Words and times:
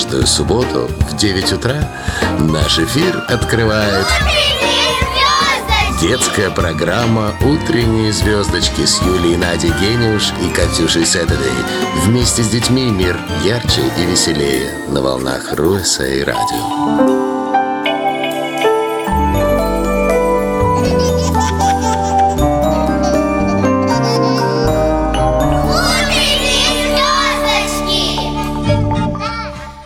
Каждую 0.00 0.26
субботу 0.26 0.88
в 1.10 1.16
9 1.18 1.52
утра 1.52 1.76
наш 2.38 2.78
эфир 2.78 3.22
открывает 3.28 4.06
детская 6.00 6.48
программа 6.48 7.34
«Утренние 7.42 8.10
звездочки» 8.10 8.86
с 8.86 9.02
Юлией 9.02 9.36
Надей 9.36 9.70
Гениуш 9.78 10.32
и 10.42 10.48
Катюшей 10.48 11.04
Сэттедей. 11.04 11.52
Вместе 12.06 12.42
с 12.42 12.48
детьми 12.48 12.90
мир 12.90 13.20
ярче 13.44 13.82
и 13.98 14.06
веселее 14.06 14.72
на 14.88 15.02
волнах 15.02 15.52
Руэса 15.52 16.06
и 16.06 16.22
радио. 16.22 17.19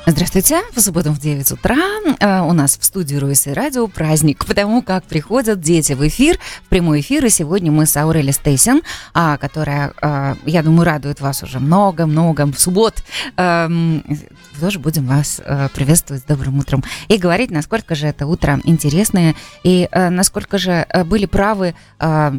Здравствуйте. 0.06 0.60
В 0.74 0.80
субботу 0.80 1.12
в 1.12 1.18
9 1.18 1.52
утра 1.52 1.78
э, 2.20 2.40
у 2.42 2.52
нас 2.52 2.76
в 2.76 2.84
студии 2.84 3.16
Руиса 3.16 3.50
и 3.50 3.52
Радио 3.54 3.86
праздник, 3.86 4.44
потому 4.44 4.82
как 4.82 5.04
приходят 5.04 5.62
дети 5.62 5.94
в 5.94 6.06
эфир, 6.06 6.38
в 6.66 6.68
прямой 6.68 7.00
эфир. 7.00 7.24
И 7.24 7.30
сегодня 7.30 7.72
мы 7.72 7.86
с 7.86 7.96
Аурели 7.96 8.30
Стейсен, 8.30 8.82
э, 9.14 9.38
которая, 9.40 9.94
э, 10.02 10.34
я 10.44 10.62
думаю, 10.62 10.84
радует 10.84 11.22
вас 11.22 11.42
уже 11.42 11.58
много-много 11.58 12.44
в 12.44 12.60
суббот. 12.60 13.02
Э, 13.38 13.66
тоже 14.60 14.78
будем 14.78 15.06
вас 15.06 15.40
э, 15.42 15.68
приветствовать 15.74 16.22
с 16.22 16.26
добрым 16.26 16.58
утром 16.58 16.84
и 17.08 17.16
говорить, 17.16 17.50
насколько 17.50 17.94
же 17.94 18.06
это 18.06 18.26
утро 18.26 18.60
интересное 18.64 19.34
и 19.62 19.88
насколько 19.90 20.58
же 20.58 20.86
были 21.06 21.24
правы 21.24 21.74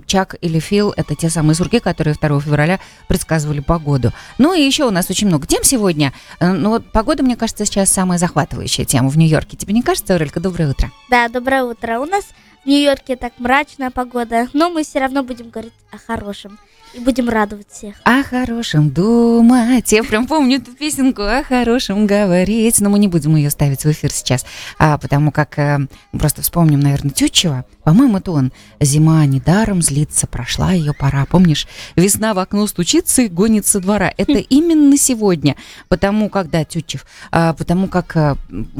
Чак 0.06 0.36
или 0.40 0.60
Фил. 0.60 0.94
Это 0.96 1.16
те 1.16 1.32
самые 1.32 1.56
сурки, 1.56 1.80
которые 1.80 2.16
2 2.16 2.42
февраля 2.42 2.80
предсказывали 3.08 3.60
погоду. 3.60 4.14
Ну 4.38 4.54
и 4.54 4.62
еще 4.62 4.86
у 4.86 4.92
нас 4.92 5.10
очень 5.10 5.28
много 5.28 5.48
тем 5.48 5.64
сегодня. 5.64 6.14
Э, 6.40 6.52
ну 6.52 6.80
погода, 6.80 7.24
мне 7.24 7.36
кажется, 7.36 7.55
сейчас 7.64 7.90
самая 7.90 8.18
захватывающая 8.18 8.84
тема 8.84 9.08
в 9.08 9.18
Нью-Йорке. 9.18 9.56
Тебе 9.56 9.74
не 9.74 9.82
кажется, 9.82 10.14
Аурелька? 10.14 10.42
Доброе 10.42 10.72
утро. 10.72 10.92
Да, 11.10 11.30
доброе 11.30 11.64
утро. 11.64 12.00
У 12.00 12.06
нас 12.06 12.26
в 12.66 12.68
Нью-Йорке 12.68 13.16
так 13.16 13.34
мрачная 13.38 13.92
погода, 13.92 14.50
но 14.52 14.70
мы 14.70 14.84
все 14.84 15.00
равно 15.00 15.24
будем 15.24 15.52
говорить 15.52 15.72
о 15.92 15.98
хорошем 15.98 16.60
и 16.96 17.00
будем 17.00 17.30
радовать 17.30 17.68
всех. 17.70 17.96
О 18.04 18.24
хорошем 18.24 18.90
думать. 18.90 19.92
Я 19.92 20.04
прям 20.04 20.28
помню 20.28 20.58
эту 20.58 20.72
песенку 20.72 21.24
о 21.24 21.44
хорошем 21.44 22.08
говорить. 22.08 22.80
Но 22.80 22.90
мы 22.90 23.00
не 23.00 23.08
будем 23.08 23.36
ее 23.36 23.50
ставить 23.50 23.84
в 23.84 23.92
эфир 23.92 24.12
сейчас, 24.12 24.46
а, 24.80 24.98
потому 24.98 25.32
как 25.32 25.60
э, 25.60 25.88
просто 26.12 26.42
вспомним, 26.42 26.80
наверное, 26.80 27.12
Тютчева. 27.12 27.66
По-моему, 27.84 28.18
это 28.18 28.32
он. 28.32 28.52
Зима 28.80 29.26
недаром 29.26 29.82
злится, 29.82 30.26
прошла 30.26 30.72
ее 30.72 30.94
пора. 30.94 31.26
Помнишь, 31.26 31.68
весна 31.96 32.34
в 32.34 32.40
окно 32.40 32.66
стучится 32.68 33.24
и 33.24 33.28
гонится 33.28 33.80
двора. 33.80 34.12
Это 34.18 34.34
именно 34.50 34.98
сегодня. 34.98 35.56
Потому 35.90 36.30
как, 36.30 36.50
да, 36.50 36.64
Тютчев, 36.64 37.06
а, 37.32 37.54
потому 37.54 37.88
как 37.88 38.16
а, 38.16 38.38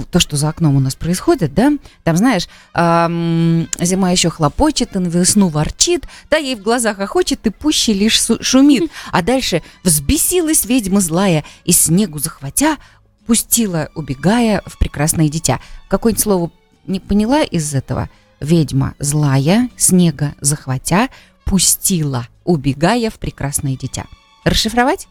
то, 0.10 0.20
что 0.20 0.38
за 0.38 0.50
окном 0.50 0.76
у 0.76 0.80
нас 0.80 0.96
происходит, 0.96 1.54
да, 1.54 1.74
там, 2.04 2.18
знаешь, 2.18 2.48
а, 2.74 3.10
зима 3.80 4.12
еще 4.12 4.30
хлопочет, 4.30 4.96
и 4.96 5.00
на 5.00 5.08
весну 5.08 5.50
ворчит, 5.50 6.06
да, 6.30 6.38
ей 6.38 6.56
в 6.56 6.62
глазах 6.62 7.00
охочет, 7.00 7.46
и 7.46 7.50
пуще 7.50 7.94
лишь 8.06 8.22
шумит. 8.42 8.92
А 9.12 9.22
дальше 9.22 9.62
взбесилась 9.84 10.66
ведьма 10.66 11.02
злая, 11.02 11.44
и 11.64 11.72
снегу 11.72 12.20
захватя, 12.20 12.78
пустила, 13.26 13.90
убегая 13.96 14.62
в 14.66 14.78
прекрасное 14.78 15.30
дитя. 15.30 15.60
Какое-нибудь 15.88 16.24
слово 16.24 16.52
не 16.88 17.00
поняла 17.00 17.44
из 17.44 17.74
этого? 17.74 18.10
Ведьма 18.40 18.94
злая, 19.00 19.70
снега 19.78 20.36
захватя, 20.42 21.10
пустила, 21.46 22.28
убегая 22.44 23.10
в 23.10 23.16
прекрасное 23.16 23.76
дитя. 23.76 24.06
Расшифровать? 24.44 25.08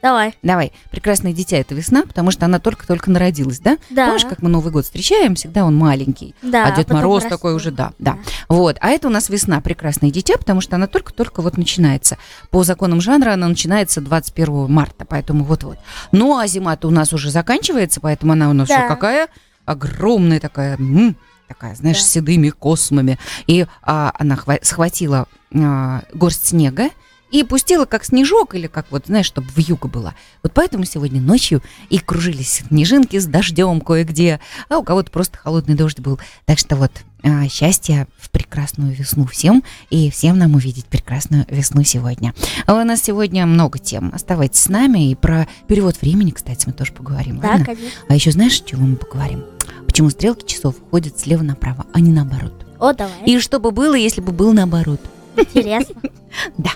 Давай. 0.00 0.34
Давай. 0.42 0.72
Прекрасное 0.90 1.32
дитя 1.32 1.56
это 1.56 1.74
весна, 1.74 2.02
потому 2.06 2.30
что 2.30 2.44
она 2.46 2.58
только-только 2.60 3.10
народилась, 3.10 3.58
да? 3.58 3.78
Да. 3.90 4.06
Помнишь, 4.06 4.24
как 4.26 4.42
мы 4.42 4.48
Новый 4.48 4.72
год 4.72 4.84
встречаем? 4.84 5.34
Всегда 5.34 5.64
он 5.64 5.74
маленький. 5.76 6.34
Да, 6.40 6.66
а 6.66 6.76
Дед 6.76 6.90
Мороз 6.90 7.24
растет. 7.24 7.30
такой 7.30 7.54
уже, 7.54 7.70
да, 7.72 7.92
да, 7.98 8.12
Да. 8.12 8.18
Вот. 8.48 8.76
А 8.80 8.90
это 8.90 9.08
у 9.08 9.10
нас 9.10 9.28
весна, 9.28 9.60
прекрасное 9.60 10.10
дитя, 10.12 10.36
потому 10.38 10.60
что 10.60 10.76
она 10.76 10.86
только-только 10.86 11.42
вот 11.42 11.56
начинается. 11.58 12.16
По 12.50 12.62
законам 12.62 13.00
жанра 13.00 13.32
она 13.32 13.48
начинается 13.48 14.00
21 14.00 14.70
марта, 14.70 15.04
поэтому 15.04 15.42
вот-вот. 15.44 15.78
Ну, 16.12 16.38
а 16.38 16.46
зима-то 16.46 16.86
у 16.88 16.90
нас 16.92 17.12
уже 17.12 17.30
заканчивается, 17.30 18.00
поэтому 18.00 18.32
она 18.34 18.50
у 18.50 18.52
нас 18.52 18.68
Да. 18.68 18.78
уже 18.78 18.86
какая? 18.88 19.28
Огромная 19.64 20.40
такая, 20.40 20.76
м, 20.76 21.16
такая, 21.48 21.74
знаешь, 21.74 21.98
Да. 21.98 22.04
седыми 22.04 22.50
космами. 22.50 23.18
И 23.46 23.66
а, 23.82 24.12
она 24.18 24.36
хва- 24.36 24.60
схватила 24.62 25.26
а, 25.54 26.02
горсть 26.14 26.46
снега, 26.48 26.90
и 27.30 27.42
пустила 27.42 27.84
как 27.84 28.04
снежок 28.04 28.54
или 28.54 28.66
как 28.66 28.86
вот, 28.90 29.06
знаешь, 29.06 29.26
чтобы 29.26 29.48
в 29.48 29.58
юго 29.58 29.88
было. 29.88 30.14
Вот 30.42 30.52
поэтому 30.52 30.84
сегодня 30.84 31.20
ночью 31.20 31.62
и 31.90 31.98
кружились 31.98 32.64
снежинки 32.68 33.18
с 33.18 33.26
дождем 33.26 33.80
кое-где, 33.80 34.40
а 34.68 34.78
у 34.78 34.82
кого-то 34.82 35.10
просто 35.10 35.38
холодный 35.38 35.74
дождь 35.74 36.00
был. 36.00 36.18
Так 36.46 36.58
что 36.58 36.76
вот 36.76 36.92
а, 37.22 37.48
счастья 37.48 38.06
в 38.16 38.30
прекрасную 38.30 38.94
весну 38.94 39.26
всем 39.26 39.64
и 39.90 40.10
всем 40.10 40.38
нам 40.38 40.54
увидеть 40.54 40.86
прекрасную 40.86 41.46
весну 41.48 41.82
сегодня. 41.82 42.34
А 42.66 42.74
у 42.74 42.84
нас 42.84 43.02
сегодня 43.02 43.44
много 43.46 43.78
тем. 43.78 44.12
Оставайтесь 44.14 44.60
с 44.60 44.68
нами 44.68 45.10
и 45.10 45.14
про 45.14 45.48
перевод 45.66 46.00
времени, 46.00 46.30
кстати, 46.30 46.64
мы 46.66 46.72
тоже 46.72 46.92
поговорим. 46.92 47.40
Да, 47.40 47.48
ладно? 47.48 47.64
конечно. 47.64 48.00
А 48.08 48.14
еще 48.14 48.30
знаешь, 48.30 48.60
чего 48.60 48.82
мы 48.82 48.96
поговорим? 48.96 49.44
Почему 49.86 50.10
стрелки 50.10 50.46
часов 50.46 50.76
ходят 50.90 51.18
слева 51.18 51.42
направо, 51.42 51.86
а 51.92 52.00
не 52.00 52.12
наоборот? 52.12 52.66
О, 52.78 52.92
давай. 52.92 53.24
И 53.26 53.40
что 53.40 53.58
бы 53.58 53.72
было, 53.72 53.94
если 53.94 54.20
бы 54.20 54.32
был 54.32 54.52
наоборот? 54.52 55.00
Интересно. 55.38 56.02
Да. 56.58 56.70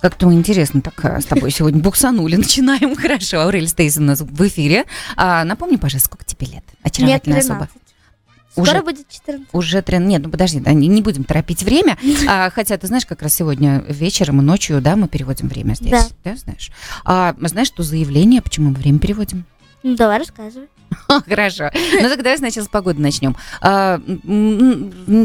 Как-то 0.00 0.32
интересно 0.32 0.80
так 0.80 1.04
а, 1.04 1.20
с 1.20 1.26
тобой 1.26 1.50
сегодня 1.50 1.80
буксанули. 1.80 2.36
Начинаем. 2.36 2.96
Хорошо. 2.96 3.40
Аурель 3.40 3.68
Стейсон 3.68 4.04
у 4.04 4.06
нас 4.06 4.20
в 4.20 4.48
эфире. 4.48 4.86
А, 5.16 5.44
напомни, 5.44 5.76
пожалуйста, 5.76 6.06
сколько 6.06 6.24
тебе 6.24 6.46
лет? 6.46 6.64
Очаровательная 6.82 7.40
особа. 7.40 7.68
13. 8.54 8.64
Скоро 8.64 8.70
Уже- 8.70 8.82
будет 8.82 9.08
14. 9.08 9.48
Уже 9.52 9.82
трен... 9.82 10.08
Нет, 10.08 10.22
ну 10.22 10.30
подожди, 10.30 10.60
да, 10.60 10.72
не, 10.72 10.88
не 10.88 11.02
будем 11.02 11.24
торопить 11.24 11.62
время. 11.62 11.96
А, 12.28 12.50
хотя, 12.50 12.76
ты 12.76 12.86
знаешь, 12.86 13.06
как 13.06 13.22
раз 13.22 13.34
сегодня 13.34 13.84
вечером 13.88 14.40
и 14.40 14.44
ночью, 14.44 14.80
да, 14.80 14.94
мы 14.96 15.08
переводим 15.08 15.48
время 15.48 15.74
здесь. 15.74 15.90
Да. 15.90 16.06
Да, 16.24 16.36
знаешь. 16.36 16.70
А 17.04 17.34
знаешь, 17.40 17.68
что 17.68 17.82
заявление, 17.82 18.42
почему 18.42 18.70
мы 18.70 18.76
время 18.76 18.98
переводим? 18.98 19.44
Ну, 19.82 19.96
давай 19.96 20.18
рассказывай. 20.18 20.68
Хорошо. 21.28 21.70
Ну 21.74 22.08
тогда 22.08 22.16
давай 22.16 22.38
сначала 22.38 22.64
с 22.64 22.68
погоды 22.68 23.00
начнем. 23.00 23.36
А, 23.60 24.00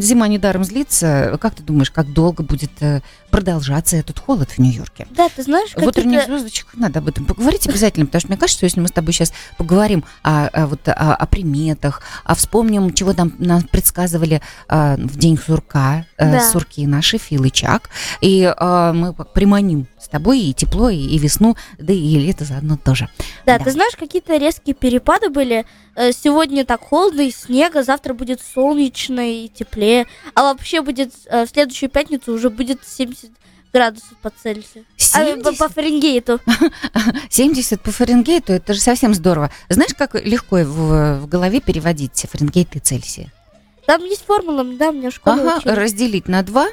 зима 0.01 0.27
недаром 0.27 0.63
злится. 0.63 1.37
Как 1.41 1.55
ты 1.55 1.63
думаешь, 1.63 1.91
как 1.91 2.11
долго 2.13 2.43
будет 2.43 2.71
э, 2.81 3.01
продолжаться 3.29 3.97
этот 3.97 4.19
холод 4.19 4.51
в 4.51 4.59
Нью-Йорке? 4.59 5.07
Да, 5.11 5.27
ты 5.29 5.43
знаешь, 5.43 5.71
В 5.75 5.85
утренних 5.85 6.25
звездочках 6.25 6.75
надо 6.75 6.99
об 6.99 7.07
этом 7.07 7.25
поговорить 7.25 7.67
обязательно, 7.67 8.05
потому 8.05 8.19
что 8.21 8.29
мне 8.29 8.37
кажется, 8.37 8.57
что 8.59 8.65
если 8.65 8.79
мы 8.79 8.87
с 8.87 8.91
тобой 8.91 9.13
сейчас 9.13 9.33
поговорим 9.57 10.03
о, 10.23 10.47
о 10.47 10.67
вот, 10.67 10.87
о, 10.87 11.15
о 11.15 11.25
приметах, 11.25 12.01
а 12.23 12.35
вспомним, 12.35 12.93
чего 12.93 13.13
там 13.13 13.33
нам 13.39 13.63
предсказывали 13.63 14.41
а, 14.67 14.95
в 14.97 15.17
день 15.17 15.37
сурка, 15.37 16.05
э, 16.17 16.31
Да. 16.31 16.49
сурки 16.51 16.85
наши, 16.87 17.17
Фил 17.17 17.43
и 17.43 17.51
Чак, 17.51 17.89
и 18.21 18.51
а, 18.55 18.93
мы 18.93 19.13
приманим 19.13 19.87
тобой 20.15 20.39
и 20.39 20.53
тепло, 20.53 20.89
и, 20.89 20.95
и 20.97 21.17
весну, 21.17 21.55
да 21.77 21.91
и 21.93 22.17
лето 22.17 22.45
заодно 22.45 22.77
тоже. 22.77 23.09
Да, 23.45 23.57
Да. 23.57 23.65
ты 23.65 23.71
знаешь, 23.71 23.95
какие-то 23.97 24.37
резкие 24.37 24.73
перепады 24.73 25.29
были. 25.29 25.65
Э, 25.95 26.11
Сегодня 26.13 26.63
так 26.65 26.81
холодно 26.81 27.21
и 27.21 27.31
снега, 27.31 27.83
завтра 27.83 28.13
будет 28.13 28.39
солнечно 28.41 29.19
и 29.19 29.49
теплее. 29.49 30.05
А 30.33 30.43
вообще 30.43 30.81
будет 30.81 31.11
э, 31.25 31.45
в 31.45 31.49
следующую 31.49 31.89
пятницу 31.89 32.31
уже 32.33 32.49
будет 32.49 32.79
70 32.87 33.29
градусов 33.73 34.17
по 34.21 34.29
Цельсию. 34.29 34.85
А, 35.13 35.19
по- 35.19 35.25
70? 35.51 35.57
по 35.57 35.67
Фаренгейту. 35.69 36.39
70 37.29 37.81
по 37.81 37.91
Фаренгейту, 37.91 38.53
это 38.53 38.73
же 38.73 38.79
совсем 38.79 39.13
здорово. 39.13 39.51
Знаешь, 39.69 39.93
как 39.97 40.15
легко 40.15 40.57
в, 40.57 41.19
в 41.21 41.27
голове 41.27 41.59
переводить 41.59 42.25
Фаренгейт 42.31 42.75
и 42.75 42.79
Цельсий? 42.79 43.29
Там 43.85 44.03
есть 44.03 44.25
формула, 44.25 44.63
да, 44.63 44.91
меня 44.91 45.11
в 45.11 45.13
школе 45.13 45.41
Ага, 45.41 45.57
учили. 45.57 45.71
разделить 45.73 46.27
на 46.27 46.41
2 46.41 46.67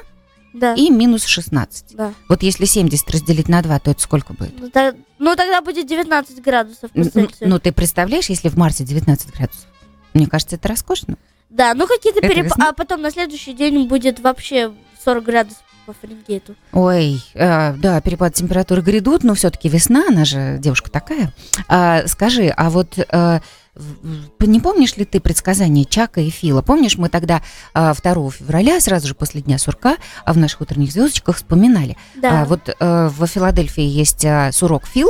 Да, 0.53 0.73
и 0.75 0.89
минус 0.89 1.25
16. 1.25 1.95
да. 1.95 2.13
Вот 2.29 2.43
если 2.43 2.65
70 2.65 3.09
разделить 3.09 3.47
на 3.49 3.61
2, 3.61 3.79
то 3.79 3.91
это 3.91 4.01
сколько 4.01 4.33
будет? 4.33 4.53
Ну, 4.59 4.69
та- 4.69 4.93
ну, 5.19 5.35
тогда 5.35 5.61
будет 5.61 5.87
19 5.87 6.41
градусов 6.43 6.91
по 6.91 7.03
Цельсию. 7.03 7.49
Ну, 7.49 7.59
ты 7.59 7.71
представляешь, 7.71 8.29
если 8.29 8.49
в 8.49 8.55
марте 8.57 8.83
19 8.83 9.33
градусов? 9.35 9.65
Мне 10.13 10.27
кажется, 10.27 10.55
это 10.57 10.67
роскошно. 10.67 11.17
да, 11.49 11.73
ну 11.73 11.87
какие-то 11.87 12.21
перепады. 12.21 12.43
весна? 12.49 12.69
А 12.69 12.73
потом 12.73 13.01
на 13.01 13.09
следующий 13.11 13.53
день 13.53 13.87
будет 13.87 14.19
вообще 14.19 14.71
40 15.03 15.23
градусов 15.23 15.63
по 15.85 15.93
Фаренгейту. 15.93 16.55
Ой, 16.71 17.21
э, 17.33 17.73
да, 17.73 17.99
перепад 17.99 18.33
температуры 18.35 18.81
грядут, 18.81 19.23
но 19.23 19.33
все-таки 19.33 19.67
весна, 19.69 20.05
она 20.07 20.23
же 20.23 20.57
девушка 20.59 20.89
такая. 20.91 21.33
А, 21.67 22.07
скажи, 22.07 22.47
а 22.55 22.69
вот 22.69 22.97
э, 22.97 23.39
не 24.39 24.59
помнишь 24.59 24.97
ли 24.97 25.05
ты 25.05 25.19
предсказания 25.19 25.85
Чака 25.85 26.21
и 26.21 26.29
Фила? 26.29 26.61
Помнишь, 26.61 26.97
мы 26.97 27.09
тогда 27.09 27.41
а, 27.73 27.93
2 27.93 28.31
февраля, 28.31 28.79
сразу 28.79 29.07
же 29.07 29.15
после 29.15 29.41
Дня 29.41 29.57
сурка, 29.57 29.97
а 30.25 30.33
в 30.33 30.37
наших 30.37 30.61
утренних 30.61 30.91
звездочках 30.91 31.37
вспоминали. 31.37 31.97
Да. 32.15 32.41
А, 32.41 32.45
вот 32.45 32.69
э, 32.69 33.09
во 33.11 33.27
Филадельфии 33.27 33.83
есть 33.83 34.23
а, 34.25 34.51
сурок 34.51 34.85
Фил, 34.85 35.09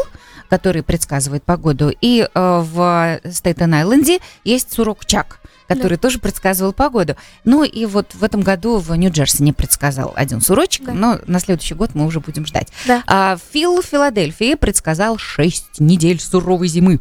который 0.49 0.83
предсказывает 0.83 1.43
погоду, 1.43 1.91
и 1.99 2.21
э, 2.21 2.29
в 2.33 3.19
Стейтен-Айленде 3.23 4.19
есть 4.43 4.71
сурок 4.71 5.05
Чак, 5.05 5.39
который 5.67 5.97
тоже 5.97 6.19
предсказывал 6.19 6.73
погоду. 6.73 7.15
Ну 7.43 7.63
и 7.63 7.85
вот 7.85 8.13
в 8.13 8.23
этом 8.23 8.41
году 8.41 8.77
в 8.77 8.93
Нью-Джерси 8.95 9.41
не 9.43 9.51
предсказал 9.51 10.13
один 10.15 10.41
сурочек, 10.41 10.85
Да. 10.85 10.93
но 10.93 11.19
на 11.25 11.39
следующий 11.39 11.73
год 11.73 11.95
мы 11.95 12.05
уже 12.05 12.19
будем 12.19 12.45
ждать. 12.45 12.67
Да. 12.85 13.03
А 13.07 13.37
Фил 13.51 13.81
в 13.81 13.85
Филадельфии 13.85 14.53
предсказал 14.55 15.17
6 15.17 15.79
недель 15.79 16.19
суровой 16.21 16.67
зимы. 16.67 16.99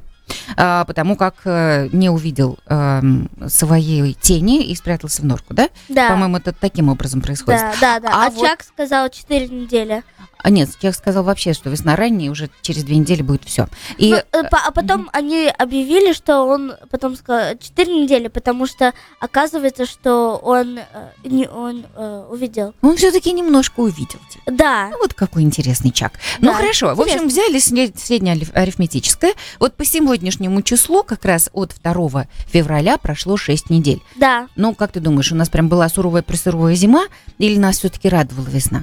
А, 0.57 0.85
потому 0.85 1.17
как 1.17 1.35
э, 1.45 1.89
не 1.93 2.11
увидел 2.11 2.59
эм, 2.67 3.31
своей 3.49 4.15
тени 4.15 4.65
и 4.65 4.75
спрятался 4.75 5.23
в 5.23 5.25
норку, 5.25 5.55
да? 5.55 5.69
Да. 5.89 6.09
По-моему, 6.11 6.37
это 6.39 6.53
таким 6.53 6.89
образом 6.89 7.21
происходит. 7.21 7.61
Да, 7.81 7.99
да, 7.99 8.01
да. 8.01 8.09
А 8.13 8.27
А, 8.27 8.31
вот- 8.31 8.47
Чак 8.47 8.63
сказал 8.63 9.09
4 9.09 9.49
недели. 9.49 10.03
А 10.43 10.51
нет, 10.51 10.71
я 10.81 10.93
сказал 10.93 11.25
вообще, 11.25 11.53
что 11.53 11.71
весна 11.71 11.97
ранняя, 11.97 12.31
уже 12.31 12.51
через 12.63 12.85
две 12.85 12.97
недели 12.97 13.23
будет 13.23 13.45
все. 13.45 13.69
И 13.97 14.11
Ну, 14.11 14.49
а 14.51 14.71
потом 14.73 15.09
они 15.13 15.47
объявили, 15.57 16.13
что 16.13 16.43
он 16.43 16.75
потом 16.91 17.17
сказал 17.17 17.57
4 17.59 18.03
недели, 18.03 18.29
потому 18.29 18.67
что 18.67 18.93
оказывается, 19.21 19.87
что 19.87 20.37
он, 20.37 20.79
э, 20.79 20.83
не, 21.25 21.49
он 21.49 21.87
э, 21.95 22.27
увидел. 22.31 22.75
он 22.83 22.97
все-таки 22.97 23.33
немножко 23.33 23.81
увидел. 23.81 24.19
Да. 24.47 24.89
Ну, 24.91 24.99
вот 24.99 25.15
какой 25.15 25.43
интересный 25.43 25.91
чак. 25.93 26.13
Ну 26.41 26.49
Да, 26.51 26.55
хорошо, 26.55 26.95
в 26.95 27.01
общем, 27.01 27.29
взяли 27.29 27.59
среднее 27.59 28.35
ариф- 28.35 28.53
арифметическое. 28.53 29.35
Вот 29.59 29.75
по 29.75 29.85
сегодняшнему 29.85 30.63
числу, 30.63 31.03
как 31.05 31.25
раз 31.25 31.51
от 31.53 31.75
2 31.83 32.27
февраля 32.47 32.99
прошло 32.99 33.37
6 33.37 33.71
недель. 33.71 34.03
Да. 34.17 34.49
Ну, 34.57 34.75
как 34.75 34.93
ты 34.93 35.01
думаешь, 35.01 35.31
у 35.33 35.37
нас 35.37 35.49
прям 35.49 35.69
была 35.69 35.89
суровая 35.89 36.23
пресыровая 36.23 36.75
зима, 36.75 37.05
или 37.39 37.57
нас 37.59 37.79
все-таки 37.79 38.09
радовала 38.09 38.47
весна? 38.49 38.83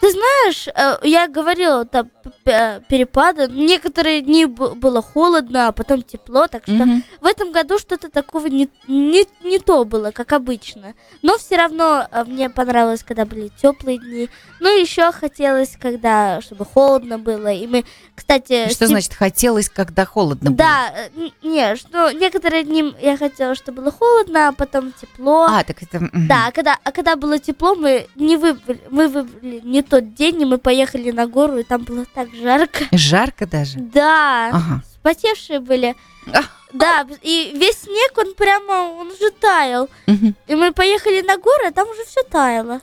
Ты 0.00 0.10
знаешь, 0.10 0.68
э, 0.68 0.98
я 1.04 1.26
говорила, 1.26 1.84
там 1.86 2.10
п- 2.44 2.82
перепады. 2.88 3.48
Некоторые 3.48 4.20
дни 4.20 4.44
было 4.44 5.00
холодно, 5.00 5.68
а 5.68 5.72
потом 5.72 6.02
тепло, 6.02 6.46
так 6.48 6.64
что 6.64 6.72
Мгм. 6.72 7.02
в 7.20 7.26
этом 7.26 7.50
году 7.50 7.78
что-то 7.78 8.10
такого 8.10 8.46
не, 8.48 8.68
не, 8.88 9.24
не 9.42 9.58
то 9.58 9.84
было, 9.86 10.10
как 10.10 10.32
обычно. 10.32 10.94
Но 11.22 11.38
все 11.38 11.56
равно 11.56 12.06
э, 12.10 12.24
мне 12.24 12.50
понравилось, 12.50 13.02
когда 13.02 13.24
были 13.24 13.50
теплые 13.60 13.98
дни. 13.98 14.28
Ну, 14.60 14.68
еще 14.78 15.10
хотелось, 15.12 15.76
когда, 15.80 16.40
чтобы 16.42 16.66
холодно 16.66 17.18
было. 17.18 17.50
И 17.52 17.66
мы, 17.66 17.84
кстати... 18.14 18.66
Что 18.66 18.80
сем- 18.86 18.88
значит 18.88 19.14
хотелось, 19.14 19.70
когда 19.70 20.04
холодно 20.04 20.50
было? 20.50 20.58
Да, 20.58 20.92
э, 20.94 21.30
не, 21.42 21.74
что 21.76 22.10
некоторые 22.12 22.64
дни 22.64 22.94
я 23.00 23.16
хотела, 23.16 23.54
чтобы 23.54 23.80
было 23.82 23.90
холодно, 23.92 24.48
а 24.48 24.52
потом 24.52 24.92
тепло. 24.92 25.44
А, 25.48 25.64
так 25.64 25.82
это... 25.82 26.00
Да, 26.12 26.48
а 26.48 26.52
когда, 26.52 26.76
а 26.84 26.92
когда 26.92 27.16
было 27.16 27.38
тепло, 27.38 27.74
мы 27.74 28.06
не 28.14 28.36
выбрали, 28.36 28.80
мы 28.90 29.08
выбрали 29.08 29.60
не 29.64 29.82
тот 29.88 30.14
день, 30.14 30.42
и 30.42 30.44
мы 30.44 30.58
поехали 30.58 31.10
на 31.10 31.26
гору, 31.26 31.58
и 31.58 31.62
там 31.62 31.82
было 31.84 32.04
так 32.14 32.28
жарко. 32.34 32.84
Жарко 32.92 33.46
даже. 33.46 33.78
Да, 33.78 34.48
Ага. 34.52 34.82
спотевшие 34.94 35.60
были. 35.60 35.94
А. 36.32 36.40
Да, 36.72 37.06
и 37.22 37.52
весь 37.54 37.78
снег, 37.82 38.12
он 38.18 38.34
прямо, 38.34 38.72
он 39.00 39.06
уже 39.08 39.30
таял. 39.30 39.88
И 40.06 40.54
мы 40.54 40.72
поехали 40.72 41.22
на 41.22 41.36
гору, 41.38 41.64
а 41.66 41.70
там 41.72 41.88
уже 41.88 42.04
все 42.04 42.22
таяло. 42.24 42.80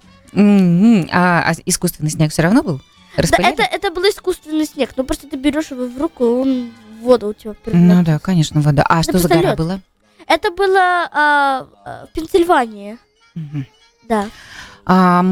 А, 1.11 1.43
а 1.49 1.53
искусственный 1.65 2.09
снег 2.09 2.31
все 2.31 2.41
равно 2.41 2.63
был? 2.63 2.81
Да, 3.17 3.37
это, 3.37 3.61
это 3.63 3.91
был 3.91 4.01
искусственный 4.09 4.65
снег, 4.65 4.91
ну 4.95 5.03
просто 5.03 5.27
ты 5.27 5.35
берешь 5.37 5.69
его 5.69 5.85
в 5.85 5.97
руку, 6.01 6.23
и 6.23 6.27
он 6.27 6.71
в 6.99 7.03
воду 7.03 7.27
у 7.27 7.33
тебя 7.33 7.51
Ну 7.51 7.55
прыгнет. 7.63 8.05
да, 8.05 8.17
конечно, 8.19 8.59
вода. 8.61 8.83
А 8.89 9.03
что 9.03 9.19
за 9.19 9.27
гора 9.27 9.55
была? 9.55 9.81
Это 10.25 10.49
было 10.49 10.79
а, 11.11 11.67
а, 11.85 12.07
в 12.07 12.13
Пенсильвании, 12.13 12.97
Мгм. 13.35 13.67
да. 14.07 14.29
А, 14.85 15.23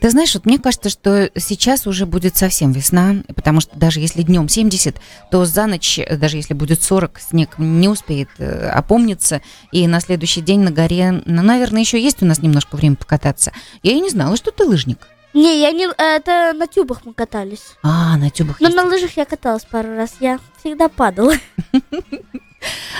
ты 0.00 0.10
знаешь, 0.10 0.34
вот 0.34 0.44
мне 0.44 0.58
кажется, 0.58 0.90
что 0.90 1.30
сейчас 1.36 1.86
уже 1.86 2.04
будет 2.04 2.36
совсем 2.36 2.72
весна, 2.72 3.16
потому 3.34 3.60
что 3.60 3.78
даже 3.78 4.00
если 4.00 4.22
днем 4.22 4.48
70, 4.48 4.96
то 5.30 5.44
за 5.44 5.66
ночь, 5.66 5.98
э, 5.98 6.16
даже 6.16 6.36
если 6.36 6.54
будет 6.54 6.82
40, 6.82 7.20
снег 7.20 7.58
не 7.58 7.88
успеет 7.88 8.28
э, 8.38 8.68
опомниться, 8.68 9.40
и 9.70 9.86
на 9.86 10.00
следующий 10.00 10.40
день 10.40 10.60
на 10.60 10.70
горе, 10.70 11.22
ну, 11.26 11.42
наверное, 11.42 11.80
еще 11.80 12.00
есть 12.02 12.22
у 12.22 12.26
нас 12.26 12.42
немножко 12.42 12.76
время 12.76 12.96
покататься. 12.96 13.52
Я 13.82 13.92
и 13.92 14.00
не 14.00 14.10
знала, 14.10 14.36
что 14.36 14.50
ты 14.50 14.64
лыжник. 14.64 14.98
Не, 15.34 15.60
я 15.60 15.70
не, 15.70 15.86
это 15.86 16.52
на 16.56 16.66
тюбах 16.66 17.02
мы 17.04 17.12
катались. 17.12 17.76
А, 17.82 18.16
на 18.16 18.30
тюбах 18.30 18.60
Но 18.60 18.68
есть. 18.68 18.76
на 18.76 18.84
лыжах 18.84 19.16
я 19.16 19.24
каталась 19.24 19.64
пару 19.64 19.94
раз, 19.94 20.16
я 20.20 20.40
всегда 20.58 20.88
падала. 20.88 21.34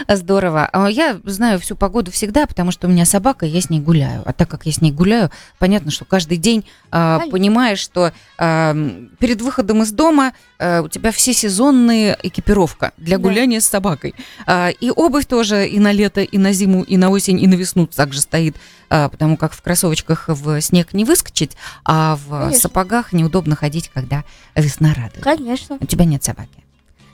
Здорово. 0.08 0.68
А 0.72 0.88
Я 0.88 1.18
знаю 1.24 1.58
всю 1.60 1.76
погоду 1.76 2.10
всегда, 2.10 2.46
потому 2.46 2.70
что 2.70 2.86
у 2.86 2.90
меня 2.90 3.04
собака, 3.04 3.46
я 3.46 3.60
с 3.60 3.68
ней 3.70 3.80
гуляю. 3.80 4.22
А 4.24 4.32
так 4.32 4.48
как 4.48 4.64
я 4.66 4.72
с 4.72 4.80
ней 4.80 4.92
гуляю, 4.92 5.30
понятно, 5.58 5.90
что 5.90 6.04
каждый 6.04 6.36
день 6.38 6.64
Конечно. 6.90 7.30
понимаешь, 7.30 7.78
что 7.80 8.12
м, 8.38 9.10
перед 9.18 9.40
выходом 9.42 9.82
из 9.82 9.90
дома 9.92 10.32
а, 10.58 10.82
у 10.82 10.88
тебя 10.88 11.12
все 11.12 11.32
сезонные 11.32 12.16
экипировка 12.22 12.92
для 12.96 13.18
Да. 13.18 13.22
гуляния 13.22 13.60
с 13.60 13.66
собакой. 13.66 14.14
А, 14.46 14.68
и 14.70 14.90
обувь 14.90 15.26
тоже 15.26 15.66
и 15.68 15.78
на 15.78 15.92
лето, 15.92 16.20
и 16.22 16.38
на 16.38 16.52
зиму, 16.52 16.82
и 16.82 16.96
на 16.96 17.10
осень, 17.10 17.40
и 17.40 17.46
на 17.46 17.54
весну 17.54 17.86
также 17.86 18.20
стоит, 18.20 18.56
а, 18.90 19.08
потому 19.08 19.36
как 19.36 19.52
в 19.52 19.60
кроссовочках 19.62 20.24
в 20.28 20.60
снег 20.60 20.94
не 20.94 21.04
выскочить, 21.04 21.56
а 21.84 22.16
в 22.16 22.30
Конечно. 22.30 22.60
сапогах 22.60 23.12
неудобно 23.12 23.56
ходить, 23.56 23.90
когда 23.92 24.24
весна 24.54 24.94
радует. 24.94 25.22
Конечно. 25.22 25.76
У 25.80 25.86
тебя 25.86 26.04
нет 26.04 26.24
собаки. 26.24 26.64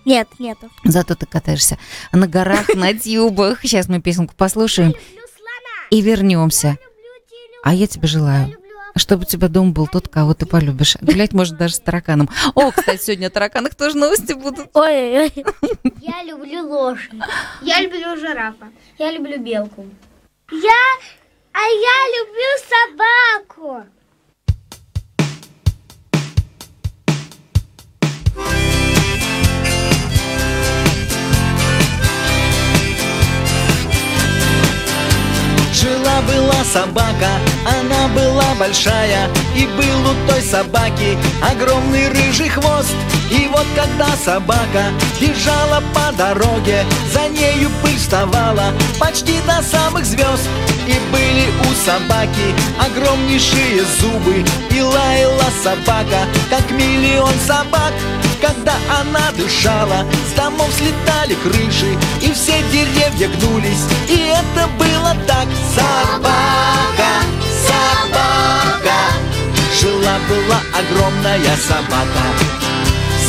Нет, 0.04 0.28
нету. 0.38 0.70
Зато 0.84 1.14
ты 1.14 1.26
катаешься 1.26 1.78
на 2.12 2.26
горах, 2.26 2.74
на 2.74 2.92
тюбах. 2.98 3.60
Сейчас 3.62 3.88
мы 3.88 4.00
песенку 4.00 4.34
послушаем 4.36 4.94
и 5.90 6.00
вернемся. 6.00 6.78
А 7.62 7.72
я 7.72 7.86
тебе 7.86 8.06
желаю, 8.08 8.56
чтобы 8.96 9.22
у 9.22 9.26
тебя 9.26 9.48
дом 9.48 9.72
был 9.72 9.86
тот, 9.86 10.08
кого 10.08 10.34
ты 10.34 10.44
полюбишь. 10.46 10.96
Гулять 11.00 11.32
может 11.32 11.56
даже 11.56 11.74
с 11.74 11.80
тараканом. 11.80 12.28
О, 12.54 12.70
кстати, 12.70 13.02
сегодня 13.02 13.28
о 13.28 13.30
тараканах 13.30 13.74
тоже 13.74 13.96
новости 13.96 14.34
будут. 14.34 14.68
Ой-ой-ой. 14.74 15.32
Я 16.00 16.22
люблю 16.22 16.68
лошадь. 16.68 17.10
Я 17.62 17.80
люблю 17.80 18.16
жирафа. 18.16 18.68
Я 18.98 19.10
люблю 19.12 19.38
белку. 19.40 19.86
Я, 20.50 20.82
а 21.52 21.60
я 21.60 22.18
люблю 22.18 23.48
собаку. 23.48 23.86
Жила-была 35.84 36.64
собака, 36.72 37.28
она 37.66 38.08
была 38.08 38.54
большая 38.58 39.28
И 39.54 39.66
был 39.66 40.10
у 40.10 40.26
той 40.26 40.40
собаки 40.40 41.19
огромный 41.42 42.08
рыжий 42.08 42.48
хвост. 42.48 42.94
И 43.31 43.46
вот 43.48 43.66
когда 43.76 44.08
собака 44.16 44.84
бежала 45.20 45.82
по 45.92 46.10
дороге 46.16 46.86
За 47.12 47.28
нею 47.28 47.70
пыль 47.82 47.98
вставала 47.98 48.72
почти 48.98 49.34
до 49.46 49.62
самых 49.62 50.06
звезд. 50.06 50.49
И 50.87 50.94
были 51.12 51.49
у 51.61 51.75
собаки 51.85 52.54
огромнейшие 52.78 53.85
зубы 54.00 54.42
И 54.70 54.80
лаяла 54.80 55.50
собака, 55.62 56.26
как 56.49 56.70
миллион 56.70 57.35
собак 57.47 57.92
когда 58.44 58.74
она 59.00 59.32
дышала, 59.32 60.04
с 60.28 60.36
домов 60.36 60.68
слетали 60.76 61.34
крыши 61.42 61.98
И 62.20 62.32
все 62.32 62.62
деревья 62.70 63.28
гнулись, 63.28 63.86
и 64.08 64.32
это 64.32 64.66
было 64.78 65.16
так. 65.26 65.48
Собака, 65.74 67.12
собака 67.66 68.98
Жила-была 69.80 70.60
огромная 70.78 71.56
собака. 71.56 72.24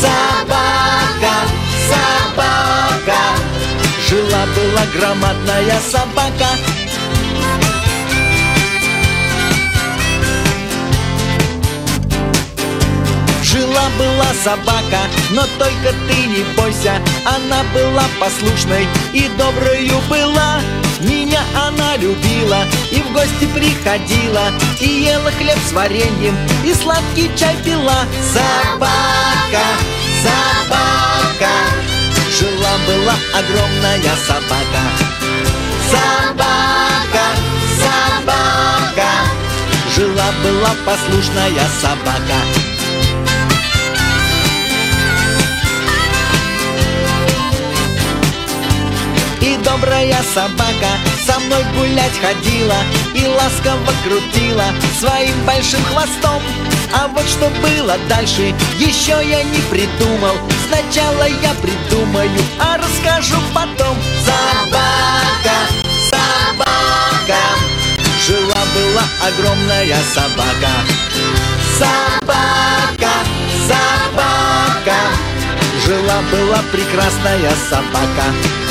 Собака, 0.01 1.36
собака 1.89 3.22
Жила-была 4.10 4.86
громадная 4.93 5.79
собака 5.89 6.48
Жила-была 13.75 14.27
собака, 14.41 15.01
но 15.32 15.41
только 15.60 15.94
ты 16.08 16.27
не 16.27 16.44
бойся. 16.55 16.94
Она 17.25 17.62
была 17.74 18.05
послушной 18.22 18.88
и 19.12 19.27
доброю 19.38 20.00
была. 20.10 20.62
Меня 21.01 21.41
она 21.53 21.98
любила 21.98 22.63
и 22.89 23.01
в 23.01 23.12
гости 23.12 23.46
приходила. 23.53 24.53
И 24.79 24.88
ела 24.88 25.29
хлеб 25.32 25.58
с 25.67 25.74
вареньем 25.74 26.38
и 26.63 26.74
сладкий 26.74 27.29
чай 27.36 27.53
пила. 27.65 28.05
Собака, 28.32 29.65
собака. 30.24 31.51
Жила-была 32.39 33.15
огромная 33.34 34.15
собака. 34.25 34.84
Собака, 35.91 37.25
собака. 37.75 39.10
Жила-была 39.94 40.75
послушная 40.86 41.67
собака 41.82 42.75
добрая 49.75 50.22
собака 50.34 50.91
со 51.25 51.39
мной 51.39 51.63
гулять 51.77 52.17
ходила 52.22 52.75
И 53.13 53.27
ласково 53.27 53.91
крутила 54.03 54.65
своим 55.00 55.34
большим 55.46 55.84
хвостом. 55.86 56.41
А 56.94 57.08
вот 57.08 57.25
что 57.27 57.50
было 57.62 57.98
дальше, 58.08 58.53
еще 58.77 59.20
я 59.27 59.44
не 59.44 59.60
придумал. 59.70 60.36
Сначала 60.67 61.27
я 61.27 61.53
придумаю, 61.62 62.29
а 62.60 62.77
расскажу 62.77 63.36
потом. 63.53 63.98
Собака, 64.25 65.58
собака 66.10 67.41
Жила-была 68.25 69.03
огромная 69.27 69.98
собака. 70.13 70.72
Собака, 71.77 73.13
собака 73.67 74.98
Жила-была 75.86 76.63
прекрасная 76.72 77.51
собака 77.70 78.64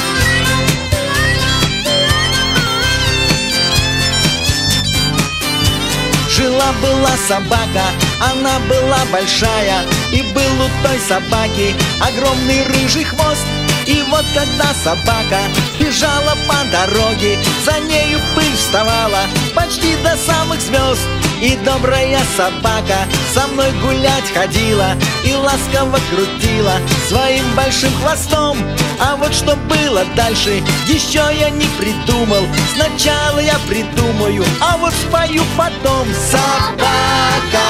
Жила-была 6.37 7.13
собака, 7.29 7.85
она 8.21 8.59
была 8.69 9.05
большая 9.13 9.85
И 10.13 10.21
был 10.23 10.65
у 10.65 10.87
той 10.87 10.99
собаки 10.99 11.77
огромный 12.01 12.65
рыжий 12.65 13.05
хвост. 13.05 13.47
И 13.87 14.03
вот 14.09 14.25
когда 14.35 14.75
собака 14.75 15.39
бежала 15.79 16.37
по 16.49 16.57
дороге 16.73 17.39
За 17.65 17.79
нею 17.81 18.19
пыль 18.35 18.57
вставала 18.57 19.27
почти 19.55 19.95
до 20.03 20.17
самых 20.17 20.61
звезд 20.61 21.07
И 21.41 21.57
добрая 21.65 22.21
собака 22.37 23.07
со 23.35 23.47
мной 23.49 23.73
гулять 23.83 24.33
ходила 24.33 24.93
И 25.25 25.35
ласково 25.35 25.99
крутила 26.11 26.75
своим 27.09 27.45
большим 27.55 27.93
хвостом. 28.01 28.59
А 29.01 29.17
вот 29.17 29.35
что 29.35 29.57
было 29.57 30.05
дальше, 30.17 30.63
еще 30.87 31.25
я 31.39 31.51
не 31.51 31.67
придумал. 31.79 32.47
Сначала 32.75 33.39
я 33.41 33.59
придумаю, 33.69 34.45
а 34.61 34.77
вот 34.77 34.93
спою 34.93 35.43
потом. 35.57 36.07
Собака, 36.31 37.65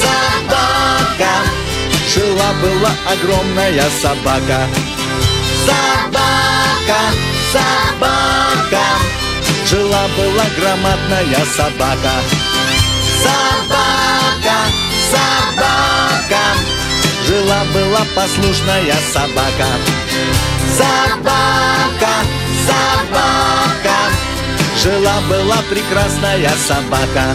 собака 0.00 1.30
Жила-была 2.12 2.90
огромная 3.10 3.84
собака. 4.02 4.66
Собака, 5.66 7.00
собака 7.52 8.84
Жила-была 9.66 10.44
громадная 10.58 11.44
собака 11.56 12.53
Собака, 13.24 14.58
собака. 15.10 16.42
Жила-была 17.26 18.02
послушная 18.14 18.94
собака. 19.12 19.68
Собака, 20.76 22.14
собака. 22.66 23.98
Жила-была 24.76 25.62
прекрасная 25.70 26.50
собака 26.68 27.34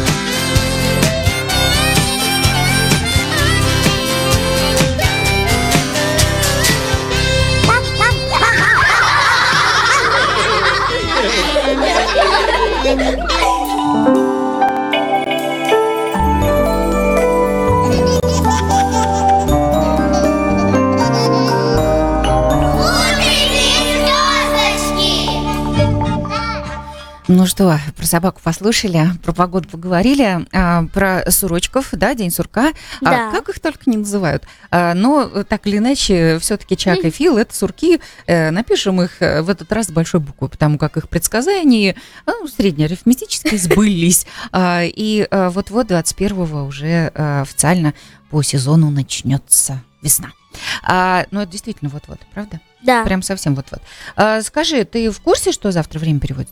Ну 27.31 27.45
что, 27.45 27.79
про 27.95 28.05
собаку 28.07 28.41
послушали, 28.43 29.11
про 29.23 29.33
погоду 29.33 29.69
поговорили, 29.69 30.47
а, 30.51 30.85
про 30.85 31.29
сурочков, 31.29 31.89
да, 31.91 32.15
день 32.15 32.31
сурка. 32.31 32.69
А, 33.01 33.05
Да. 33.05 33.31
как 33.31 33.49
их 33.49 33.59
только 33.59 33.87
не 33.87 33.97
называют. 33.97 34.45
А, 34.71 34.95
но 34.95 35.43
так 35.43 35.67
или 35.67 35.77
иначе, 35.77 36.39
все-таки 36.39 36.75
Чак 36.75 37.05
и 37.05 37.11
Фил 37.11 37.37
это 37.37 37.55
сурки. 37.55 38.01
Э, 38.25 38.49
напишем 38.49 38.99
их 39.03 39.21
э, 39.21 39.43
в 39.43 39.49
этот 39.51 39.71
раз 39.71 39.87
с 39.87 39.91
большой 39.91 40.21
буквы, 40.21 40.49
потому 40.49 40.79
как 40.79 40.97
их 40.97 41.07
предсказания 41.07 41.95
ну, 42.25 42.47
среднеарифметические 42.47 43.59
сбылись. 43.59 44.25
А, 44.51 44.81
и 44.83 45.27
а, 45.29 45.51
вот-вот 45.51 45.91
21-го 45.91 46.65
уже 46.65 47.11
а, 47.13 47.41
официально 47.43 47.93
по 48.31 48.41
сезону 48.41 48.89
начнется 48.89 49.83
весна. 50.01 50.31
А, 50.81 51.27
ну, 51.29 51.41
это 51.41 51.51
действительно 51.51 51.91
вот-вот, 51.91 52.21
правда? 52.33 52.59
Да. 52.81 53.03
Прям 53.03 53.21
совсем 53.21 53.53
вот-вот. 53.53 53.81
А, 54.15 54.41
скажи, 54.41 54.83
ты 54.83 55.11
в 55.11 55.21
курсе, 55.21 55.51
что 55.51 55.71
завтра 55.71 55.99
время 55.99 56.19
переводит? 56.19 56.49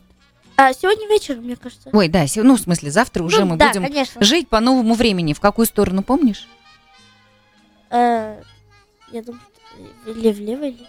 А, 0.59 0.73
сегодня 0.73 1.07
вечером, 1.07 1.43
мне 1.43 1.55
кажется. 1.55 1.89
Ой, 1.93 2.07
да, 2.07 2.25
се- 2.25 2.41
ну, 2.41 2.55
в 2.55 2.59
смысле, 2.59 2.89
завтра 2.89 3.23
уже 3.23 3.41
Ну, 3.41 3.45
мы 3.51 3.57
да, 3.57 3.67
будем 3.67 3.83
конечно. 3.83 4.23
жить 4.23 4.49
по 4.49 4.59
новому 4.59 4.95
времени. 4.95 5.33
В 5.33 5.39
какую 5.39 5.67
сторону, 5.67 6.01
помнишь? 6.01 6.47
Э, 7.91 8.41
я 9.11 9.21
думаю, 9.21 9.41
что 10.03 10.11
или 10.11 10.31
влево, 10.31 10.63
или... 10.65 10.85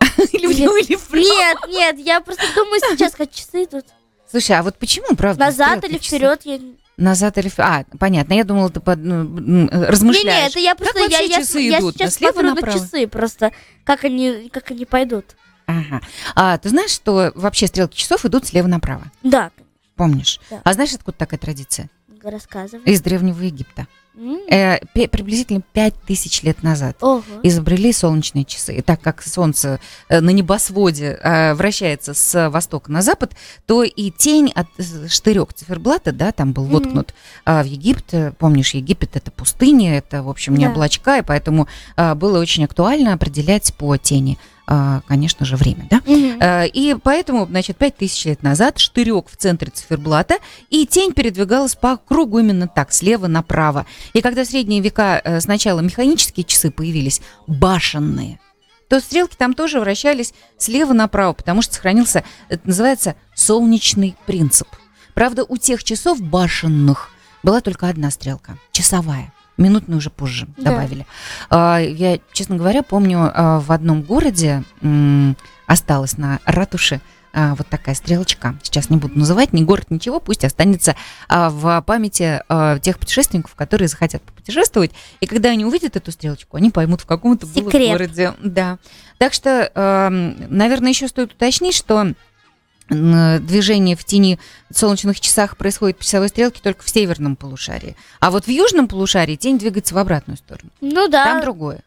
Или 0.32 0.46
влево, 0.46 0.78
или 0.78 0.94
вправо? 0.96 1.24
Нет, 1.24 1.58
нет, 1.68 1.98
я 1.98 2.20
просто 2.20 2.44
думаю 2.54 2.80
сейчас, 2.88 3.14
как 3.16 3.30
часы 3.32 3.64
идут. 3.64 3.84
Слушай, 4.30 4.52
а 4.58 4.62
вот 4.62 4.78
почему, 4.78 5.16
правда? 5.16 5.44
Назад 5.46 5.78
стрелки 5.78 5.92
или 5.96 5.98
вперед, 5.98 6.40
я... 6.44 6.58
Не, 6.58 6.76
Назад 6.96 7.36
или 7.38 7.48
вперед? 7.48 7.68
А, 7.68 7.84
понятно, 7.98 8.34
я 8.34 8.44
думала, 8.44 8.70
ты 8.70 8.78
под- 8.80 9.00
ну, 9.00 9.14
м, 9.22 9.64
не, 9.64 9.68
размышляешь. 9.68 10.52
это 10.52 10.60
я 10.60 10.74
просто... 10.76 11.00
вообще 11.00 11.26
я, 11.26 11.36
я, 11.36 11.36
часы 11.40 11.60
я 11.60 11.80
идут? 11.80 11.94
сейчас 11.96 12.14
Слева 12.14 12.32
смотрю 12.32 12.48
на 12.50 12.54
направо? 12.54 12.78
часы 12.78 13.08
просто, 13.08 13.52
как 13.82 14.04
они, 14.04 14.48
как 14.52 14.70
они 14.70 14.84
пойдут. 14.84 15.24
Ага. 15.66 16.00
А, 16.34 16.58
ты 16.58 16.68
знаешь, 16.68 16.90
что 16.90 17.32
вообще 17.34 17.66
стрелки 17.66 17.96
часов 17.96 18.24
идут 18.24 18.46
слева 18.46 18.66
направо? 18.66 19.04
Да, 19.22 19.50
Помнишь? 19.96 20.40
Да. 20.50 20.60
А 20.64 20.72
знаешь, 20.72 20.92
откуда 20.92 21.16
такая 21.16 21.38
традиция? 21.38 21.88
рассказывай. 22.22 22.82
Из 22.84 23.02
Древнего 23.02 23.38
Египта. 23.42 23.86
М, 24.16 24.38
Э, 24.48 24.78
приблизительно 24.94 25.60
пять 25.74 25.92
тысяч 26.06 26.42
лет 26.42 26.62
назад. 26.62 26.96
Ого. 27.02 27.22
изобрели 27.42 27.92
солнечные 27.92 28.46
часы. 28.46 28.76
И 28.76 28.80
так 28.80 29.02
как 29.02 29.20
Солнце 29.22 29.78
э, 30.08 30.20
на 30.20 30.30
небосводе 30.30 31.18
э, 31.22 31.52
вращается 31.52 32.14
с 32.14 32.48
востока 32.48 32.90
на 32.90 33.02
запад, 33.02 33.36
то 33.66 33.82
и 33.82 34.10
тень 34.10 34.50
от 34.54 34.68
э, 34.78 35.06
штырек 35.08 35.52
циферблата, 35.52 36.12
да, 36.12 36.32
там 36.32 36.52
был 36.54 36.64
воткнут 36.64 37.12
а 37.44 37.62
в 37.62 37.66
Египет. 37.66 38.14
э, 38.14 38.32
Помнишь, 38.38 38.72
Египет 38.72 39.16
это 39.16 39.30
пустыня, 39.30 39.98
это, 39.98 40.22
в 40.22 40.30
общем, 40.30 40.56
не 40.56 40.64
Да. 40.64 40.72
облачка, 40.72 41.18
и 41.18 41.22
поэтому 41.22 41.68
а, 41.96 42.14
было 42.14 42.38
очень 42.40 42.64
актуально 42.64 43.12
определять 43.12 43.74
по 43.74 43.96
тени, 43.98 44.38
конечно 44.66 45.44
же, 45.44 45.56
время, 45.56 45.86
да? 45.90 46.00
Э, 46.06 46.66
И 46.68 46.96
поэтому, 47.02 47.46
значит, 47.46 47.76
пять 47.76 47.96
тысяч 47.96 48.24
лет 48.24 48.42
назад 48.42 48.78
штырек 48.78 49.28
в 49.28 49.36
центре 49.36 49.70
циферблата, 49.70 50.38
и 50.70 50.86
тень 50.86 51.12
передвигалась 51.12 51.74
по 51.74 51.98
кругу 51.98 52.38
именно 52.38 52.66
так, 52.66 52.92
слева 52.92 53.26
направо. 53.26 53.84
И 54.14 54.22
когда 54.22 54.44
в 54.44 54.46
средние 54.46 54.80
века 54.80 55.20
э, 55.22 55.40
сначала 55.40 55.80
механические 55.80 56.44
часы 56.44 56.70
появились, 56.70 57.20
башенные, 57.46 58.40
то 58.88 59.00
стрелки 59.00 59.36
там 59.36 59.52
тоже 59.52 59.80
вращались 59.80 60.32
слева 60.56 60.92
направо, 60.94 61.34
потому 61.34 61.60
что 61.60 61.74
сохранился, 61.74 62.24
это 62.48 62.66
называется 62.66 63.16
солнечный 63.34 64.16
принцип. 64.24 64.68
Правда, 65.14 65.44
у 65.44 65.58
тех 65.58 65.84
часов 65.84 66.20
башенных 66.22 67.10
была 67.42 67.60
только 67.60 67.88
одна 67.88 68.10
стрелка, 68.10 68.56
часовая. 68.72 69.33
Минутную 69.56 69.98
уже 69.98 70.10
позже 70.10 70.48
Да. 70.56 70.70
добавили. 70.72 71.06
А, 71.50 71.78
Я, 71.78 72.18
честно 72.32 72.56
говоря, 72.56 72.82
помню, 72.82 73.30
а, 73.32 73.60
в 73.60 73.70
одном 73.70 74.02
городе 74.02 74.64
осталась 75.66 76.18
на 76.18 76.40
ратуше 76.44 77.00
а, 77.36 77.54
вот 77.56 77.66
такая 77.68 77.94
стрелочка. 77.96 78.56
Сейчас 78.62 78.90
не 78.90 78.96
буду 78.96 79.18
называть, 79.18 79.52
ни 79.52 79.62
город, 79.64 79.90
ничего, 79.90 80.20
пусть 80.20 80.44
останется 80.44 80.94
в 81.28 81.82
памяти 81.82 82.42
тех 82.80 82.98
путешественников, 82.98 83.54
которые 83.56 83.88
захотят 83.88 84.22
попутешествовать. 84.22 84.92
И 85.20 85.26
когда 85.26 85.50
они 85.50 85.64
увидят 85.64 85.96
эту 85.96 86.12
стрелочку, 86.12 86.56
они 86.56 86.70
поймут, 86.70 87.00
в 87.00 87.06
каком 87.06 87.32
это 87.32 87.46
было 87.46 87.70
городе. 87.70 88.34
Да. 88.42 88.78
Так 89.18 89.32
что, 89.32 89.68
наверное, 90.48 90.90
еще 90.90 91.08
стоит 91.08 91.32
уточнить, 91.32 91.74
что 91.74 92.12
движение 92.88 93.96
в 93.96 94.04
тени 94.04 94.38
солнечных 94.70 95.20
часах 95.20 95.56
происходит 95.56 95.98
по 95.98 96.04
часовой 96.04 96.28
стрелке 96.28 96.60
только 96.62 96.84
в 96.84 96.88
северном 96.88 97.36
полушарии. 97.36 97.96
А 98.20 98.30
вот 98.30 98.44
в 98.44 98.48
южном 98.48 98.88
полушарии 98.88 99.36
тень 99.36 99.58
двигается 99.58 99.94
в 99.94 99.98
обратную 99.98 100.36
сторону. 100.36 100.70
Ну 100.80 101.08
да. 101.08 101.24
Там 101.24 101.40
другое. 101.40 101.82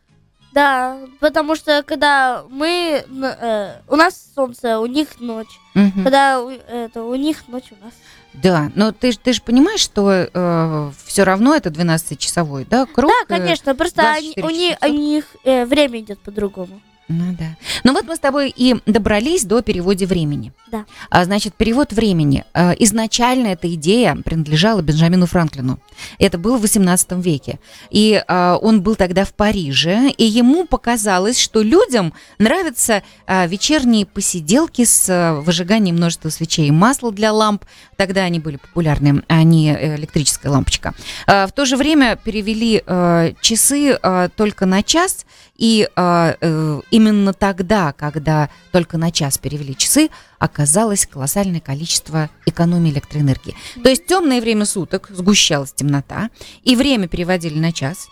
Да, 0.54 0.98
потому 1.20 1.56
что 1.56 1.84
когда 1.84 2.44
мы, 2.50 3.06
э, 3.08 3.72
у 3.88 3.96
нас 3.96 4.32
солнце, 4.34 4.80
у 4.80 4.88
них 4.88 5.20
ночь. 5.20 5.60
Мгм. 5.76 6.04
Когда 6.04 6.42
у, 6.42 6.50
это, 6.50 7.04
у 7.04 7.14
них 7.14 7.48
ночь, 7.48 7.72
у 7.80 7.86
нас. 7.86 7.94
Да, 8.34 8.72
но 8.74 8.92
ты, 8.92 9.14
ты 9.14 9.34
же 9.34 9.42
понимаешь, 9.42 9.82
что 9.82 10.92
все 11.06 11.24
равно 11.24 11.56
это 11.56 11.70
12-часовой, 11.70 12.66
да, 12.70 12.86
круг? 12.86 13.12
да, 13.12 13.36
э, 13.36 13.40
конечно, 13.40 13.76
просто 13.76 14.02
они, 14.02 14.34
24 14.36 14.48
у, 14.48 14.50
них, 14.50 14.78
у 14.82 14.88
них 14.88 15.26
э, 15.44 15.66
время 15.66 16.00
идет 16.00 16.20
по-другому. 16.20 16.82
Ну 17.10 17.34
да. 17.40 17.56
Ну 17.84 17.94
вот 17.94 18.06
мы 18.06 18.16
с 18.16 18.20
тобой 18.20 18.54
и 18.56 18.76
добрались 18.86 19.46
до 19.46 19.62
перевода 19.62 20.06
времени. 20.06 20.52
Да. 20.70 20.86
А, 21.10 21.24
значит, 21.24 21.54
перевод 21.54 21.94
времени. 21.94 22.44
А, 22.54 22.74
изначально 22.78 23.48
эта 23.48 23.74
идея 23.76 24.16
принадлежала 24.16 24.82
Бенджамину 24.82 25.26
Франклину. 25.26 25.80
Это 26.20 26.38
было 26.38 26.58
в 26.58 26.62
18 26.62 27.14
веке. 27.14 27.60
И 27.90 28.22
а, 28.28 28.58
он 28.58 28.82
был 28.82 28.96
тогда 28.96 29.24
в 29.24 29.34
Париже, 29.34 30.10
и 30.10 30.26
ему 30.26 30.66
показалось, 30.66 31.40
что 31.40 31.62
людям 31.62 32.14
нравятся 32.40 33.04
а, 33.26 33.48
вечерние 33.48 34.06
посиделки 34.06 34.84
с 34.84 35.08
а, 35.10 35.36
выжиганием 35.36 35.96
множества 35.96 36.28
свечей 36.30 36.68
и 36.68 36.72
масла 36.72 37.14
для 37.14 37.32
ламп. 37.32 37.64
Тогда 37.96 38.24
они 38.24 38.40
были 38.40 38.58
популярны, 38.58 39.24
а 39.30 39.44
не 39.44 39.72
электрическая 39.96 40.52
лампочка. 40.52 40.94
А, 41.26 41.48
в 41.48 41.54
то 41.54 41.64
же 41.64 41.78
время 41.78 42.18
перевели 42.22 42.84
а, 42.86 43.32
часы 43.40 43.98
а, 44.02 44.28
только 44.28 44.66
на 44.66 44.84
час, 44.84 45.26
и 45.58 45.90
а, 45.96 46.36
э, 46.40 46.82
именно 46.98 47.32
тогда, 47.32 47.94
когда 47.94 48.50
только 48.72 48.98
на 48.98 49.12
час 49.12 49.38
перевели 49.38 49.78
часы, 49.78 50.10
оказалось 50.40 51.06
колоссальное 51.06 51.60
количество 51.60 52.32
экономии 52.48 52.90
электроэнергии. 52.90 53.56
То 53.84 53.90
есть 53.90 54.08
темное 54.08 54.42
время 54.42 54.66
суток, 54.66 55.10
сгущалась 55.12 55.74
темнота, 55.74 56.32
и 56.64 56.76
время 56.76 57.08
переводили 57.08 57.60
на 57.60 57.72
час 57.72 58.08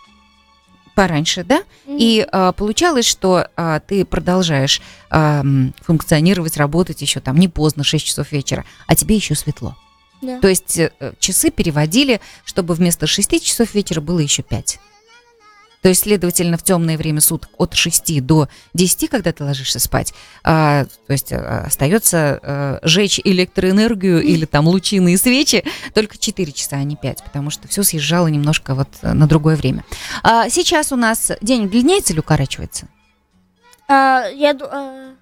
пораньше, 0.94 1.42
да? 1.42 1.64
И 1.86 2.24
а, 2.30 2.52
получалось, 2.52 3.06
что 3.06 3.48
а, 3.56 3.80
ты 3.80 4.04
продолжаешь 4.04 4.80
а, 5.10 5.42
функционировать, 5.82 6.56
работать 6.56 7.02
еще 7.02 7.18
там 7.18 7.38
не 7.38 7.48
поздно, 7.48 7.82
6 7.82 8.06
часов 8.06 8.30
вечера, 8.30 8.64
а 8.86 8.94
тебе 8.94 9.16
еще 9.16 9.34
светло. 9.34 9.76
Да. 10.22 10.40
То 10.40 10.48
есть 10.48 10.78
э, 10.78 10.90
часы 11.18 11.50
переводили, 11.50 12.22
чтобы 12.46 12.72
вместо 12.72 13.06
6 13.06 13.44
часов 13.44 13.74
вечера 13.74 14.00
было 14.00 14.20
еще 14.20 14.42
5. 14.42 14.78
То 15.82 15.88
есть, 15.88 16.02
следовательно, 16.02 16.56
в 16.56 16.62
темное 16.62 16.96
время 16.96 17.20
суток 17.20 17.50
от 17.58 17.74
6 17.74 18.24
до 18.24 18.48
10, 18.74 19.10
когда 19.10 19.32
ты 19.32 19.44
ложишься 19.44 19.78
спать, 19.78 20.14
а, 20.42 20.84
то 21.06 21.12
есть 21.12 21.32
а, 21.32 21.64
остается 21.66 22.40
а, 22.42 22.78
жечь 22.82 23.20
электроэнергию 23.22 24.22
или 24.22 24.44
там 24.46 24.66
лучины 24.66 25.16
свечи 25.16 25.64
только 25.94 26.18
4 26.18 26.52
часа, 26.52 26.76
а 26.76 26.82
не 26.82 26.96
5, 26.96 27.24
потому 27.24 27.50
что 27.50 27.68
все 27.68 27.82
съезжало 27.82 28.26
немножко 28.28 28.74
вот 28.74 28.88
э, 29.02 29.12
на 29.12 29.26
другое 29.26 29.56
время. 29.56 29.84
А 30.22 30.48
сейчас 30.48 30.92
у 30.92 30.96
нас 30.96 31.32
день 31.40 31.68
длиннеется 31.68 32.12
или 32.12 32.20
укорачивается? 32.20 32.88
А, 33.88 34.26
я 34.28 34.56
а, 34.60 35.12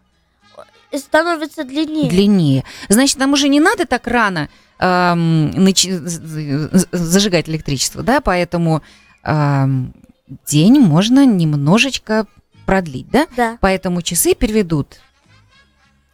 становится 0.96 1.64
длиннее. 1.64 2.08
Длиннее. 2.08 2.64
Значит, 2.88 3.18
нам 3.18 3.32
уже 3.32 3.48
не 3.48 3.60
надо 3.60 3.86
так 3.86 4.06
рано 4.06 4.48
ам, 4.78 5.50
нач- 5.50 6.86
зажигать 6.92 7.48
электричество, 7.48 8.02
да, 8.02 8.20
поэтому 8.20 8.82
ам, 9.22 9.92
день 10.46 10.78
можно 10.80 11.24
немножечко 11.26 12.26
продлить, 12.66 13.08
да? 13.10 13.26
Да. 13.36 13.58
Поэтому 13.60 14.00
часы 14.02 14.34
переведут 14.34 14.96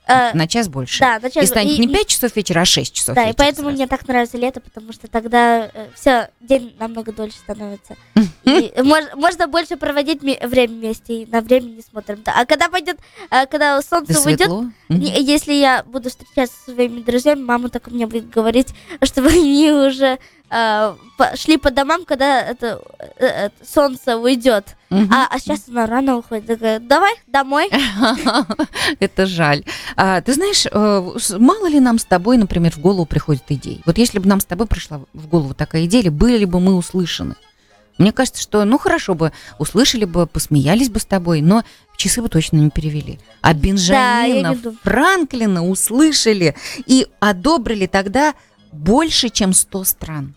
А, 0.06 0.34
на 0.34 0.48
час 0.48 0.68
больше. 0.68 0.98
да, 0.98 1.20
на 1.20 1.30
час- 1.30 1.44
И 1.44 1.46
станет 1.46 1.74
и- 1.74 1.78
не 1.78 1.86
и- 1.86 1.92
5 1.94 2.06
часов 2.08 2.34
вечера, 2.34 2.62
а 2.62 2.64
6 2.64 2.92
часов 2.92 3.14
Да, 3.14 3.22
и 3.22 3.26
вечера 3.26 3.36
поэтому 3.38 3.66
сразу. 3.68 3.76
мне 3.76 3.86
так 3.86 4.08
нравится 4.08 4.36
лето, 4.38 4.60
потому 4.60 4.92
что 4.92 5.06
тогда 5.06 5.70
все, 5.94 6.30
день 6.40 6.74
намного 6.80 7.12
дольше 7.12 7.38
становится. 7.38 7.94
И 8.44 8.72
мож- 8.78 9.14
можно 9.14 9.46
больше 9.46 9.76
проводить 9.76 10.22
ми- 10.24 10.38
время 10.42 10.74
вместе, 10.74 11.22
и 11.22 11.26
на 11.26 11.40
время 11.42 11.66
не 11.66 11.82
смотрим. 11.82 12.22
Да, 12.24 12.32
А 12.36 12.44
когда 12.46 12.68
пойдет, 12.68 12.98
а, 13.30 13.46
когда 13.46 13.76
Да 13.76 13.82
солнце 13.82 14.18
уйдет. 14.28 14.48
Мгм. 14.48 14.74
не- 14.88 15.22
если 15.22 15.52
я 15.52 15.84
буду 15.84 16.08
встречаться 16.08 16.56
со 16.64 16.72
своими 16.72 17.02
друзьями, 17.02 17.42
мама 17.42 17.68
так 17.68 17.86
мне 17.88 18.08
будет 18.08 18.28
говорить, 18.30 18.68
чтобы 19.04 19.28
они 19.30 19.70
уже 19.70 20.18
по- 20.50 21.36
шли 21.36 21.56
по 21.56 21.70
домам, 21.70 22.04
когда 22.04 22.42
это, 22.42 22.82
э, 22.98 23.26
э, 23.26 23.50
солнце 23.64 24.16
уйдет. 24.16 24.76
Мгм. 24.90 25.12
А, 25.12 25.28
а 25.30 25.38
сейчас 25.38 25.68
она 25.68 25.86
рано 25.86 26.16
уходит. 26.16 26.46
Такая, 26.46 26.80
давай 26.80 27.14
домой. 27.28 27.70
Это 29.00 29.26
жаль. 29.26 29.64
А, 29.96 30.20
ты 30.20 30.34
знаешь, 30.34 30.66
э, 30.66 31.38
мало 31.38 31.68
ли 31.68 31.78
нам 31.78 32.00
с 32.00 32.04
тобой, 32.04 32.36
например, 32.36 32.72
в 32.72 32.78
голову 32.78 33.06
приходит 33.06 33.44
идей. 33.48 33.80
Вот 33.86 33.96
если 33.98 34.18
бы 34.18 34.28
нам 34.28 34.40
с 34.40 34.44
тобой 34.44 34.66
пришла 34.66 35.00
в 35.12 35.28
голову 35.28 35.54
такая 35.54 35.84
идея, 35.84 36.02
или 36.02 36.08
были 36.08 36.44
бы 36.44 36.58
мы 36.58 36.74
услышаны. 36.74 37.36
Мне 37.98 38.12
кажется, 38.12 38.42
что, 38.42 38.64
ну, 38.64 38.78
хорошо 38.78 39.14
бы, 39.14 39.30
услышали 39.58 40.06
бы, 40.06 40.26
посмеялись 40.26 40.88
бы 40.88 40.98
с 40.98 41.04
тобой, 41.04 41.42
но 41.42 41.64
часы 41.96 42.22
бы 42.22 42.28
точно 42.28 42.56
не 42.56 42.70
перевели. 42.70 43.20
А 43.42 43.52
Бенджамина 43.52 44.56
думаю. 44.56 44.78
Франклина 44.82 45.68
услышали 45.68 46.56
и 46.86 47.06
одобрили 47.20 47.86
тогда 47.86 48.34
больше, 48.72 49.28
чем 49.28 49.52
100 49.52 49.84
стран. 49.84 50.34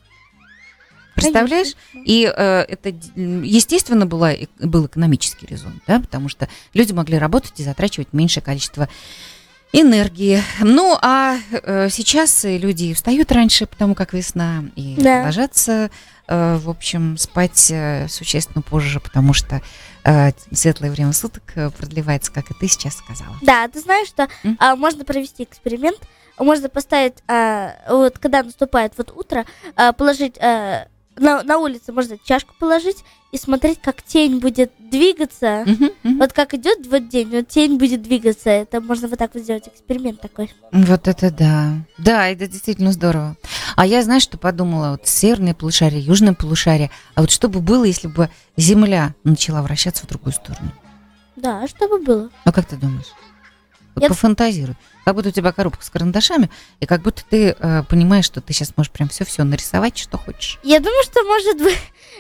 Представляешь? 1.15 1.75
И 1.93 2.25
э, 2.25 2.60
это, 2.67 2.89
естественно, 3.15 4.05
была, 4.05 4.34
э- 4.34 4.48
был 4.60 4.86
экономический 4.88 5.46
резон, 5.46 5.82
да, 5.88 6.00
потому 6.00 6.29
что 6.29 6.48
люди 6.74 6.91
могли 6.91 7.17
работать 7.17 7.60
и 7.60 7.63
затрачивать 7.63 8.13
меньшее 8.13 8.43
количество 8.43 8.89
энергии. 9.72 10.41
Ну, 10.62 10.98
а 11.01 11.38
э, 11.51 11.89
сейчас 11.89 12.43
люди 12.43 12.93
встают 12.93 13.32
раньше, 13.32 13.65
потому 13.65 13.96
как 13.96 14.13
весна, 14.13 14.64
и 14.75 14.96
Да. 15.00 15.24
ложатся, 15.24 15.90
э, 16.27 16.57
в 16.57 16.70
общем, 16.70 17.18
спать 17.18 17.72
э, 17.72 18.07
существенно 18.07 18.61
позже, 18.61 19.00
потому 19.00 19.33
что 19.33 19.61
э, 20.05 20.31
светлое 20.51 20.92
время 20.92 21.11
суток 21.14 21.44
э, 21.55 21.72
продлевается, 21.72 22.31
как 22.31 22.51
и 22.51 22.53
ты 22.53 22.68
сейчас 22.68 22.96
сказала. 22.98 23.35
Да, 23.42 23.68
ты 23.68 23.79
знаешь, 23.79 24.07
что 24.07 24.27
М? 24.44 24.57
а, 24.59 24.75
можно 24.75 25.05
провести 25.05 25.44
эксперимент. 25.44 25.98
Можно 26.38 26.70
поставить, 26.70 27.16
а, 27.27 27.75
вот 27.90 28.18
когда 28.20 28.44
наступает 28.44 28.94
вот 28.98 29.11
утро, 29.16 29.46
а, 29.75 29.92
положить 29.94 30.38
а, 30.40 30.88
на, 31.18 31.44
на 31.44 31.58
улице 31.58 31.92
можно 31.92 32.18
чашку 32.24 32.54
положить 32.60 33.04
и 33.32 33.38
смотреть, 33.38 33.82
как 33.82 34.02
тень 34.04 34.40
будет 34.40 34.72
двигаться. 34.78 35.64
Мгм, 35.66 35.90
мгм. 36.04 36.18
Вот 36.20 36.34
как 36.34 36.54
идет 36.54 36.86
вот 36.88 37.10
день, 37.10 37.30
вот 37.30 37.48
тень 37.48 37.78
будет 37.78 38.02
двигаться. 38.02 38.50
Это 38.50 38.82
можно 38.82 39.08
вот 39.08 39.20
так 39.20 39.34
вот 39.34 39.44
сделать 39.44 39.68
эксперимент 39.68 40.22
такой. 40.22 40.52
Вот 40.72 41.08
это 41.08 41.32
да. 41.32 41.74
Да, 41.98 42.28
это 42.28 42.48
действительно 42.48 42.92
здорово. 42.92 43.36
А 43.76 43.86
я, 43.86 44.04
знаешь, 44.04 44.24
что 44.24 44.38
подумала? 44.38 44.92
Вот 44.92 45.08
северное 45.08 45.54
полушарие, 45.54 46.02
южное 46.02 46.34
полушарие. 46.34 46.92
А 47.16 47.22
вот 47.22 47.32
что 47.32 47.50
бы 47.50 47.60
было, 47.60 47.84
если 47.86 48.08
бы 48.08 48.30
Земля 48.58 49.16
начала 49.24 49.62
вращаться 49.62 50.06
в 50.06 50.10
другую 50.10 50.34
сторону? 50.34 50.72
Да, 51.36 51.64
а 51.64 51.68
что 51.68 51.88
бы 51.88 52.00
было? 52.00 52.30
Ну, 52.46 52.52
как 52.52 52.66
ты 52.66 52.76
думаешь? 52.76 53.08
Я- 54.01 54.08
пофантазируй. 54.10 54.75
Как 55.06 55.16
будто 55.16 55.29
у 55.29 55.32
тебя 55.32 55.51
коробка 55.51 55.84
с 55.84 55.90
карандашами, 55.90 56.50
и 56.79 56.86
как 56.86 57.01
будто 57.01 57.24
ты 57.29 57.56
э, 57.58 57.84
понимаешь, 57.84 58.25
что 58.25 58.42
ты 58.42 58.53
сейчас 58.53 58.75
можешь 58.77 58.92
прям 58.92 59.10
все-все 59.10 59.44
нарисовать, 59.44 59.98
что 59.98 60.18
хочешь. 60.18 60.60
Я 60.64 60.79
думаю, 60.79 61.03
что 61.03 61.24
может 61.24 61.58
быть, 61.58 61.77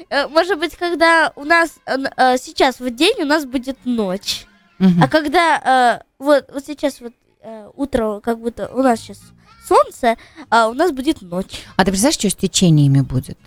э, 0.09 0.27
может 0.27 0.59
быть, 0.59 0.75
когда 0.75 1.31
у 1.35 1.43
нас 1.45 1.75
э, 1.85 1.95
э, 2.17 2.37
сейчас 2.37 2.79
вот 2.79 2.95
день, 2.95 3.21
у 3.21 3.25
нас 3.25 3.45
будет 3.45 3.77
ночь. 3.85 4.45
Мгм. 4.79 5.01
А 5.03 5.07
когда 5.07 6.01
э, 6.01 6.03
вот, 6.19 6.45
вот 6.53 6.65
сейчас 6.65 6.99
вот 7.01 7.13
э, 7.41 7.69
утро, 7.75 8.19
как 8.21 8.39
будто 8.39 8.67
у 8.73 8.81
нас 8.83 8.99
сейчас 8.99 9.19
солнце, 9.67 10.17
а 10.49 10.67
у 10.67 10.73
нас 10.73 10.91
будет 10.91 11.21
ночь. 11.21 11.63
А 11.77 11.85
ты 11.85 11.91
представляешь, 11.91 12.15
что 12.19 12.29
с 12.29 12.35
течениями 12.35 13.01
будет? 13.01 13.37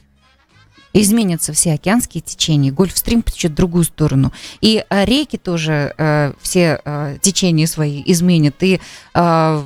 Изменятся 0.98 1.52
все 1.52 1.74
океанские 1.74 2.22
течения, 2.22 2.72
гольфстрим 2.72 3.22
потечет 3.22 3.52
в 3.52 3.54
другую 3.54 3.84
сторону. 3.84 4.32
И 4.62 4.84
э, 4.88 5.04
реки 5.04 5.36
тоже 5.36 5.94
э, 5.98 6.32
все 6.40 6.80
э, 6.84 7.18
течения 7.20 7.66
свои 7.66 8.02
изменят. 8.06 8.62
И 8.62 8.80
э, 9.14 9.64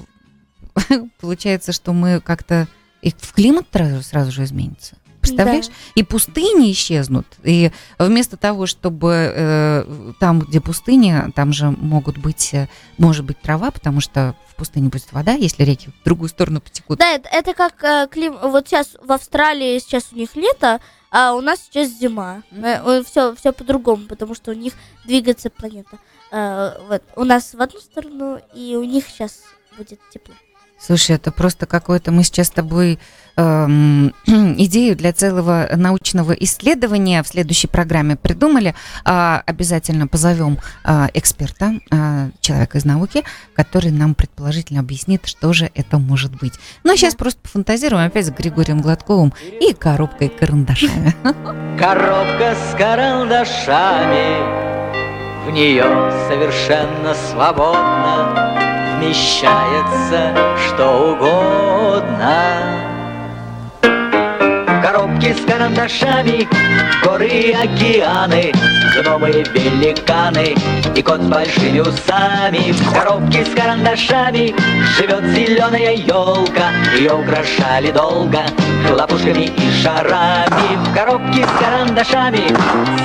получается, 1.21 1.73
что 1.73 1.93
мы 1.93 2.21
как-то... 2.21 2.67
И 3.01 3.11
в 3.17 3.33
климат 3.33 3.67
сразу, 3.73 4.03
сразу 4.03 4.33
же 4.33 4.45
изменится. 4.45 4.97
Представляешь? 5.21 5.67
И 5.95 6.03
пустыни 6.03 6.73
исчезнут. 6.73 7.27
И 7.43 7.71
вместо 7.99 8.37
того, 8.37 8.67
чтобы 8.67 9.33
э, 9.35 10.13
там, 10.19 10.41
где 10.41 10.61
пустыня, 10.61 11.31
там 11.35 11.53
же 11.53 11.71
могут 11.71 12.19
быть, 12.19 12.55
э, 12.55 12.69
может 12.99 13.25
быть 13.25 13.41
трава, 13.41 13.71
потому 13.71 14.01
что 14.01 14.35
в 14.49 14.57
пустыне 14.57 14.89
будет 14.89 15.13
вода, 15.13 15.33
если 15.33 15.65
реки 15.65 15.91
в 16.01 16.05
другую 16.05 16.29
сторону 16.29 16.61
потекут. 16.61 16.99
Да, 16.99 17.11
это, 17.13 17.29
это 17.29 17.55
как 17.55 17.83
э, 17.85 18.09
клим... 18.11 18.37
Вот 18.43 18.69
сейчас 18.69 18.97
в 19.03 19.13
Австралии 19.13 19.79
сейчас 19.79 20.09
у 20.13 20.17
них 20.17 20.35
лето, 20.37 20.81
а 21.11 21.35
у 21.35 21.41
нас 21.41 21.61
сейчас 21.61 21.89
зима. 21.89 22.43
все, 23.07 23.35
все 23.35 23.53
по-другому, 23.53 24.07
потому 24.07 24.35
что 24.35 24.53
у 24.53 24.55
них 24.55 24.75
двигается 25.05 25.51
планета. 25.51 25.99
Э, 26.31 26.73
вот. 26.89 27.03
У 27.17 27.25
нас 27.25 27.55
в 27.55 27.61
одну 27.61 27.81
сторону, 27.81 28.41
и 28.55 28.77
у 28.77 28.85
них 28.85 29.05
сейчас 29.09 29.43
будет 29.77 30.01
тепло. 30.13 30.35
Слушай, 30.81 31.17
это 31.17 31.31
просто 31.31 31.67
какое-то... 31.67 32.11
Мы 32.11 32.25
сейчас 32.25 32.47
с 32.47 32.51
тобой 32.51 32.99
эм, 33.37 34.15
идею 34.27 34.97
для 34.97 35.13
целого 35.13 35.69
научного 35.77 36.33
исследования 36.33 37.23
в 37.23 37.29
следующей 37.29 37.67
программе 37.67 38.17
придумали. 38.17 38.75
А, 39.05 39.43
обязательно 39.45 40.07
позовем 40.07 40.59
а, 40.83 41.11
эксперта, 41.13 41.75
а, 41.91 42.31
человека 42.41 42.79
из 42.79 42.87
науки, 42.87 43.25
который 43.55 43.91
нам 43.91 44.15
предположительно 44.15 44.81
объяснит, 44.81 45.27
что 45.27 45.53
же 45.53 45.71
это 45.75 45.99
может 45.99 46.39
быть. 46.39 46.55
Ну, 46.83 46.95
а 46.95 46.97
сейчас 46.97 47.15
просто 47.15 47.41
пофантазируем 47.43 48.07
опять 48.07 48.27
с 48.27 48.31
Григорием 48.31 48.81
Гладковым 48.81 49.35
и 49.61 49.75
коробкой 49.75 50.31
карандашами. 50.31 51.15
Коробка 51.79 52.55
с 52.55 52.75
карандашами 52.77 54.37
В 55.47 55.51
нее 55.51 55.85
совершенно 56.29 57.15
свободно 57.31 58.70
Вмещается 59.01 60.35
что 60.59 61.13
угодно 61.13 62.90
коробки 64.83 65.35
с 65.35 65.45
карандашами, 65.45 66.49
горы 67.05 67.29
и 67.29 67.53
океаны, 67.53 68.53
гномы 68.97 69.45
великаны, 69.55 70.55
и 70.95 71.03
кот 71.03 71.21
с 71.21 71.27
большими 71.27 71.81
усами. 71.81 72.73
В 72.73 72.93
коробке 72.93 73.45
с 73.45 73.51
карандашами 73.51 74.55
живет 74.97 75.25
зеленая 75.35 75.95
елка, 75.95 76.71
ее 76.97 77.13
украшали 77.13 77.91
долго 77.91 78.41
хлопушками 78.87 79.45
и 79.57 79.83
шарами. 79.83 80.77
В 80.85 80.95
коробке 80.95 81.45
с 81.45 81.63
карандашами 81.63 82.43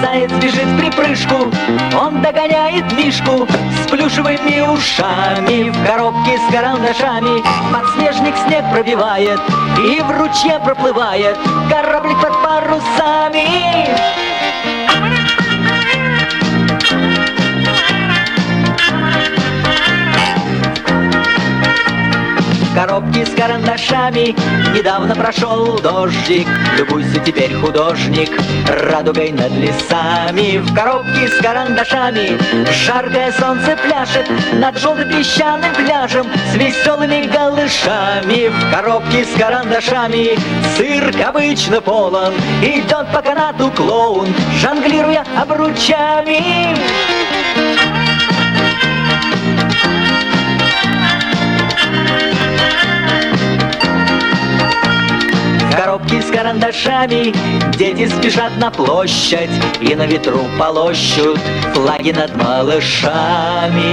заяц 0.01 0.31
бежит 0.41 0.65
в 0.65 0.77
припрыжку, 0.79 1.51
он 1.99 2.21
догоняет 2.21 2.91
мишку 2.93 3.47
с 3.83 3.89
плюшевыми 3.89 4.61
ушами. 4.61 5.69
В 5.69 5.85
коробке 5.85 6.37
с 6.37 6.53
карандашами 6.53 7.41
подснежник 7.71 8.35
снег 8.47 8.63
пробивает 8.71 9.39
и 9.77 10.01
в 10.01 10.11
ручье 10.11 10.59
проплывает 10.63 11.37
кораблик 11.69 12.21
под 12.21 12.33
парусами. 12.43 14.24
Коробки 22.75 23.23
с 23.23 23.33
карандашами. 23.33 24.35
Недавно 24.75 25.15
прошел 25.15 25.79
дождик 25.79 26.47
Любуйся 26.77 27.19
теперь, 27.19 27.53
художник. 27.53 28.29
Радугой 28.67 29.31
над 29.31 29.51
лесами 29.51 30.57
В 30.57 30.73
коробке 30.75 31.29
с 31.29 31.41
карандашами. 31.41 32.37
Жаркое 32.71 33.31
солнце 33.31 33.77
пляшет 33.77 34.29
Над 34.53 34.77
желтым 34.77 35.09
песчаным 35.09 35.73
пляжем 35.73 36.27
С 36.51 36.55
веселыми 36.55 37.27
голышами 37.27 38.49
В 38.49 38.71
коробке 38.71 39.23
с 39.23 39.39
карандашами 39.39 40.37
Цирк 40.75 41.15
обычно 41.25 41.79
полон. 41.79 42.33
Идет 42.61 43.07
по 43.13 43.21
канату 43.21 43.71
клоун 43.71 44.27
Жонглируя 44.59 45.23
обручами. 45.37 46.75
коробки 47.55 48.01
с 48.01 48.04
карандашами. 56.35 57.33
Дети 57.77 58.07
спешат 58.07 58.57
на 58.57 58.69
площадь 58.69 59.49
И 59.79 59.95
на 59.95 60.05
ветру 60.05 60.41
полощут 60.59 61.39
Флаги 61.73 62.11
над 62.11 62.35
малышами. 62.35 63.85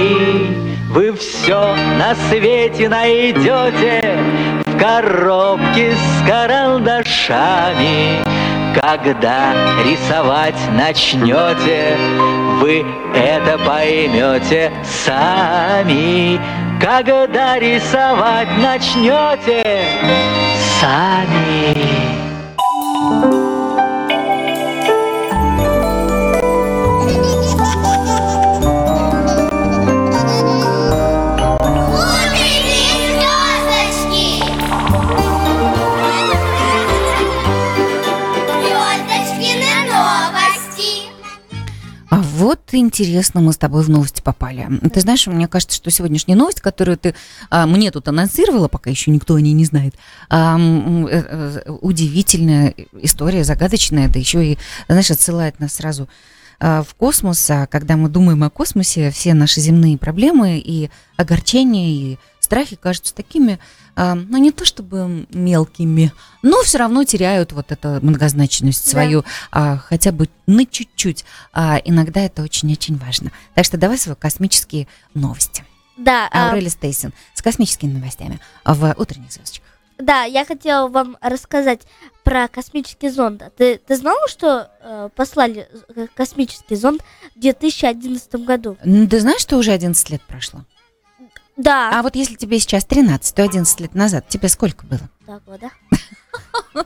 Вы 0.89 1.13
все 1.13 1.73
на 1.97 2.15
свете 2.29 2.89
найдете 2.89 4.19
В 4.65 4.77
коробке 4.77 5.93
с 5.93 6.27
карандашами. 6.27 8.19
Когда 8.81 9.53
рисовать 9.85 10.59
начнете 10.71 11.95
Вы 12.59 12.85
это 13.15 13.57
поймете 13.65 14.71
сами. 14.83 16.39
Когда 16.81 17.57
рисовать 17.57 18.49
начнете 18.57 19.81
сами. 20.81 21.72
Вот 42.53 42.73
интересно, 42.73 43.41
мы 43.41 43.51
с 43.51 43.57
тобой 43.57 43.83
в 43.83 43.89
новости 43.89 44.21
попали. 44.21 44.67
Ты 44.93 45.01
знаешь, 45.01 45.25
мне 45.25 45.47
кажется, 45.47 45.75
что 45.75 45.89
сегодняшняя 45.89 46.35
новость, 46.35 46.61
которую 46.61 46.97
ты 46.97 47.15
а, 47.49 47.65
мне 47.65 47.89
тут 47.89 48.07
анонсировала, 48.07 48.67
пока 48.67 48.91
еще 48.91 49.09
никто 49.09 49.33
о 49.33 49.41
ней 49.41 49.53
не 49.53 49.65
знает, 49.65 49.95
а, 50.29 50.59
э, 50.59 51.61
э, 51.65 51.71
удивительная 51.81 52.75
история, 53.01 53.43
загадочная, 53.43 54.07
да 54.07 54.19
еще 54.19 54.45
и, 54.45 54.57
знаешь, 54.87 55.09
отсылает 55.09 55.59
нас 55.59 55.73
сразу 55.73 56.07
а, 56.59 56.83
в 56.83 56.93
космос. 56.93 57.49
А 57.49 57.65
когда 57.65 57.97
мы 57.97 58.07
думаем 58.07 58.43
о 58.43 58.51
космосе, 58.51 59.09
все 59.09 59.33
наши 59.33 59.59
земные 59.59 59.97
проблемы 59.97 60.59
и 60.59 60.91
огорчения, 61.17 61.89
и 61.89 62.17
страхи 62.39 62.75
кажутся 62.75 63.15
такими, 63.15 63.57
ну, 63.95 64.37
не 64.37 64.51
то 64.51 64.65
чтобы 64.65 65.27
мелкими, 65.29 66.11
но 66.41 66.61
все 66.63 66.77
равно 66.79 67.03
теряют 67.03 67.51
вот 67.51 67.71
эту 67.71 67.99
многозначность 68.01 68.85
Да. 68.85 68.91
свою, 68.91 69.23
а, 69.51 69.77
хотя 69.77 70.11
бы 70.11 70.29
на 70.47 70.65
чуть-чуть. 70.65 71.25
А 71.53 71.79
иногда 71.83 72.21
это 72.21 72.41
очень-очень 72.43 72.97
важно. 72.97 73.31
Так 73.53 73.65
что 73.65 73.77
давай 73.77 73.97
свои 73.97 74.15
космические 74.15 74.87
новости. 75.13 75.63
Да, 75.97 76.27
а, 76.31 76.49
Аурели 76.49 76.69
Стейсон 76.69 77.13
с 77.33 77.41
космическими 77.41 77.91
новостями 77.93 78.39
в 78.65 78.95
утренних 78.97 79.31
звездочках. 79.31 79.67
да, 79.99 80.23
я 80.23 80.43
хотела 80.43 80.87
вам 80.87 81.17
рассказать 81.21 81.81
про 82.23 82.47
космический 82.47 83.09
зонд. 83.09 83.43
Ты, 83.57 83.77
ты 83.77 83.95
знала, 83.95 84.27
что 84.27 84.71
э, 84.81 85.09
послали 85.15 85.67
э, 85.95 86.07
космический 86.15 86.75
зонд 86.75 87.01
в 87.35 87.39
2011 87.39 88.35
году? 88.45 88.75
Ты 88.83 89.19
знаешь, 89.19 89.41
что 89.41 89.57
уже 89.57 89.71
11 89.71 90.09
лет 90.09 90.21
прошло? 90.23 90.65
Да. 91.55 91.91
А 91.93 92.01
вот 92.01 92.15
если 92.15 92.35
тебе 92.35 92.59
сейчас 92.59 92.85
13, 92.85 93.35
то 93.35 93.43
11 93.43 93.79
лет 93.79 93.93
назад 93.95 94.27
тебе 94.27 94.49
сколько 94.49 94.85
было? 94.85 95.01
Два 95.25 95.39
года. 95.45 95.69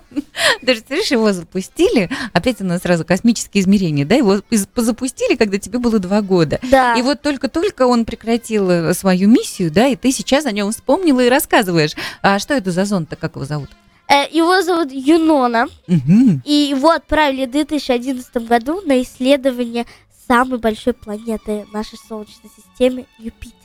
Даже, 0.61 0.79
смотришь, 0.81 1.11
его 1.11 1.31
запустили, 1.33 2.09
опять 2.33 2.61
у 2.61 2.65
нас 2.65 2.81
сразу 2.81 3.05
космические 3.05 3.61
измерения, 3.63 4.05
да, 4.05 4.15
его 4.15 4.41
запустили, 4.51 5.35
когда 5.35 5.57
тебе 5.57 5.79
было 5.79 5.99
два 5.99 6.21
года. 6.21 6.59
Да. 6.69 6.95
И 6.95 7.01
вот 7.01 7.21
только-только 7.21 7.87
он 7.87 8.05
прекратил 8.05 8.69
э, 8.69 8.93
свою 8.93 9.29
миссию, 9.29 9.71
да, 9.71 9.87
и 9.87 9.95
ты 9.95 10.11
сейчас 10.11 10.45
о 10.45 10.51
нем 10.51 10.71
вспомнила 10.71 11.21
и 11.21 11.29
рассказываешь. 11.29 11.93
А 12.21 12.39
что 12.39 12.53
это 12.53 12.71
за 12.71 12.85
зонд-то, 12.85 13.15
как 13.15 13.35
его 13.35 13.45
зовут? 13.45 13.69
Э, 14.09 14.23
его 14.29 14.61
зовут 14.61 14.91
Юнона, 14.91 15.67
Мгм. 15.87 16.41
и 16.45 16.53
его 16.53 16.91
отправили 16.91 17.45
в 17.45 17.51
2011 17.51 18.47
году 18.47 18.81
на 18.85 19.01
исследование 19.01 19.85
самой 20.27 20.59
большой 20.59 20.93
планеты 20.93 21.65
нашей 21.73 21.97
Солнечной 22.07 22.51
системы 22.55 23.05
Юпитер. 23.17 23.56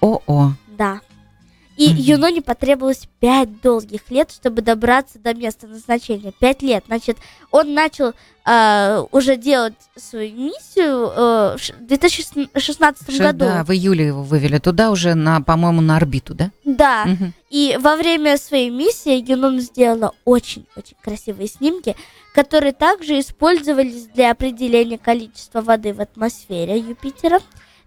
О-о. 0.00 0.52
Да. 0.76 1.00
И. 1.76 1.84
Юноне 1.84 2.42
потребовалось 2.42 3.08
пять 3.20 3.62
долгих 3.62 4.10
лет, 4.10 4.30
чтобы 4.30 4.60
добраться 4.60 5.18
до 5.18 5.32
места 5.32 5.66
назначения. 5.66 6.30
Пять 6.38 6.60
лет. 6.60 6.84
Значит, 6.86 7.16
он 7.50 7.72
начал 7.72 8.12
э, 8.44 9.04
уже 9.12 9.36
делать 9.36 9.72
свою 9.96 10.34
миссию 10.36 11.10
э, 11.10 11.56
в 11.56 11.58
ш- 11.58 11.72
2016 11.80 13.16
Ш- 13.16 13.22
году. 13.22 13.38
Да, 13.46 13.64
в 13.64 13.70
июле 13.70 14.08
его 14.08 14.22
вывели 14.22 14.58
туда 14.58 14.90
уже, 14.90 15.14
на, 15.14 15.40
по-моему, 15.40 15.80
на 15.80 15.96
орбиту, 15.96 16.34
да? 16.34 16.50
Да. 16.66 17.06
Мгм. 17.06 17.32
И 17.48 17.78
во 17.80 17.96
время 17.96 18.36
своей 18.36 18.68
миссии 18.68 19.24
Юнон 19.26 19.60
сделала 19.60 20.12
очень-очень 20.26 20.96
красивые 21.02 21.48
снимки, 21.48 21.96
которые 22.34 22.72
также 22.72 23.18
использовались 23.20 24.06
для 24.08 24.32
определения 24.32 24.98
количества 24.98 25.62
воды 25.62 25.94
в 25.94 26.00
атмосфере 26.02 26.78
Юпитера, 26.78 27.40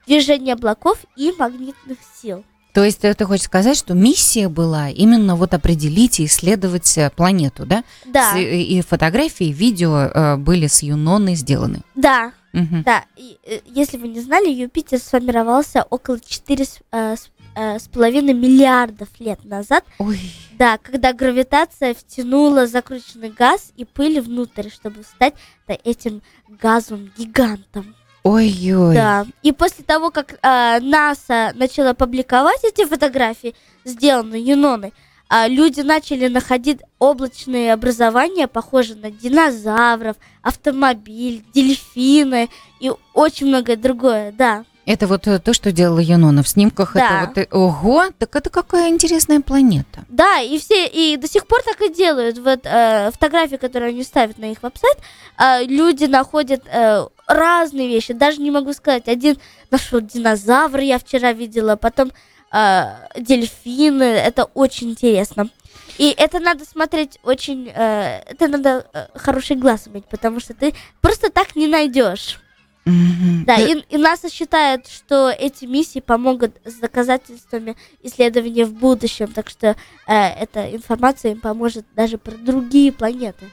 движения 0.08 0.54
облаков 0.54 1.00
и 1.16 1.32
магнитных 1.38 1.98
сил. 2.22 2.44
То 2.74 2.84
есть 2.84 3.04
э, 3.06 3.14
ты 3.14 3.26
хочешь 3.26 3.46
сказать, 3.46 3.78
что 3.78 3.94
миссия 3.94 4.50
была 4.50 4.90
именно 4.90 5.36
вот 5.36 5.54
определить 5.54 6.20
и 6.20 6.26
исследовать 6.26 6.98
э, 6.98 7.12
планету, 7.16 7.66
да? 7.68 7.84
Да, 8.06 8.34
С- 8.34 8.38
и, 8.40 8.78
и 8.80 8.82
фотографии, 8.82 9.48
и 9.48 9.54
видео 9.54 9.96
э, 10.14 10.38
были 10.38 10.66
с 10.68 10.82
Юноной 10.82 11.36
сделаны. 11.36 11.82
да, 11.96 12.34
Мгм. 12.52 12.82
да. 12.84 13.04
И, 13.16 13.38
э, 13.46 13.60
если 13.66 13.98
вы 13.98 14.08
не 14.08 14.22
знали, 14.22 14.50
Юпитер 14.50 14.98
сформировался 15.00 15.84
около 15.90 16.20
4 16.20 16.66
с, 16.66 16.80
э, 16.92 17.16
с- 17.16 17.30
э, 17.56 17.78
с 17.78 17.88
половиной 17.88 18.34
миллиардов 18.34 19.08
лет 19.20 19.44
назад, 19.46 19.84
Ой, 20.00 20.20
да, 20.58 20.80
когда 20.80 21.14
гравитация 21.14 21.94
втянула 21.94 22.66
закрученный 22.66 23.30
газ 23.30 23.72
и 23.78 23.86
пыль 23.86 24.20
внутрь, 24.20 24.70
чтобы 24.72 25.04
стать 25.04 25.36
да, 25.68 25.76
этим 25.84 26.24
газом-гигантом. 26.62 27.96
Ой-ой. 28.24 28.96
Да. 28.96 29.26
И 29.42 29.52
после 29.52 29.84
того, 29.84 30.12
как 30.12 30.40
а, 30.42 30.80
НАСА 30.80 31.52
начала 31.56 31.94
публиковать 31.94 32.64
эти 32.64 32.86
фотографии, 32.86 33.56
сделанные 33.86 34.42
Юноной, 34.42 34.94
а, 35.30 35.48
люди 35.48 35.82
начали 35.82 36.28
находить 36.28 36.80
облачные 37.00 37.74
образования, 37.74 38.48
похожие 38.48 38.98
на 38.98 39.12
динозавров, 39.12 40.18
автомобиль, 40.42 41.44
дельфины 41.54 42.50
и 42.80 42.92
очень 43.14 43.48
многое 43.48 43.76
другое, 43.76 44.32
да. 44.32 44.66
Это 44.86 45.08
вот 45.08 45.28
э, 45.28 45.40
то, 45.40 45.54
что 45.54 45.72
делала 45.72 46.00
Юнона 46.00 46.44
в 46.44 46.48
снимках. 46.48 46.94
Да. 46.94 47.24
Это 47.24 47.28
вот, 47.28 47.38
э, 47.38 47.48
ого, 47.52 48.04
так 48.18 48.36
это 48.36 48.50
какая 48.50 48.90
интересная 48.90 49.40
планета. 49.40 50.04
Да, 50.10 50.40
и 50.42 50.60
все, 50.60 50.88
и 50.88 51.16
до 51.16 51.28
сих 51.28 51.48
пор 51.48 51.62
так 51.64 51.82
и 51.82 51.94
делают. 51.94 52.38
Вот 52.38 52.60
э, 52.66 53.10
фотографии, 53.12 53.56
которые 53.56 53.90
они 53.90 54.04
ставят 54.04 54.38
на 54.38 54.52
их 54.52 54.62
веб-сайт, 54.62 54.98
э, 55.40 55.66
люди 55.66 56.04
находят 56.06 56.64
э, 56.68 57.08
разные 57.28 57.88
вещи. 57.88 58.14
Даже 58.14 58.42
не 58.42 58.52
могу 58.52 58.74
сказать, 58.74 59.08
один 59.08 59.38
нашел 59.72 60.02
динозавр, 60.02 60.80
я 60.80 61.00
вчера 61.00 61.34
видела, 61.34 61.76
потом 61.76 62.12
а, 62.52 63.08
дельфины. 63.18 64.04
Это 64.04 64.46
очень 64.54 64.92
интересно. 64.92 65.50
И 65.98 66.14
это 66.18 66.40
надо 66.40 66.66
смотреть 66.66 67.20
очень... 67.24 67.72
э, 67.74 68.24
это 68.26 68.48
надо 68.48 68.88
э, 68.94 69.08
хороший 69.16 69.56
глаз 69.56 69.88
иметь, 69.88 70.06
потому 70.06 70.40
что 70.40 70.54
ты 70.54 70.74
просто 71.02 71.30
так 71.30 71.56
не 71.56 71.68
найдешь. 71.68 72.40
Мгм. 72.86 73.46
Да, 73.46 73.58
Ну, 73.58 73.66
и, 73.66 73.84
и 73.90 73.98
НАСА 73.98 74.30
считает, 74.30 74.88
что 74.88 75.30
эти 75.30 75.66
миссии 75.66 76.00
помогут 76.00 76.56
с 76.66 76.76
доказательствами 76.76 77.78
исследований 78.02 78.64
в 78.66 78.74
будущем, 78.74 79.28
так 79.28 79.50
что 79.50 79.76
э, 80.08 80.14
эта 80.16 80.76
информация 80.76 81.32
им 81.32 81.40
поможет 81.40 81.86
даже 81.96 82.18
про 82.18 82.36
другие 82.36 82.92
планеты. 82.92 83.50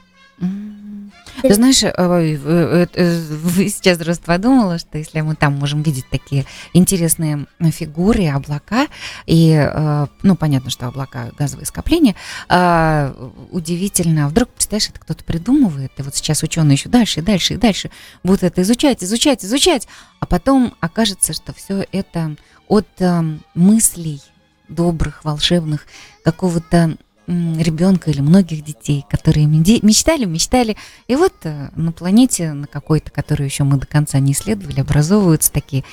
Ты 1.41 1.53
знаешь, 1.55 1.81
э, 1.83 1.91
в- 1.97 2.47
э, 2.47 2.87
э, 2.93 3.67
сейчас 3.67 3.97
просто 3.97 4.23
подумала, 4.25 4.77
что 4.77 4.97
если 4.97 5.21
мы 5.21 5.35
там 5.35 5.53
можем 5.53 5.81
видеть 5.81 6.05
такие 6.11 6.45
интересные 6.73 7.47
фигуры, 7.71 8.27
облака, 8.27 8.87
и, 9.25 9.51
э, 9.53 10.07
ну, 10.21 10.35
понятно, 10.35 10.69
что 10.69 10.87
облака 10.87 11.31
газовые 11.37 11.65
скопления, 11.65 12.15
а, 12.47 13.15
удивительно, 13.51 14.27
вдруг, 14.27 14.49
представляешь, 14.49 14.89
это 14.89 14.99
кто-то 14.99 15.23
придумывает, 15.23 15.91
и 15.97 16.01
вот 16.03 16.15
сейчас 16.15 16.43
ученые 16.43 16.75
еще 16.75 16.89
дальше 16.89 17.21
и 17.21 17.23
дальше 17.23 17.53
и 17.55 17.57
дальше 17.57 17.91
будут 18.23 18.43
это 18.43 18.61
изучать, 18.61 19.03
изучать, 19.03 19.43
изучать, 19.43 19.87
а 20.19 20.25
потом 20.25 20.75
окажется, 20.79 21.33
что 21.33 21.53
все 21.53 21.85
это 21.91 22.35
от 22.67 22.87
э, 22.99 23.23
мыслей 23.55 24.21
добрых, 24.67 25.23
волшебных, 25.23 25.87
какого-то 26.23 26.97
ребенка 27.27 28.09
или 28.11 28.19
многих 28.21 28.63
детей, 28.63 29.05
которые 29.09 29.45
мечтали, 29.45 30.25
мечтали. 30.25 30.75
И 31.07 31.15
вот 31.15 31.33
э, 31.43 31.69
на 31.75 31.91
планете, 31.91 32.51
на 32.53 32.67
какой-то, 32.67 33.11
которую 33.11 33.47
еще 33.47 33.63
мы 33.63 33.77
до 33.77 33.87
конца 33.87 34.19
не 34.19 34.33
исследовали, 34.33 34.81
образовываются 34.81 35.51
такие 35.51 35.83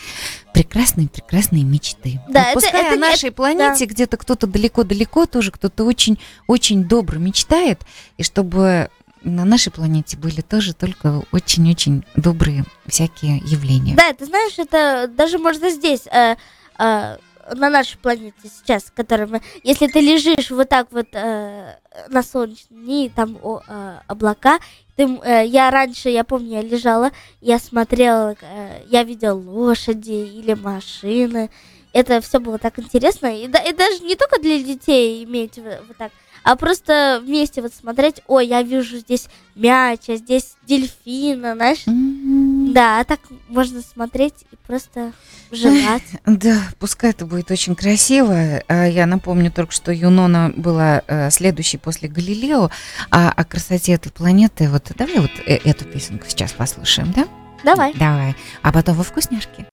прекрасные-прекрасные 0.54 1.64
мечты. 1.64 2.20
Да, 2.28 2.50
Вот 2.54 2.62
это- 2.64 2.72
пускай 2.72 2.84
это 2.86 2.94
о 2.94 2.98
нашей 2.98 3.30
планете 3.30 3.84
где-то 3.84 4.16
кто-то 4.16 4.46
далеко-далеко 4.46 5.26
тоже, 5.26 5.50
кто-то 5.50 5.84
очень-очень 5.84 6.84
добро 6.84 7.18
мечтает, 7.18 7.82
и 8.16 8.22
чтобы 8.22 8.88
на 9.22 9.44
нашей 9.44 9.70
планете 9.70 10.16
были 10.16 10.40
тоже 10.40 10.74
только 10.74 11.22
очень-очень 11.32 12.04
добрые 12.16 12.64
всякие 12.86 13.38
явления. 13.38 13.94
Да, 13.96 14.12
ты 14.12 14.26
знаешь, 14.26 14.58
это 14.58 15.10
даже 15.14 15.38
можно 15.38 15.70
здесь, 15.70 16.06
э, 16.06 16.36
э, 16.78 17.16
на 17.54 17.70
нашей 17.70 17.98
планете 17.98 18.36
сейчас, 18.44 18.84
в 18.84 18.92
которой 18.92 19.26
мы... 19.26 19.42
Если 19.62 19.86
ты 19.86 20.00
лежишь 20.00 20.50
вот 20.50 20.68
так 20.68 20.88
вот 20.90 21.06
э, 21.12 21.76
на 22.08 22.22
солнечном 22.22 22.84
дне, 22.84 23.06
и 23.06 23.08
там 23.08 23.38
о, 23.42 23.60
э, 23.66 23.98
облака, 24.06 24.58
ты, 24.96 25.04
э, 25.24 25.46
я 25.46 25.70
раньше, 25.70 26.08
я 26.10 26.24
помню, 26.24 26.56
я 26.56 26.62
лежала, 26.62 27.10
я 27.40 27.58
смотрела, 27.58 28.36
э, 28.40 28.82
я 28.88 29.04
видела 29.04 29.34
лошади 29.34 30.10
или 30.12 30.54
машины. 30.54 31.50
Это 31.92 32.20
все 32.20 32.38
было 32.38 32.58
так 32.58 32.78
интересно. 32.78 33.26
И, 33.26 33.48
да- 33.48 33.62
и 33.62 33.72
даже 33.72 34.00
не 34.04 34.14
только 34.14 34.40
для 34.40 34.62
детей 34.62 35.24
иметь 35.24 35.58
вот 35.58 35.96
так, 35.96 36.12
а 36.44 36.56
просто 36.56 37.20
вместе 37.24 37.62
вот 37.62 37.72
смотреть, 37.74 38.22
ой, 38.26 38.46
я 38.46 38.62
вижу 38.62 38.98
здесь 38.98 39.26
мяч, 39.54 40.08
а 40.08 40.16
здесь 40.16 40.56
дельфина, 40.66 41.54
знаешь. 41.54 41.86
М, 41.86 42.72
Да, 42.72 43.00
а 43.00 43.04
так 43.04 43.20
можно 43.48 43.80
смотреть 43.82 44.34
и 44.52 44.56
просто 44.66 45.12
желать. 45.50 46.02
Да, 46.26 46.60
пускай 46.78 47.10
это 47.10 47.24
будет 47.26 47.50
очень 47.50 47.74
красиво. 47.74 48.62
А 48.68 48.84
Я 48.86 49.06
напомню 49.06 49.50
только, 49.50 49.72
что 49.72 49.92
Юнона 49.92 50.52
была 50.56 51.02
э, 51.06 51.30
следующей 51.30 51.78
после 51.78 52.08
Галилео, 52.08 52.70
а 53.10 53.30
о 53.30 53.44
красоте 53.44 53.92
этой 53.92 54.12
планеты, 54.12 54.68
вот 54.68 54.90
давай 54.96 55.18
вот 55.20 55.30
э- 55.46 55.56
эту 55.64 55.84
песенку 55.86 56.26
сейчас 56.28 56.52
послушаем, 56.52 57.12
да? 57.12 57.26
Давай. 57.64 57.92
Давай. 57.94 58.36
А 58.62 58.72
потом 58.72 58.94
во 58.96 59.02
вкусняшки. 59.02 59.66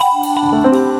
Утренние 0.00 0.93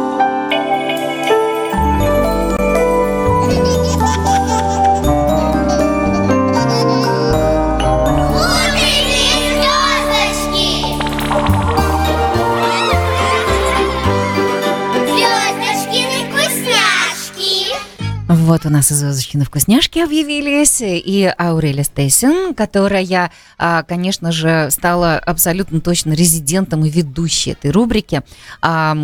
Вот 18.44 18.66
у 18.66 18.68
нас 18.68 18.90
и 18.90 18.94
звездочки 18.94 19.42
вкусняшки 19.42 20.00
объявились, 20.00 20.82
и 20.82 21.32
Аурелия 21.38 21.82
Стейсен, 21.82 22.52
которая, 22.52 23.30
а, 23.56 23.82
конечно 23.84 24.32
же, 24.32 24.68
стала 24.70 25.16
абсолютно 25.18 25.80
точно 25.80 26.12
резидентом 26.12 26.84
и 26.84 26.90
ведущей 26.90 27.52
этой 27.52 27.70
рубрики. 27.70 28.20
А, 28.60 28.94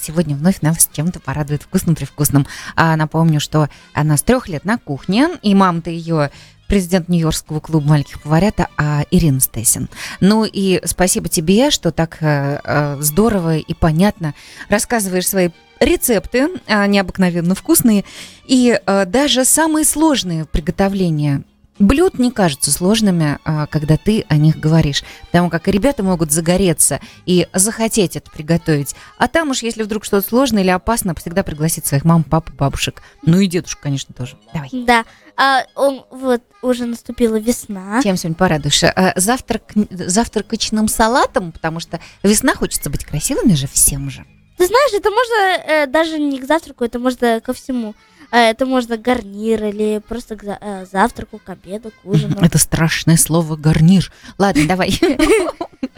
Сегодня 0.00 0.36
вновь 0.36 0.60
нас 0.60 0.88
чем-то 0.92 1.18
порадует 1.18 1.64
вкусным-привкусным. 1.64 2.46
А, 2.76 2.94
Напомню, 2.94 3.40
что 3.40 3.68
она 3.94 4.16
с 4.16 4.22
трех 4.22 4.46
лет 4.46 4.64
на 4.64 4.78
кухне, 4.78 5.30
и 5.42 5.56
мама-то 5.56 5.90
ее 5.90 6.30
президент 6.72 7.10
Нью-Йоркского 7.10 7.60
клуба 7.60 7.86
маленьких 7.86 8.22
поварят, 8.22 8.58
а 8.78 9.04
Ирина 9.10 9.40
Стейсен. 9.40 9.90
Ну 10.20 10.46
и 10.50 10.80
спасибо 10.86 11.28
тебе, 11.28 11.70
что 11.70 11.92
так 11.92 12.16
э, 12.22 12.60
э, 12.64 12.96
здорово 12.98 13.58
и 13.58 13.74
понятно 13.74 14.32
рассказываешь 14.70 15.28
свои 15.28 15.50
рецепты, 15.80 16.48
а, 16.66 16.86
необыкновенно 16.86 17.54
вкусные, 17.54 18.06
и 18.46 18.80
э, 18.86 19.04
даже 19.04 19.44
самые 19.44 19.84
сложные 19.84 20.46
приготовления 20.46 21.42
блюд 21.82 22.18
не 22.18 22.30
кажутся 22.30 22.70
сложными, 22.70 23.38
а, 23.44 23.66
когда 23.66 23.96
ты 23.96 24.24
о 24.28 24.36
них 24.36 24.58
говоришь, 24.58 25.02
потому 25.26 25.50
как 25.50 25.68
и 25.68 25.72
ребята 25.72 26.02
могут 26.02 26.30
загореться 26.30 27.00
и 27.26 27.48
захотеть 27.52 28.16
это 28.16 28.30
приготовить. 28.30 28.94
А 29.18 29.28
там 29.28 29.50
уж, 29.50 29.62
если 29.62 29.82
вдруг 29.82 30.04
что-то 30.04 30.26
сложное 30.26 30.62
или 30.62 30.70
опасно, 30.70 31.14
всегда 31.14 31.42
пригласить 31.42 31.84
своих 31.84 32.04
мам, 32.04 32.22
пап, 32.24 32.50
бабушек. 32.52 33.02
Ну 33.22 33.40
и 33.40 33.46
дедушек, 33.46 33.80
конечно, 33.80 34.14
тоже. 34.14 34.36
Давай. 34.54 34.70
Да. 34.72 35.04
А 35.36 35.64
он 35.74 36.04
вот 36.10 36.42
уже 36.62 36.86
наступила 36.86 37.36
весна. 37.36 38.00
Чем 38.02 38.16
сегодня 38.16 38.36
порадуешь? 38.36 38.84
А, 38.84 39.12
Завтрак, 39.16 39.62
завтракочным 39.90 40.88
салатом, 40.88 41.52
потому 41.52 41.80
что 41.80 42.00
весна 42.22 42.54
хочется 42.54 42.90
быть 42.90 43.04
красивыми 43.04 43.54
же 43.54 43.66
всем 43.66 44.08
же. 44.08 44.24
Ты 44.58 44.66
знаешь, 44.66 44.92
это 44.92 45.10
можно 45.10 45.72
э, 45.72 45.86
даже 45.86 46.18
не 46.18 46.38
к 46.38 46.44
завтраку, 46.44 46.84
это 46.84 46.98
можно 47.00 47.40
ко 47.40 47.52
всему. 47.52 47.94
Э, 48.32 48.50
это 48.50 48.64
можно 48.64 48.96
гарнир 48.96 49.62
или 49.66 50.00
просто 50.08 50.36
к 50.36 50.44
э, 50.44 50.86
завтраку, 50.90 51.38
к 51.38 51.48
обеду, 51.50 51.90
к 51.90 52.06
ужину. 52.06 52.36
Это 52.40 52.58
страшное 52.58 53.18
слово 53.18 53.56
гарнир. 53.56 54.10
Ладно, 54.38 54.66
давай. 54.66 54.98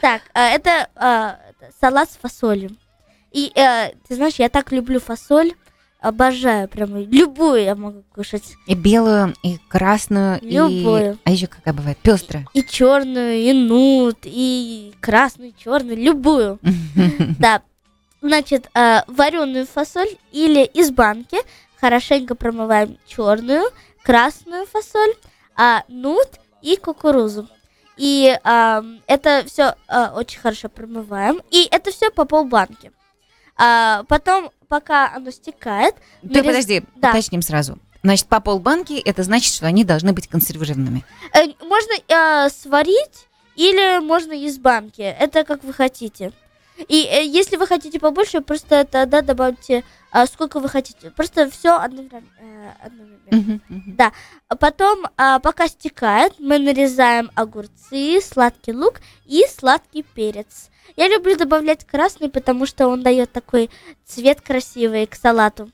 Так, 0.01 0.23
э, 0.35 0.41
это 0.41 0.89
это 0.97 1.71
салат 1.81 2.11
с 2.11 2.17
фасолью. 2.17 2.77
И 3.33 3.53
э, 3.55 3.93
ты 4.07 4.17
знаешь, 4.17 4.35
я 4.35 4.49
так 4.49 4.73
люблю 4.73 5.01
фасоль. 5.01 5.53
Обожаю 6.01 6.69
прям 6.69 6.95
любую 6.99 7.63
я 7.63 7.75
могу 7.75 8.03
кушать. 8.15 8.43
И 8.67 8.75
белую, 8.75 9.35
и 9.43 9.59
красную, 9.69 10.39
и... 10.41 10.51
Любую. 10.51 11.19
А 11.25 11.31
еще 11.31 11.47
какая 11.47 11.73
бывает? 11.73 11.97
Пестрая. 11.99 12.47
И 12.53 12.63
черную, 12.63 13.37
и 13.39 13.53
нут, 13.55 14.19
и 14.25 14.93
красную, 15.01 15.51
и 15.51 15.55
черную, 15.57 15.97
любую. 15.97 16.59
Да. 17.39 17.63
Значит, 18.21 18.71
вареную 18.75 19.67
фасоль 19.67 20.17
или 20.33 20.65
из 20.65 20.91
банки 20.91 21.39
хорошенько 21.89 22.35
промываем 22.35 22.97
черную, 23.07 23.65
красную 24.03 24.65
фасоль, 24.67 25.13
а, 25.55 25.83
нут 25.89 26.29
и 26.63 26.77
кукурузу. 26.77 27.47
И 27.99 28.35
а, 28.43 28.83
это 29.07 29.45
все 29.47 29.75
очень 30.15 30.41
хорошо 30.41 30.71
промываем. 30.71 31.43
И 31.51 31.69
это 31.71 31.91
все 31.91 32.11
по 32.11 32.25
полбанки. 32.25 32.91
А, 33.59 34.05
потом, 34.09 34.51
пока 34.69 35.13
оно 35.15 35.31
стекает, 35.31 35.95
Ты 36.23 36.29
нарез- 36.41 36.47
подожди, 36.47 36.83
Да. 36.97 37.11
уточним 37.11 37.43
сразу. 37.43 37.79
Значит, 38.03 38.29
по 38.29 38.41
полбанки 38.41 38.95
это 38.95 39.23
значит, 39.23 39.53
что 39.55 39.67
они 39.67 39.85
должны 39.85 40.15
быть 40.15 40.27
консервированными. 40.27 41.05
э, 41.35 41.49
можно 41.61 41.93
э, 42.09 42.49
сварить 42.49 43.29
или 43.57 43.99
можно 44.01 44.33
из 44.33 44.57
банки. 44.59 45.03
Это 45.03 45.45
как 45.45 45.63
вы 45.65 45.75
хотите. 45.75 46.33
И 46.89 47.05
э, 47.05 47.25
если 47.25 47.57
вы 47.57 47.67
хотите 47.67 48.01
побольше, 48.01 48.41
просто 48.41 48.85
тогда 48.85 49.23
добавьте 49.23 49.85
а, 50.15 50.27
сколько 50.27 50.61
вы 50.61 50.69
хотите. 50.69 51.11
Просто 51.11 51.51
все 51.51 51.77
одновременно. 51.77 52.29
э, 52.39 52.73
одновременно. 52.85 53.19
Мгм, 53.33 53.63
мгм. 53.69 53.99
А 54.49 54.57
Потом, 54.57 55.07
а, 55.17 55.41
пока 55.41 55.67
стекает, 55.67 56.35
мы 56.39 56.61
нарезаем 56.61 57.33
огурцы, 57.35 58.21
сладкий 58.23 58.73
лук 58.73 59.01
и 59.25 59.45
сладкий 59.49 60.05
перец. 60.05 60.71
Я 60.95 61.09
люблю 61.09 61.37
добавлять 61.37 61.85
красный, 61.85 62.29
потому 62.31 62.65
что 62.65 62.87
он 62.87 63.03
дает 63.03 63.33
такой 63.33 63.71
цвет 64.05 64.41
красивый 64.41 65.07
к 65.07 65.17
салату. 65.17 65.71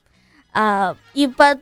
А, 0.53 0.95
и 1.13 1.27
под, 1.27 1.59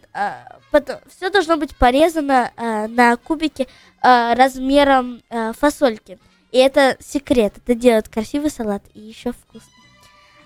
все 1.14 1.30
должно 1.30 1.58
быть 1.58 1.76
порезано 1.76 2.52
а, 2.56 2.88
на 2.88 3.18
кубики 3.18 3.68
а, 4.02 4.36
размером 4.36 5.22
а, 5.30 5.52
фасольки. 5.52 6.18
И 6.52 6.58
это 6.58 6.98
секрет. 7.00 7.54
Это 7.58 7.76
делает 7.76 8.10
красивый 8.10 8.50
салат 8.50 8.84
и 8.94 9.00
еще 9.00 9.32
вкусно. 9.34 9.70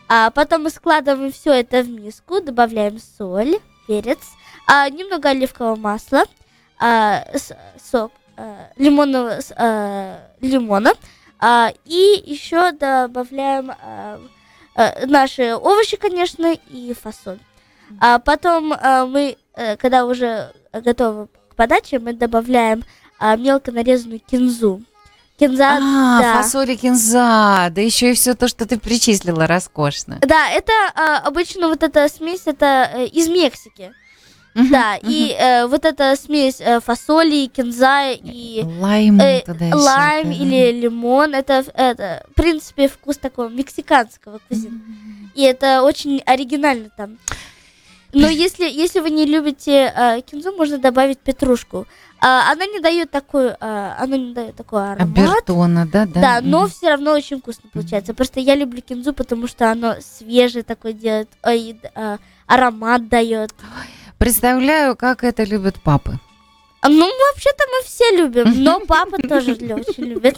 А 0.09 0.29
потом 0.31 0.63
мы 0.63 0.69
складываем 0.69 1.31
все 1.31 1.53
это 1.53 1.81
в 1.81 1.89
миску, 1.89 2.41
добавляем 2.41 2.99
соль, 3.17 3.55
перец, 3.87 4.19
а, 4.67 4.89
немного 4.89 5.29
оливкового 5.29 5.75
масла, 5.75 6.23
а, 6.79 7.25
с- 7.33 7.55
сок 7.81 8.11
а, 8.35 8.69
лимонного 8.75 9.39
а, 9.55 10.19
лимона, 10.41 10.91
а, 11.39 11.71
и 11.85 12.21
еще 12.25 12.71
добавляем 12.73 13.71
а, 13.71 14.19
а, 14.75 15.05
наши 15.05 15.55
овощи, 15.55 15.97
конечно, 15.97 16.53
и 16.69 16.93
фасоль. 16.93 17.39
А 17.99 18.19
потом 18.19 18.73
а, 18.73 19.05
мы, 19.05 19.37
э, 19.55 19.77
когда 19.77 20.05
уже 20.05 20.51
готовы 20.73 21.27
к 21.49 21.55
подаче, 21.55 21.99
мы 21.99 22.13
добавляем 22.13 22.83
а, 23.19 23.35
мелко 23.35 23.71
нарезанную 23.71 24.19
кинзу. 24.19 24.81
Кинза, 25.47 25.77
А, 25.82 26.21
да. 26.21 26.41
фасоли 26.41 26.75
кинза, 26.75 27.69
да 27.71 27.82
еще 27.82 28.12
и 28.12 28.13
все 28.15 28.34
то, 28.34 28.47
что 28.47 28.65
ты 28.65 28.77
перечислила, 28.77 29.45
роскошно. 29.47 30.19
Да, 30.21 30.49
это 30.49 30.71
а, 30.95 31.17
обычно 31.19 31.67
вот 31.67 31.84
эта 31.84 32.08
смесь, 32.08 32.43
это 32.45 32.89
э, 32.93 33.06
из 33.08 33.27
Мексики. 33.27 33.91
Мгм, 34.56 34.69
Да, 34.69 34.97
мгм. 35.01 35.12
и 35.12 35.36
э, 35.38 35.65
вот 35.65 35.84
эта 35.84 36.15
смесь 36.15 36.58
э, 36.62 36.79
фасоли, 36.79 37.47
кинза 37.47 38.12
и 38.12 38.63
Лайм 38.79 39.19
э, 39.19 39.41
туда 39.41 39.65
еще, 39.65 39.75
лайм 39.75 40.27
да. 40.29 40.34
или 40.36 40.71
лимон, 40.79 41.34
это, 41.34 41.65
это, 41.73 42.23
в 42.29 42.36
принципе, 42.36 42.88
вкус 42.88 43.17
такого 43.17 43.49
мексиканского 43.49 44.39
кузина. 44.47 44.79
И 45.34 45.41
это 45.41 45.82
очень 45.82 46.21
оригинально 46.25 46.89
там. 46.95 47.17
Но 48.13 48.28
если, 48.28 48.65
если 48.65 48.99
вы 48.99 49.10
не 49.10 49.26
любите 49.26 49.93
э, 49.95 50.21
кинзу, 50.21 50.52
можно 50.54 50.78
добавить 50.78 51.19
петрушку. 51.19 51.88
А, 52.21 52.52
она 52.52 52.65
не 52.65 52.80
дает 52.80 53.12
такой, 53.12 53.54
а, 53.60 53.97
она 53.99 54.17
не 54.17 54.34
дает 54.34 54.56
такой 54.56 54.93
аромат. 54.93 55.17
Абертона, 55.17 55.86
да, 55.86 56.06
да. 56.06 56.21
Да, 56.21 56.39
но 56.41 56.62
мгм. 56.62 56.69
все 56.69 56.89
равно 56.89 57.12
очень 57.12 57.39
вкусно 57.39 57.69
получается. 57.73 58.13
Просто 58.13 58.39
я 58.39 58.56
люблю 58.56 58.82
кинзу, 58.82 59.13
потому 59.13 59.47
что 59.47 59.69
оно 59.69 59.95
свежее 59.99 60.63
такое 60.63 60.93
делает, 60.93 61.30
ой, 61.43 61.78
а, 61.95 62.19
аромат 62.47 63.10
дает. 63.10 63.54
Представляю, 64.17 64.95
как 64.95 65.23
это 65.26 65.43
любят 65.43 65.76
папы. 65.84 66.17
А, 66.80 66.89
Ну, 66.89 67.06
вообще-то 67.06 67.63
мы 67.71 67.86
все 67.86 68.15
любим, 68.15 68.63
но 68.63 68.80
папа 68.88 69.17
тоже 69.17 69.54
очень 69.54 70.06
любит. 70.06 70.38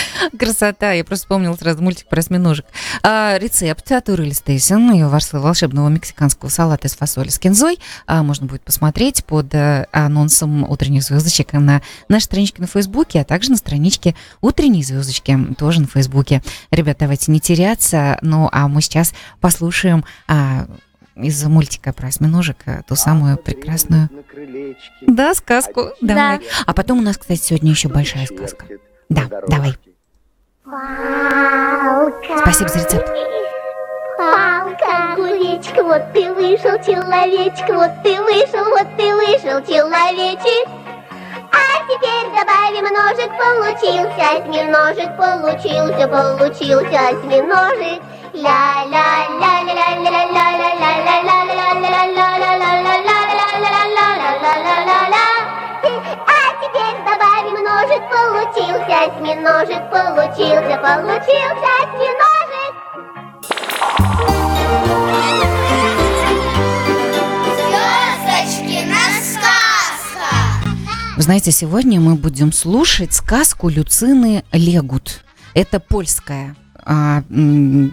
Красота. 0.38 0.92
Я 0.92 1.04
просто 1.04 1.24
вспомнила 1.24 1.54
сразу 1.54 1.82
мультик 1.82 2.06
про 2.08 2.20
осьминожек. 2.20 2.66
А, 3.02 3.38
рецепт 3.38 3.90
от 3.92 4.08
Урили 4.08 4.32
Стейсон, 4.32 4.92
ее 4.92 5.08
волшебного 5.08 5.88
мексиканского 5.88 6.48
салата 6.48 6.88
из 6.88 6.94
фасоли 6.94 7.28
с 7.28 7.38
кинзой. 7.38 7.78
А, 8.06 8.22
можно 8.22 8.46
будет 8.46 8.62
посмотреть 8.62 9.24
под 9.24 9.54
э, 9.54 9.86
анонсом 9.92 10.68
утренних 10.68 11.02
звездочек 11.02 11.52
на 11.52 11.82
нашей 12.08 12.24
страничке 12.24 12.60
на 12.62 12.66
Фейсбуке, 12.66 13.20
а 13.20 13.24
также 13.24 13.50
на 13.50 13.56
страничке 13.56 14.14
утренней 14.40 14.82
звездочки 14.82 15.38
тоже 15.58 15.80
на 15.80 15.86
Фейсбуке. 15.86 16.42
Ребят, 16.70 16.98
давайте 17.00 17.32
не 17.32 17.40
теряться. 17.40 18.18
Ну, 18.22 18.48
а 18.52 18.68
мы 18.68 18.82
сейчас 18.82 19.14
послушаем 19.40 20.04
а, 20.28 20.66
из 21.16 21.42
мультика 21.44 21.92
про 21.92 22.08
осьминожек 22.08 22.56
а, 22.66 22.82
ту 22.82 22.96
самую 22.96 23.36
прекрасную 23.36 24.08
да, 25.02 25.34
сказку. 25.34 25.90
Давай. 26.00 26.40
А 26.66 26.72
потом 26.72 26.98
у 26.98 27.02
нас, 27.02 27.18
кстати, 27.18 27.40
сегодня 27.40 27.70
еще 27.70 27.88
большая 27.88 28.26
сказка. 28.26 28.66
Да, 29.12 29.22
давай. 29.46 29.76
Спасибо 32.38 32.68
за 32.70 32.78
рецепт. 32.78 33.12
Палка, 34.16 35.12
огуречек, 35.12 35.82
вот 35.82 36.02
ты 36.14 36.32
вышел, 36.32 36.78
человечек, 36.84 37.68
вот 37.68 37.90
ты 38.02 38.22
вышел, 38.22 38.64
вот 38.70 38.86
ты 38.96 39.14
вышел, 39.14 39.60
человечек. 39.66 40.68
А 41.52 41.84
теперь 41.88 42.28
добавим 42.32 42.86
ножик, 42.94 43.30
получился 43.36 44.24
осьминожек, 44.36 45.16
получился, 45.16 46.08
получился 46.08 47.08
осьминожек. 47.08 48.02
ля 48.32 48.82
осьминожек, 58.92 59.90
получился, 59.90 60.76
получился 60.78 61.68
осьминожек. 61.82 62.74
Звездочки 67.56 68.86
на 68.88 69.04
сказка. 69.22 70.30
Вы 71.16 71.22
знаете, 71.22 71.50
сегодня 71.50 72.00
мы 72.00 72.14
будем 72.16 72.52
слушать 72.52 73.14
сказку 73.14 73.68
Люцины 73.68 74.44
Легут. 74.52 75.24
Это 75.54 75.80
польская 75.80 76.54
а, 76.84 77.22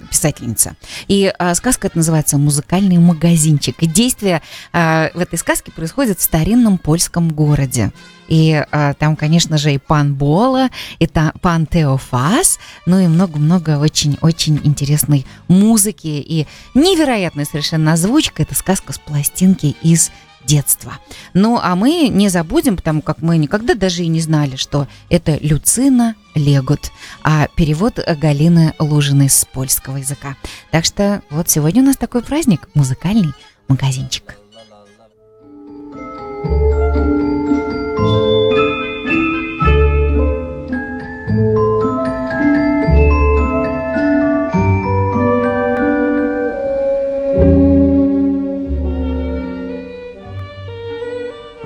писательница. 0.10 0.75
И 1.08 1.32
а, 1.38 1.56
сказка 1.56 1.88
это 1.88 1.97
называется 1.97 2.38
«Музыкальный 2.38 2.97
магазинчик». 2.97 3.82
И 3.84 3.88
действие 3.88 4.41
а, 4.73 5.10
в 5.13 5.19
этой 5.19 5.38
сказке 5.38 5.71
происходит 5.71 6.19
в 6.19 6.23
старинном 6.23 6.78
польском 6.78 7.30
городе. 7.30 7.91
И 8.28 8.63
там, 8.99 9.15
конечно 9.15 9.58
же, 9.58 9.73
и 9.73 9.80
пан 9.80 10.13
Бола, 10.13 10.69
и 10.99 11.08
та, 11.08 11.34
пан 11.41 11.65
Теофас, 11.65 12.60
ну 12.86 12.99
и 12.99 13.08
много-много 13.08 13.80
очень-очень 13.80 14.62
интересной 14.63 15.25
музыки 15.47 16.06
и 16.08 16.45
невероятная 16.75 17.45
совершенно 17.45 17.93
озвучка. 17.93 18.43
Это 18.43 18.54
сказка 18.54 18.93
с 18.93 18.99
пластинки 18.99 19.75
из 19.82 20.12
детства. 20.45 20.97
Ну, 21.34 21.60
а 21.62 21.75
мы 21.75 22.08
не 22.08 22.30
забудем, 22.30 22.75
потому 22.75 23.02
как 23.02 23.21
мы 23.21 23.38
никогда 23.38 23.75
даже 23.75 24.04
и 24.04 24.08
не 24.08 24.21
знали, 24.21 24.56
что 24.56 24.88
это 25.10 25.38
Люцина 25.41 26.15
Легут, 26.36 26.91
а 27.23 27.47
перевод 27.56 27.99
Галины 27.99 28.73
Лужиной 28.80 29.30
с 29.30 29.45
польского 29.45 29.97
языка. 29.97 30.36
Так 30.71 30.86
что 30.86 31.21
вот 31.30 31.49
сегодня 31.49 31.82
у 31.82 31.86
нас 31.86 31.97
такой 31.97 32.23
праздник– 32.23 32.69
музыкальный 32.73 33.34
магазинчик. 33.67 34.38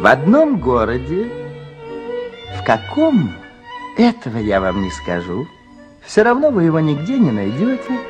В 0.03 0.05
одном 0.05 0.59
городе, 0.59 1.31
в 2.59 2.65
каком, 2.65 3.31
этого 3.97 4.37
я 4.37 4.59
вам 4.59 4.81
не 4.81 4.91
скажу, 4.91 5.47
все 6.05 6.23
равно 6.23 6.51
вы 6.51 6.65
его 6.65 6.81
нигде 6.81 7.17
не 7.17 7.31
найдете, 7.31 8.01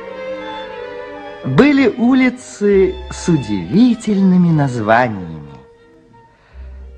были 1.44 1.86
улицы 1.86 2.96
с 3.12 3.28
удивительными 3.28 4.48
названиями. 4.48 5.54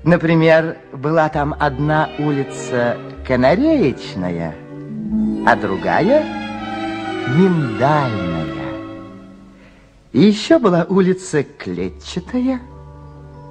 Например, 0.03 0.77
была 0.91 1.29
там 1.29 1.55
одна 1.59 2.09
улица 2.17 2.97
Канареечная, 3.27 4.55
а 5.45 5.55
другая 5.55 6.25
Миндальная. 7.35 8.45
И 10.11 10.21
еще 10.21 10.57
была 10.57 10.87
улица 10.89 11.43
Клетчатая, 11.43 12.61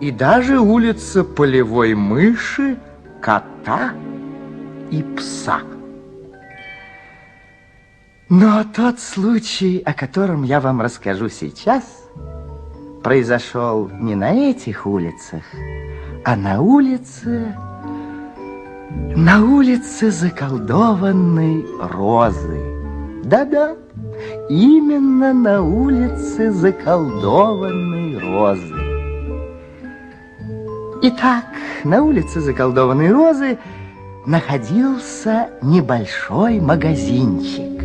и 0.00 0.10
даже 0.10 0.60
улица 0.60 1.24
полевой 1.24 1.94
мыши, 1.94 2.78
кота 3.20 3.92
и 4.90 5.02
пса. 5.02 5.60
Но 8.28 8.64
тот 8.64 8.98
случай, 8.98 9.82
о 9.84 9.94
котором 9.94 10.42
я 10.42 10.60
вам 10.60 10.80
расскажу 10.80 11.28
сейчас, 11.28 11.84
произошел 13.02 13.88
не 13.88 14.16
на 14.16 14.32
этих 14.32 14.86
улицах, 14.86 15.44
а 16.24 16.36
на 16.36 16.60
улице, 16.60 17.56
на 18.90 19.44
улице 19.44 20.10
заколдованной 20.10 21.64
розы. 21.80 23.22
Да-да, 23.22 23.76
именно 24.48 25.32
на 25.32 25.62
улице 25.62 26.50
заколдованной 26.50 28.18
розы. 28.18 28.85
Итак, 31.02 31.44
на 31.84 32.02
улице 32.02 32.40
заколдованной 32.40 33.12
розы 33.12 33.58
находился 34.24 35.50
небольшой 35.60 36.58
магазинчик. 36.58 37.82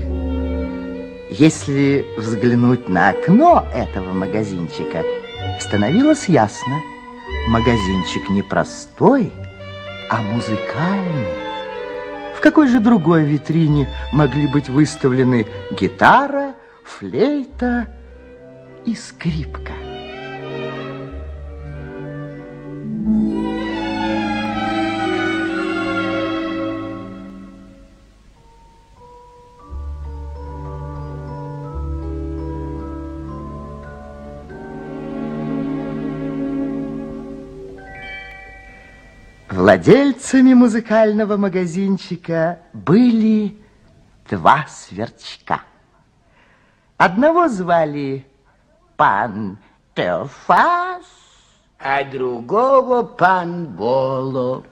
Если 1.30 2.06
взглянуть 2.18 2.88
на 2.88 3.10
окно 3.10 3.66
этого 3.74 4.14
магазинчика, 4.14 5.04
становилось 5.60 6.30
ясно, 6.30 6.80
магазинчик 7.50 8.30
не 8.30 8.44
простой, 8.44 9.32
а 10.10 10.22
музыкальный. 10.22 11.28
В 12.38 12.40
какой 12.42 12.68
же 12.70 12.80
другой 12.80 13.26
витрине 13.26 13.90
могли 14.14 14.48
быть 14.48 14.70
выставлены 14.70 15.46
гитара, 15.72 16.54
флейта 16.84 17.88
и 18.86 18.96
скрипка? 18.96 19.91
Владельцами 39.72 40.54
музыкального 40.54 41.38
магазинчика 41.38 42.60
были 42.74 43.58
два 44.30 44.66
сверчка. 44.68 45.62
Одного 46.98 47.48
звали 47.48 48.26
пан 48.98 49.58
Теофас, 49.96 51.06
а 51.80 52.04
другого 52.04 53.04
пан 53.04 53.68
Боло. 53.68 54.66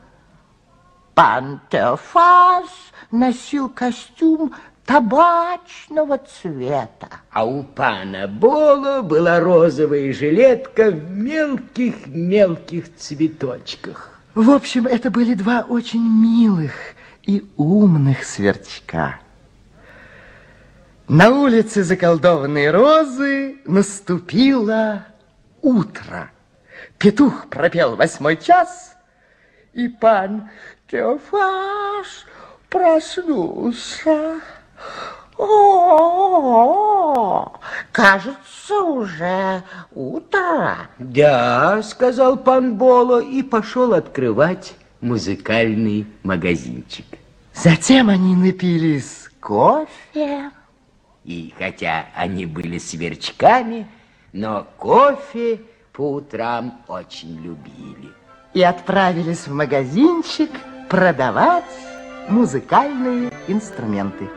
пан 1.15 1.61
Теофас 1.69 2.67
носил 3.09 3.69
костюм 3.69 4.53
табачного 4.85 6.17
цвета. 6.17 7.07
А 7.31 7.45
у 7.45 7.63
пана 7.63 8.27
Боло 8.27 9.01
была 9.01 9.39
розовая 9.39 10.11
жилетка 10.11 10.91
в 10.91 11.09
мелких-мелких 11.09 12.93
цветочках. 12.97 14.18
В 14.39 14.51
общем, 14.51 14.87
это 14.87 15.11
были 15.11 15.33
два 15.33 15.65
очень 15.67 15.99
милых 16.01 16.71
и 17.23 17.45
умных 17.57 18.23
сверчка. 18.23 19.19
На 21.09 21.29
улице 21.29 21.83
заколдованной 21.83 22.71
розы 22.71 23.57
наступило 23.65 25.05
утро. 25.61 26.31
Петух 26.97 27.49
пропел 27.49 27.97
восьмой 27.97 28.37
час, 28.37 28.95
и 29.73 29.89
пан 29.89 30.49
Теофаш 30.89 32.25
проснулся. 32.69 34.39
О, 35.39 37.29
кажется, 37.93 38.81
уже 38.83 39.63
утро. 39.95 40.75
Да, 40.99 41.81
сказал 41.81 42.35
пан 42.37 42.75
Боло 42.75 43.21
и 43.21 43.41
пошел 43.41 43.93
открывать 43.93 44.73
музыкальный 44.99 46.05
магазинчик. 46.23 47.05
Затем 47.53 48.09
они 48.09 48.35
напились 48.35 49.29
кофе. 49.39 50.51
И 51.23 51.53
хотя 51.57 52.07
они 52.15 52.45
были 52.45 52.77
сверчками, 52.77 53.87
но 54.33 54.67
кофе 54.77 55.61
по 55.93 56.13
утрам 56.15 56.81
очень 56.87 57.41
любили. 57.41 58.09
и 58.53 58.61
отправились 58.63 59.47
в 59.47 59.53
магазинчик 59.53 60.49
продавать 60.89 61.63
музыкальные 62.29 63.31
инструменты. 63.47 64.27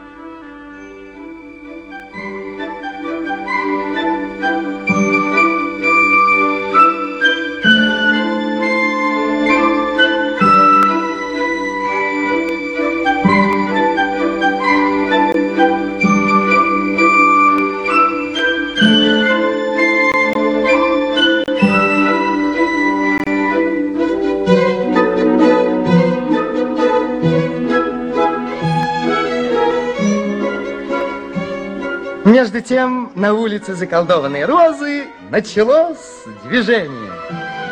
Между 32.42 32.60
тем, 32.60 33.12
на 33.14 33.34
улице 33.34 33.76
заколдованной 33.76 34.44
розы 34.46 35.04
началось 35.30 36.24
движение. 36.42 37.12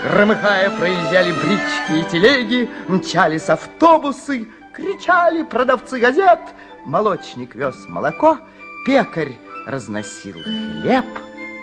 Громыхая, 0.05 0.71
проезжали 0.71 1.33
брички 1.33 1.99
и 1.99 2.09
телеги, 2.09 2.71
мчались 2.87 3.49
автобусы, 3.49 4.47
кричали 4.73 5.43
продавцы 5.43 5.99
газет. 5.99 6.39
Молочник 6.85 7.57
вез 7.57 7.75
молоко, 7.89 8.39
пекарь 8.87 9.37
разносил 9.67 10.35
хлеб, 10.35 11.05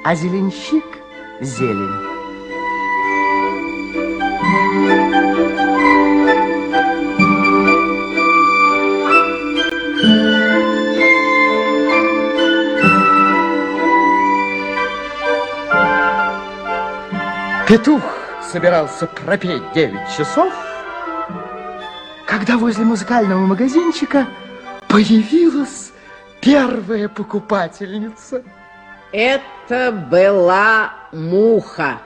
а 0.03 0.13
зеленщик— 0.13 0.83
зелень. 1.39 2.17
Петух 17.77 18.01
собирался 18.41 19.05
пропеть 19.05 19.61
9 19.75 19.93
часов, 20.17 20.51
когда 22.25 22.57
возле 22.57 22.83
музыкального 22.83 23.45
магазинчика 23.45 24.25
появилась 24.87 25.91
первая 26.41 27.07
покупательница. 27.07 28.43
Это 29.11 29.91
была 29.91 30.91
муха, 31.13 31.99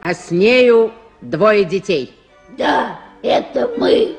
а 0.00 0.14
с 0.14 0.30
нею 0.30 0.92
двое 1.20 1.64
детей. 1.66 2.18
Да, 2.56 2.98
это 3.22 3.70
мы. 3.76 4.16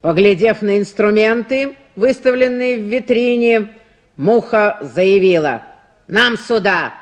Поглядев 0.00 0.62
на 0.62 0.80
инструменты, 0.80 1.76
выставленные 1.94 2.76
в 2.76 2.88
витрине, 2.88 3.72
муха 4.16 4.78
заявила 4.80 5.62
«Нам 6.08 6.36
сюда!» 6.36 6.92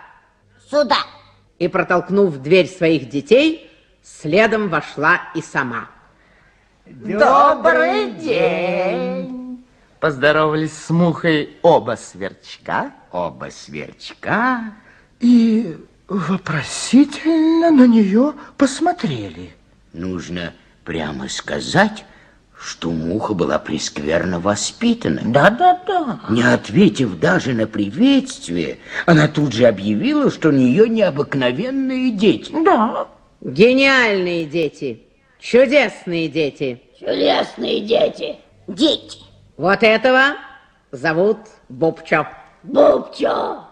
Сюда. 0.70 0.98
И, 1.58 1.68
протолкнув 1.68 2.38
дверь 2.38 2.68
своих 2.68 3.08
детей, 3.08 3.70
следом 4.02 4.68
вошла 4.68 5.20
и 5.34 5.42
сама. 5.42 5.88
Добрый 6.86 8.12
день! 8.12 9.64
Поздоровались 10.00 10.72
с 10.72 10.90
мухой 10.90 11.56
оба 11.62 11.96
сверчка 11.96 12.92
Оба 13.10 13.48
сверчка 13.50 14.74
и 15.18 15.76
вопросительно 16.08 17.70
на 17.70 17.86
нее 17.86 18.34
посмотрели. 18.56 19.54
Нужно 19.94 20.52
прямо 20.84 21.28
сказать, 21.28 22.04
что 22.60 22.90
муха 22.90 23.34
была 23.34 23.58
прескверно 23.58 24.40
воспитана. 24.40 25.22
Да-да-да. 25.24 26.20
Не 26.28 26.42
ответив 26.42 27.18
даже 27.18 27.52
на 27.52 27.66
приветствие, 27.66 28.78
она 29.06 29.28
тут 29.28 29.52
же 29.52 29.66
объявила, 29.66 30.30
что 30.30 30.48
у 30.48 30.52
нее 30.52 30.88
необыкновенные 30.88 32.10
дети. 32.10 32.52
Да. 32.64 33.08
Гениальные 33.40 34.44
дети, 34.46 35.02
чудесные 35.38 36.28
дети. 36.28 36.82
Чудесные 36.98 37.80
дети. 37.80 38.36
Дети. 38.66 39.18
Вот 39.56 39.82
этого 39.82 40.34
зовут 40.90 41.38
Бобчо, 41.68 42.26
Бобчо. 42.64 43.64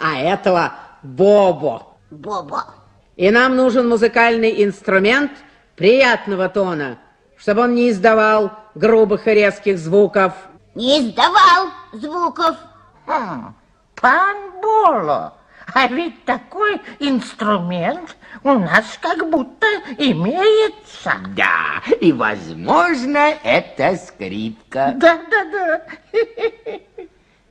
а 0.00 0.20
этого 0.20 0.72
Бобо. 1.02 1.82
Боба. 2.10 2.74
И 3.16 3.30
нам 3.30 3.56
нужен 3.56 3.88
музыкальный 3.88 4.64
инструмент 4.64 5.32
приятного 5.76 6.48
тона, 6.48 6.98
чтобы 7.38 7.62
он 7.62 7.74
не 7.74 7.90
издавал 7.90 8.52
грубых 8.74 9.26
и 9.26 9.34
резких 9.34 9.78
звуков. 9.78 10.32
Не 10.74 11.00
издавал 11.00 11.68
звуков. 11.92 12.56
Хм, 13.06 13.54
Пан 13.94 14.36
Боло, 14.60 15.34
а 15.74 15.86
ведь 15.88 16.24
такой 16.24 16.80
инструмент 16.98 18.16
у 18.42 18.52
нас 18.52 18.98
как 19.00 19.28
будто 19.30 19.66
имеется. 19.96 21.14
Да, 21.36 21.82
и, 22.00 22.12
возможно, 22.12 23.34
это 23.42 23.96
скрипка. 23.96 24.92
Да-да-да. 24.96 25.82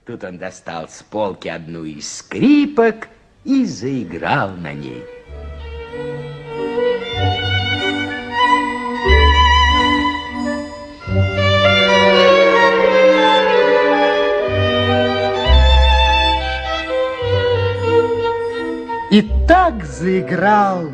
Тут 0.05 0.23
он 0.23 0.37
достал 0.37 0.87
с 0.87 1.03
полки 1.03 1.47
одну 1.47 1.83
из 1.83 2.19
скрипок 2.19 3.09
и 3.43 3.65
заиграл 3.65 4.51
на 4.51 4.73
ней. 4.73 5.03
И 19.09 19.21
так 19.47 19.85
заиграл, 19.85 20.89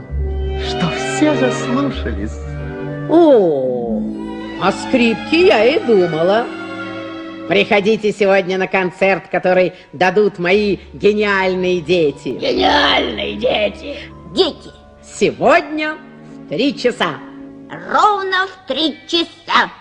что 0.70 0.88
все 0.92 1.36
заслушались. 1.36 2.38
О, 3.10 4.00
о 4.62 4.72
скрипке 4.72 5.48
я 5.48 5.66
и 5.66 5.80
думала. 5.80 6.46
Приходите 7.50 8.12
сегодня 8.12 8.60
на 8.60 8.68
концерт, 8.68 9.30
который 9.32 9.74
дадут 9.94 10.38
мои 10.38 10.78
гениальные 10.94 11.82
дети. 11.82 12.30
Гениальные 12.30 13.36
дети. 13.36 13.98
Дети. 14.36 14.70
Сегодня 15.04 15.98
в 16.36 16.50
три 16.50 16.78
часа. 16.78 17.18
Ровно 17.92 18.46
в 18.46 18.68
три 18.68 18.96
часа. 19.08 19.72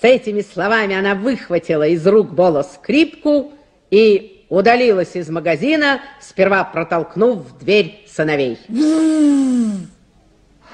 С 0.00 0.02
этими 0.02 0.40
словами 0.40 0.96
она 0.96 1.14
выхватила 1.14 1.86
из 1.86 2.06
рук 2.06 2.30
Бола 2.30 2.62
скрипку 2.62 3.52
и 3.90 4.35
удалилась 4.48 5.16
из 5.16 5.28
магазина, 5.28 6.00
сперва 6.20 6.64
протолкнув 6.64 7.58
дверь 7.58 8.04
сыновей. 8.08 8.58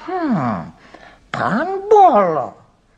Хм, 0.05 0.71
пан 1.31 1.81
Боло, 1.89 2.55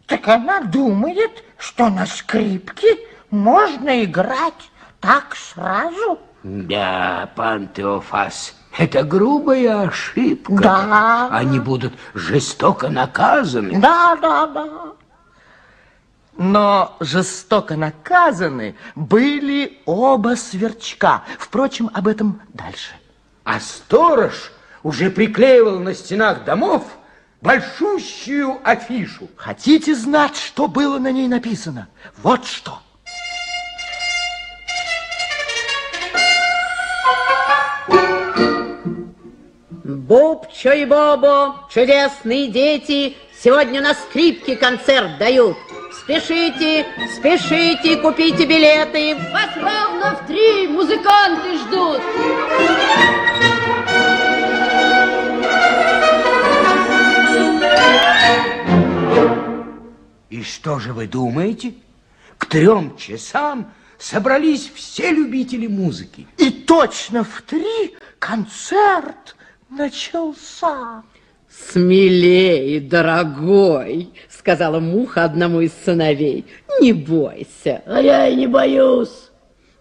так 0.07 0.27
она 0.27 0.61
думает, 0.61 1.43
что 1.57 1.89
на 1.89 2.05
скрипке 2.05 2.97
можно 3.29 4.03
играть 4.03 4.71
так 4.99 5.35
сразу? 5.35 6.19
Да, 6.43 7.29
пан 7.35 7.67
Теофас, 7.69 8.55
Это 8.77 9.03
грубая 9.03 9.87
ошибка. 9.87 10.53
Да. 10.61 11.29
Они 11.31 11.59
будут 11.59 11.93
жестоко 12.13 12.89
наказаны. 12.89 13.79
Да, 13.79 14.15
да, 14.21 14.45
да. 14.47 14.67
Но 16.37 16.97
жестоко 16.99 17.75
наказаны 17.77 18.75
были 18.95 19.79
оба 19.85 20.35
сверчка. 20.35 21.23
Впрочем, 21.39 21.89
об 21.93 22.07
этом 22.07 22.41
дальше. 22.53 22.91
А 23.43 23.59
сторож 23.59 24.51
уже 24.83 25.09
приклеивал 25.09 25.79
на 25.79 25.93
стенах 25.93 26.43
домов 26.43 26.83
большущую 27.41 28.59
афишу. 28.63 29.29
Хотите 29.37 29.95
знать, 29.95 30.35
что 30.35 30.67
было 30.67 30.99
на 30.99 31.11
ней 31.11 31.27
написано? 31.27 31.87
Вот 32.17 32.45
что. 32.45 32.79
Бубчо 39.83 40.71
и 40.71 40.85
Бобо, 40.85 41.67
чудесные 41.69 42.47
дети, 42.47 43.17
сегодня 43.39 43.81
на 43.81 43.93
скрипке 43.93 44.55
концерт 44.55 45.17
дают. 45.17 45.57
Спешите, 46.05 46.85
спешите, 47.15 47.97
купите 47.97 48.45
билеты. 48.45 49.15
Вас 49.15 49.49
ровно 49.55 50.15
в 50.15 50.27
три 50.27 50.67
музыканты 50.67 51.57
ждут. 51.57 51.99
И 60.29 60.43
что 60.43 60.77
же 60.77 60.93
вы 60.93 61.07
думаете? 61.07 61.73
К 62.37 62.45
трем 62.45 62.95
часам 62.97 63.73
собрались 63.97 64.69
все 64.75 65.09
любители 65.09 65.65
музыки. 65.65 66.27
И 66.37 66.51
точно 66.51 67.23
в 67.23 67.41
три 67.41 67.95
концерт 68.19 69.35
начался. 69.71 71.01
Смелее, 71.49 72.79
дорогой, 72.79 74.11
сказала 74.45 74.79
муха 74.79 75.23
одному 75.23 75.61
из 75.61 75.71
сыновей. 75.85 76.45
Не 76.79 76.93
бойся. 76.93 77.81
А 77.87 77.99
я 77.99 78.27
и 78.27 78.35
не 78.35 78.45
боюсь. 78.45 79.31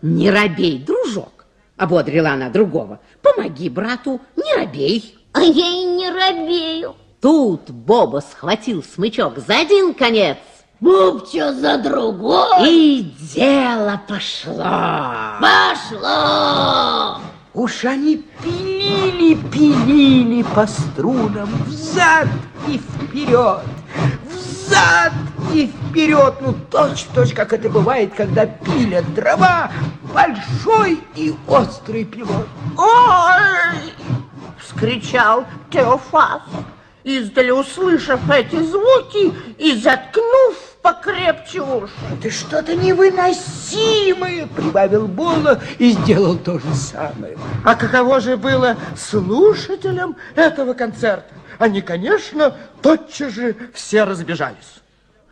Не 0.00 0.30
робей, 0.30 0.78
дружок, 0.78 1.44
ободрила 1.76 2.30
она 2.30 2.48
другого. 2.48 2.98
Помоги 3.20 3.68
брату, 3.68 4.22
не 4.36 4.54
робей. 4.56 5.18
А 5.34 5.42
я 5.42 5.68
и 5.68 5.84
не 5.84 6.08
робею. 6.08 6.94
Тут 7.20 7.68
Боба 7.68 8.20
схватил 8.20 8.82
смычок 8.82 9.38
за 9.46 9.58
один 9.58 9.92
конец, 9.92 10.38
Бубчо 10.80 11.52
за 11.52 11.76
другой. 11.78 12.66
и 12.66 13.14
дело 13.34 14.00
пошло. 14.08 14.64
Пошло. 15.42 17.20
Уж 17.52 17.84
они 17.84 18.24
пилили, 18.42 19.34
пилили 19.52 20.42
по 20.54 20.66
струнам 20.66 21.50
взад 21.66 22.28
и 22.66 22.78
вперед, 22.78 23.60
взад 24.74 25.12
и 25.52 25.66
вперед. 25.66 26.34
Ну, 26.40 26.54
точь-в-точь, 26.70 27.32
как 27.34 27.52
это 27.52 27.68
бывает, 27.68 28.12
когда 28.16 28.46
пилят 28.46 29.12
дрова 29.14 29.70
большой 30.12 31.00
и 31.14 31.34
острый 31.46 32.04
пилой. 32.04 32.46
Ой! 32.76 33.92
Вскричал 34.58 35.44
Теофас, 35.70 36.42
издали 37.04 37.50
услышав 37.50 38.20
эти 38.30 38.56
звуки 38.56 39.32
и 39.58 39.76
заткнув 39.76 40.56
покрепче 40.82 41.60
уши. 41.62 41.92
Это 42.12 42.30
что-то 42.30 42.74
невыносимое, 42.74 44.46
прибавил 44.48 45.06
Бола 45.06 45.60
и 45.78 45.92
сделал 45.92 46.36
то 46.36 46.58
же 46.58 46.74
самое. 46.74 47.38
А 47.64 47.74
каково 47.74 48.20
же 48.20 48.36
было 48.36 48.76
слушателям 48.96 50.16
этого 50.34 50.74
концерта? 50.74 51.32
Они, 51.58 51.80
конечно, 51.80 52.56
тотчас 52.82 53.32
же 53.32 53.56
все 53.72 54.04
разбежались. 54.04 54.56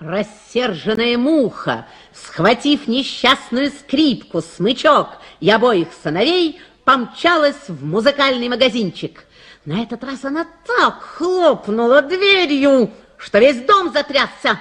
Рассерженная 0.01 1.17
муха, 1.17 1.87
схватив 2.13 2.89
несчастную 2.89 3.71
скрипку, 3.71 4.43
смычок 4.43 5.09
и 5.41 5.49
обоих 5.51 5.89
сыновей, 6.03 6.61
помчалась 6.85 7.69
в 7.69 7.85
музыкальный 7.85 8.49
магазинчик. 8.49 9.25
На 9.65 9.83
этот 9.83 10.03
раз 10.03 10.25
она 10.25 10.47
так 10.67 11.01
хлопнула 11.03 12.03
дверью, 12.03 12.91
что 13.17 13.39
весь 13.39 13.63
дом 13.63 13.93
затрясся. 13.93 14.59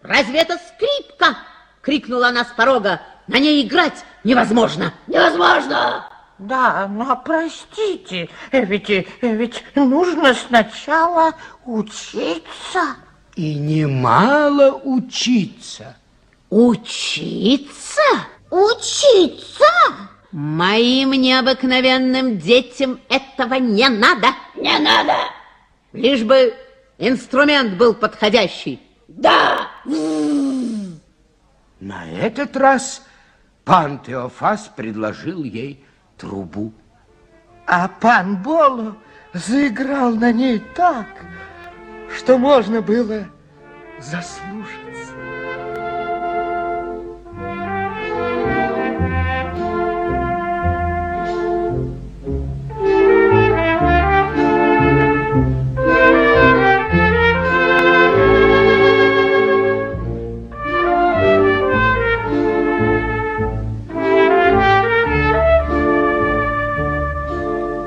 «Разве 0.00 0.40
это 0.40 0.56
скрипка?»— 0.56 1.36
крикнула 1.82 2.28
она 2.28 2.44
с 2.44 2.48
порога. 2.56 3.02
«На 3.26 3.38
ней 3.38 3.66
играть 3.66 4.04
невозможно!» 4.24 4.94
Невозможно. 5.06 6.08
Да, 6.38 6.86
но 6.88 7.16
простите, 7.24 8.28
ведь, 8.52 8.88
ведь 9.20 9.64
нужно 9.74 10.34
сначала 10.34 11.34
учиться. 11.64 12.96
И 13.34 13.54
немало 13.54 14.80
учиться. 14.84 15.96
«Учиться?» 16.50 18.02
Учиться? 18.50 19.64
Моим 20.32 21.10
необыкновенным 21.12 22.38
детям 22.38 23.00
этого 23.08 23.54
не 23.54 23.88
надо. 23.88 24.28
Не 24.56 24.78
надо. 24.78 25.14
Лишь 25.92 26.22
бы 26.22 26.54
инструмент 26.98 27.76
был 27.76 27.94
подходящий. 27.94 28.80
Да. 29.06 29.68
На 31.80 32.10
этот 32.10 32.56
раз 32.56 33.02
пан 33.64 34.00
Теофас 34.00 34.70
предложил 34.74 35.44
ей 35.44 35.84
трубу. 36.18 36.72
А 37.66 37.88
пан 37.88 38.36
Боло 38.42 38.96
заиграл 39.32 40.14
на 40.14 40.32
ней 40.32 40.58
так, 40.74 41.06
что 42.16 42.38
можно 42.38 42.80
было 42.80 43.26
заслушаться. 44.00 44.77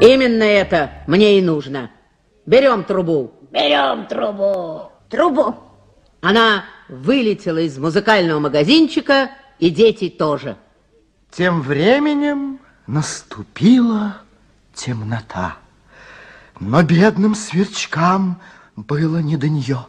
Именно 0.01 0.43
это 0.43 1.03
мне 1.05 1.37
и 1.37 1.43
нужно. 1.43 1.91
Берем 2.47 2.83
трубу. 2.83 3.31
Берем 3.51 4.07
трубу. 4.07 4.91
Трубу. 5.09 5.55
Она 6.21 6.65
вылетела 6.89 7.59
из 7.59 7.77
музыкального 7.77 8.39
магазинчика, 8.39 9.29
и 9.59 9.69
дети 9.69 10.09
тоже. 10.09 10.57
Тем 11.29 11.61
временем 11.61 12.59
наступила 12.87 14.17
темнота. 14.73 15.57
Но 16.59 16.81
бедным 16.81 17.35
сверчкам 17.35 18.41
было 18.75 19.19
не 19.19 19.37
до 19.37 19.49
нее. 19.49 19.85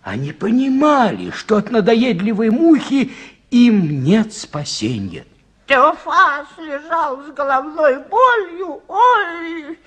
Они 0.00 0.32
понимали, 0.32 1.30
что 1.32 1.58
от 1.58 1.70
надоедливой 1.70 2.48
мухи 2.48 3.12
им 3.50 4.02
нет 4.04 4.32
спасения. 4.32 5.26
Теофас 5.70 6.48
лежал 6.58 7.22
с 7.22 7.28
головной 7.28 8.00
болью. 8.08 8.82
Ой! 8.88 9.78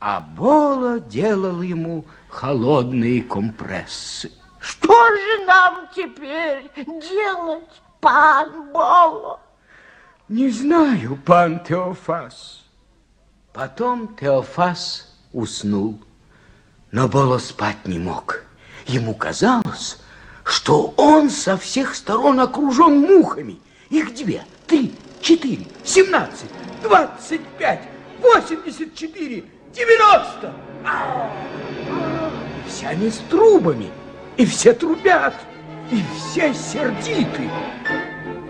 А 0.00 0.18
Бола 0.18 0.98
делал 0.98 1.62
ему 1.62 2.04
холодные 2.28 3.22
компрессы. 3.22 4.32
Что 4.58 4.92
же 4.92 5.44
нам 5.46 5.88
теперь 5.94 6.68
делать, 6.74 7.80
пан 8.00 8.72
Боло? 8.72 9.38
Не 10.28 10.50
знаю, 10.50 11.16
пан 11.24 11.60
Теофас. 11.60 12.64
Потом 13.52 14.16
Теофас 14.16 15.16
уснул, 15.32 16.02
но 16.90 17.06
Боло 17.06 17.38
спать 17.38 17.86
не 17.86 18.00
мог. 18.00 18.42
Ему 18.86 19.14
казалось, 19.14 20.02
что 20.44 20.94
он 20.96 21.30
со 21.30 21.56
всех 21.56 21.94
сторон 21.94 22.40
окружен 22.40 23.00
мухами. 23.00 23.58
Их 23.90 24.14
две, 24.14 24.44
три, 24.66 24.94
четыре, 25.20 25.66
семнадцать, 25.84 26.50
двадцать 26.82 27.42
пять, 27.58 27.82
восемьдесят 28.20 28.94
четыре, 28.94 29.44
девяносто. 29.72 30.52
Все 32.68 32.88
они 32.88 33.10
с 33.10 33.18
трубами, 33.30 33.90
и 34.36 34.44
все 34.44 34.72
трубят, 34.72 35.34
и 35.90 36.02
все 36.16 36.52
сердиты. 36.54 37.50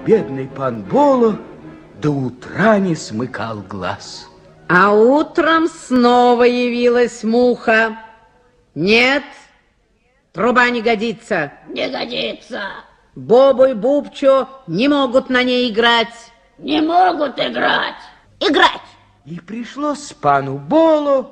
Бедный 0.07 0.47
пан 0.47 0.83
Боло 0.83 1.39
до 2.01 2.11
утра 2.11 2.79
не 2.79 2.95
смыкал 2.95 3.61
глаз. 3.61 4.29
А 4.69 4.93
утром 4.93 5.69
снова 5.69 6.45
явилась 6.45 7.23
муха. 7.23 7.99
Нет, 8.75 9.25
труба 10.35 10.69
не 10.69 10.83
годится. 10.83 11.53
Не 11.69 11.89
годится. 11.89 12.65
Бобу 13.15 13.65
и 13.65 13.73
Бубчо 13.73 14.49
не 14.67 14.89
могут 14.89 15.31
на 15.31 15.43
ней 15.43 15.71
играть. 15.71 16.33
Не 16.59 16.83
могут 16.83 17.39
играть. 17.39 17.95
Играть. 18.41 18.83
И 19.25 19.41
пришлось 19.41 20.13
пану 20.13 20.59
Болу 20.59 21.31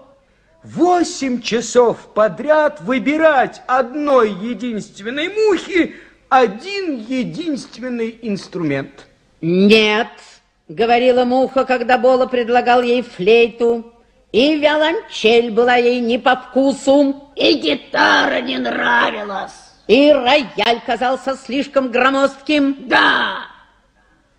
восемь 0.62 1.42
часов 1.42 2.14
подряд 2.14 2.80
выбирать 2.80 3.62
одной 3.66 4.30
единственной 4.30 5.28
мухи 5.28 5.96
один 6.28 7.04
единственный 7.06 8.18
инструмент. 8.22 9.06
Нет, 9.40 10.08
говорила 10.68 11.24
муха, 11.24 11.64
когда 11.64 11.98
Бола 11.98 12.26
предлагал 12.26 12.80
ей 12.80 13.02
флейту, 13.02 13.91
и 14.32 14.56
виолончель 14.58 15.50
была 15.50 15.76
ей 15.76 16.00
не 16.00 16.18
по 16.18 16.36
вкусу, 16.36 17.30
И 17.36 17.54
гитара 17.54 18.40
не 18.40 18.58
нравилась. 18.58 19.52
и 19.86 20.10
рояль 20.10 20.80
казался 20.86 21.36
слишком 21.36 21.90
громоздким. 21.90 22.88
Да, 22.88 23.46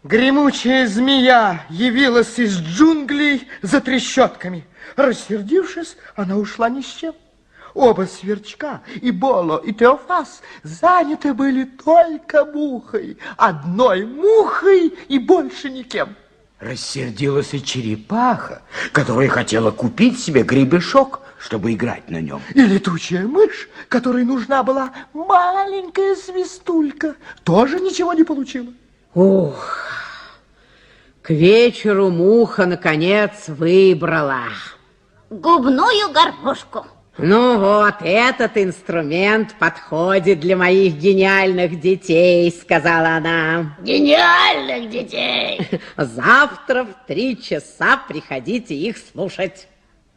Гремучая 0.04 0.86
змея 0.88 1.66
явилась 1.70 2.38
из 2.38 2.60
джунглей 2.60 3.48
за 3.62 3.80
трещотками. 3.80 4.66
Рассердившись, 4.98 5.96
она 6.16 6.36
ушла 6.38 6.70
ни 6.70 6.82
с 6.82 6.86
чем. 6.86 7.16
Оба 7.74 8.04
сверчка, 8.04 8.82
и 9.02 9.12
Боло, 9.12 9.58
и 9.58 9.74
Теофас, 9.74 10.42
заняты 10.62 11.34
были 11.34 11.64
только 11.64 12.46
мухой. 12.46 13.18
Одной 13.38 14.06
мухой 14.06 14.90
и 15.08 15.18
больше 15.20 15.70
никем. 15.70 16.16
Рассердилась 16.64 17.54
и 17.54 17.62
черепаха, 17.62 18.62
которая 18.94 19.28
хотела 19.28 19.72
купить 19.72 20.18
себе 20.20 20.44
гребешок, 20.44 21.20
чтобы 21.38 21.74
играть 21.74 22.10
на 22.10 22.22
нем. 22.22 22.42
И 22.54 22.62
летучая 22.62 23.28
мышь, 23.28 23.68
которой 23.90 24.24
нужна 24.24 24.64
была 24.64 24.94
маленькая 25.14 26.16
свистулька, 26.16 27.16
тоже 27.44 27.82
ничего 27.82 28.14
не 28.14 28.24
получила. 28.24 28.72
Ух, 29.14 29.78
к 31.22 31.32
вечеру 31.32 32.10
муха, 32.10 32.66
наконец, 32.66 33.50
выбрала. 33.50 34.44
Губную 35.30 36.14
гармошку. 36.14 36.86
Ну 37.18 37.60
вот, 37.60 37.96
этот 38.02 38.58
инструмент 38.58 39.54
подходит 39.60 40.40
для 40.40 40.58
моих 40.58 40.96
гениальных 40.96 41.80
детей, 41.80 42.52
сказала 42.52 43.18
она. 43.18 43.78
гениальных 43.82 44.90
детей. 44.90 45.62
Завтра 45.98 46.86
в 46.86 47.08
три 47.08 47.40
часа 47.40 47.98
приходите 48.08 48.74
их 48.74 48.98
слушать. 48.98 49.68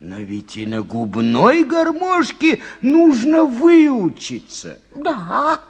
Но 0.00 0.16
ведь 0.16 0.56
и 0.56 0.66
на 0.66 0.80
губной 0.80 1.64
гармошке 1.64 2.62
нужно 2.80 3.44
выучиться. 3.44 4.78
Да, 4.94 5.60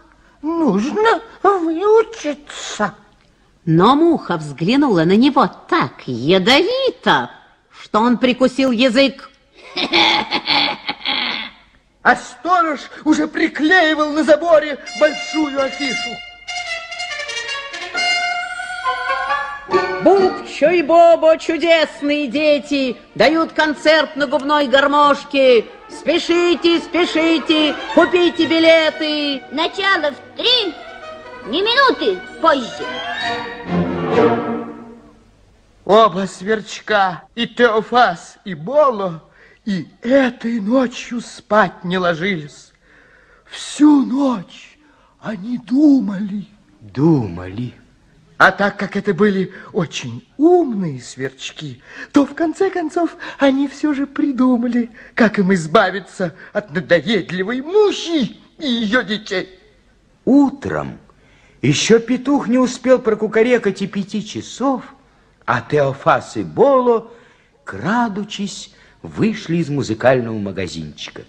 нужно 0.42 1.22
выучиться. 1.42 2.94
Но 3.64 3.96
муха 3.96 4.36
взглянула 4.36 5.02
на 5.02 5.16
него 5.16 5.50
так 5.68 6.04
ядовито, 6.06 7.32
что 7.82 7.98
он 7.98 8.18
прикусил 8.18 8.70
язык. 8.70 9.28
А 12.06 12.14
сторож 12.14 12.82
уже 13.04 13.26
приклеивал 13.26 14.10
на 14.10 14.22
заборе 14.22 14.78
большую 15.00 15.60
афишу. 15.60 16.10
Бубчо 20.04 20.70
и 20.70 20.82
Бобо, 20.82 21.36
чудесные 21.36 22.28
дети, 22.28 22.96
дают 23.16 23.54
концерт 23.54 24.14
на 24.14 24.28
губной 24.28 24.68
гармошке. 24.68 25.64
Спешите, 25.88 26.78
спешите, 26.78 27.74
купите 27.96 28.46
билеты. 28.46 29.42
Начало 29.50 30.12
в 30.12 30.36
три, 30.36 30.76
не 31.46 31.60
минуты 31.60 32.20
позже. 32.40 32.86
Оба 35.84 36.28
сверчка, 36.28 37.24
и 37.34 37.48
Теофас, 37.48 38.38
и 38.44 38.54
Боло, 38.54 39.24
и 39.66 39.88
этой 40.00 40.60
ночью 40.60 41.20
спать 41.20 41.84
не 41.84 41.98
ложились. 41.98 42.72
Всю 43.44 44.06
ночь 44.06 44.78
они 45.20 45.58
думали. 45.58 46.46
Думали. 46.80 47.74
А 48.38 48.52
так 48.52 48.78
как 48.78 48.96
это 48.96 49.12
были 49.12 49.52
очень 49.72 50.26
умные 50.36 51.00
сверчки, 51.00 51.82
то 52.12 52.24
в 52.26 52.34
конце 52.34 52.70
концов 52.70 53.16
они 53.38 53.66
все 53.66 53.92
же 53.92 54.06
придумали, 54.06 54.90
как 55.14 55.38
им 55.38 55.52
избавиться 55.54 56.34
от 56.52 56.70
надоедливой 56.72 57.62
мухи 57.62 58.36
и 58.58 58.66
ее 58.66 59.02
детей. 59.04 59.58
Утром 60.24 60.98
еще 61.62 61.98
петух 61.98 62.46
не 62.46 62.58
успел 62.58 62.98
прокукарекать 62.98 63.82
и 63.82 63.86
пяти 63.86 64.24
часов, 64.24 64.84
а 65.44 65.62
Теофас 65.62 66.36
и 66.36 66.44
Боло, 66.44 67.10
крадучись, 67.64 68.75
вышли 69.06 69.56
из 69.56 69.68
музыкального 69.68 70.38
магазинчика. 70.38 71.22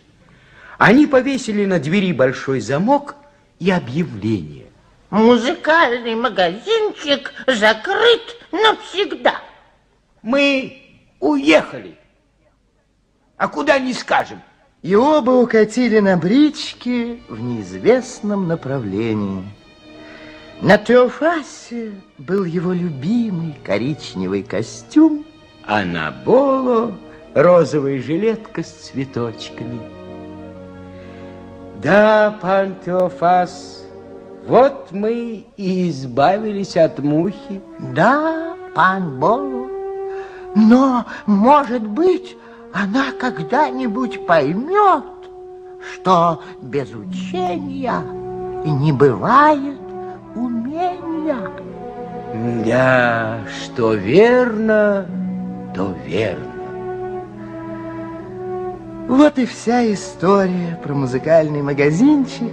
Они 0.77 1.07
повесили 1.07 1.65
на 1.65 1.79
двери 1.79 2.11
большой 2.11 2.59
замок 2.59 3.15
и 3.59 3.71
объявление. 3.71 4.65
Музыкальный 5.09 6.15
магазинчик 6.15 7.33
закрыт 7.47 8.37
навсегда. 8.51 9.41
Мы 10.21 10.81
уехали. 11.19 11.97
А 13.37 13.47
куда 13.47 13.79
не 13.79 13.93
скажем. 13.93 14.41
И 14.81 14.95
оба 14.95 15.31
укатили 15.31 15.99
на 15.99 16.17
бричке 16.17 17.19
в 17.29 17.39
неизвестном 17.39 18.47
направлении. 18.47 19.43
На 20.61 20.77
Теофасе 20.77 21.93
был 22.17 22.43
его 22.43 22.73
любимый 22.73 23.55
коричневый 23.63 24.43
костюм, 24.43 25.25
А 25.65 25.83
на 25.83 26.11
Боло 26.11 26.97
розовая 27.37 28.01
жилетка 28.01 28.63
с 28.63 28.67
цветочками. 28.67 29.79
Да, 31.83 32.35
пан 32.41 32.75
Теофас, 32.83 33.85
вот 34.47 34.87
мы 34.91 35.45
и 35.55 35.89
избавились 35.89 36.75
от 36.75 36.97
мухи. 36.97 37.61
Да, 37.93 38.55
пан 38.73 39.19
Болу. 39.19 39.69
Но, 40.55 41.05
может 41.27 41.85
быть, 41.85 42.35
она 42.73 43.11
когда-нибудь 43.19 44.25
поймет, 44.25 45.03
что 45.93 46.41
без 46.63 46.91
учения 46.91 48.01
не 48.65 48.91
бывает 48.91 49.79
умения. 50.35 51.51
Да, 52.65 53.41
что 53.63 53.93
верно, 53.93 55.05
то 55.75 55.93
верно. 56.07 56.56
Вот 59.07 59.39
и 59.39 59.45
вся 59.45 59.93
история 59.93 60.77
про 60.83 60.93
музыкальный 60.93 61.61
магазинчик, 61.61 62.51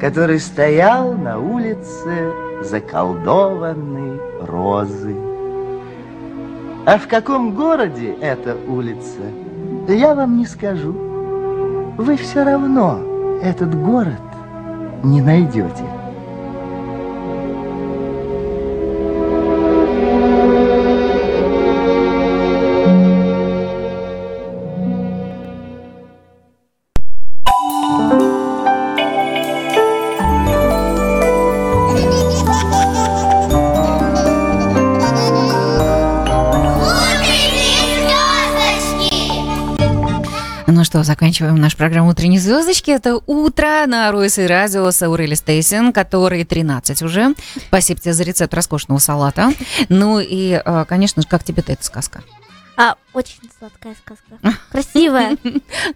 который 0.00 0.40
стоял 0.40 1.12
на 1.12 1.38
улице 1.38 2.32
заколдованной 2.62 4.18
розы. 4.40 5.14
А 6.86 6.96
в 6.96 7.06
каком 7.08 7.54
городе 7.54 8.14
эта 8.22 8.56
улица, 8.66 9.20
я 9.86 10.14
вам 10.14 10.38
не 10.38 10.46
скажу. 10.46 10.92
Вы 11.98 12.16
все 12.16 12.42
равно 12.42 12.98
этот 13.42 13.78
город 13.78 14.22
не 15.02 15.20
найдете. 15.20 15.84
Что, 40.92 41.04
заканчиваем 41.04 41.56
нашу 41.56 41.78
программу 41.78 42.10
«Утренние 42.10 42.38
звездочки». 42.38 42.90
Это 42.90 43.18
утро 43.24 43.86
на 43.86 44.12
Ройсе 44.12 44.46
Радио 44.46 44.90
с 44.90 45.00
Аурели 45.00 45.32
Стейсин, 45.34 45.90
который 45.90 46.44
13 46.44 47.00
уже. 47.00 47.34
Спасибо 47.68 47.98
тебе 47.98 48.12
за 48.12 48.24
рецепт 48.24 48.52
роскошного 48.52 48.98
салата. 48.98 49.54
Ну 49.88 50.20
и, 50.20 50.60
э, 50.62 50.84
конечно 50.86 51.22
же, 51.22 51.28
как 51.28 51.44
тебе-то 51.44 51.72
эта 51.72 51.82
сказка? 51.82 52.22
А, 52.76 52.96
очень 53.12 53.38
сладкая 53.58 53.94
сказка. 53.94 54.38
Красивая. 54.70 55.36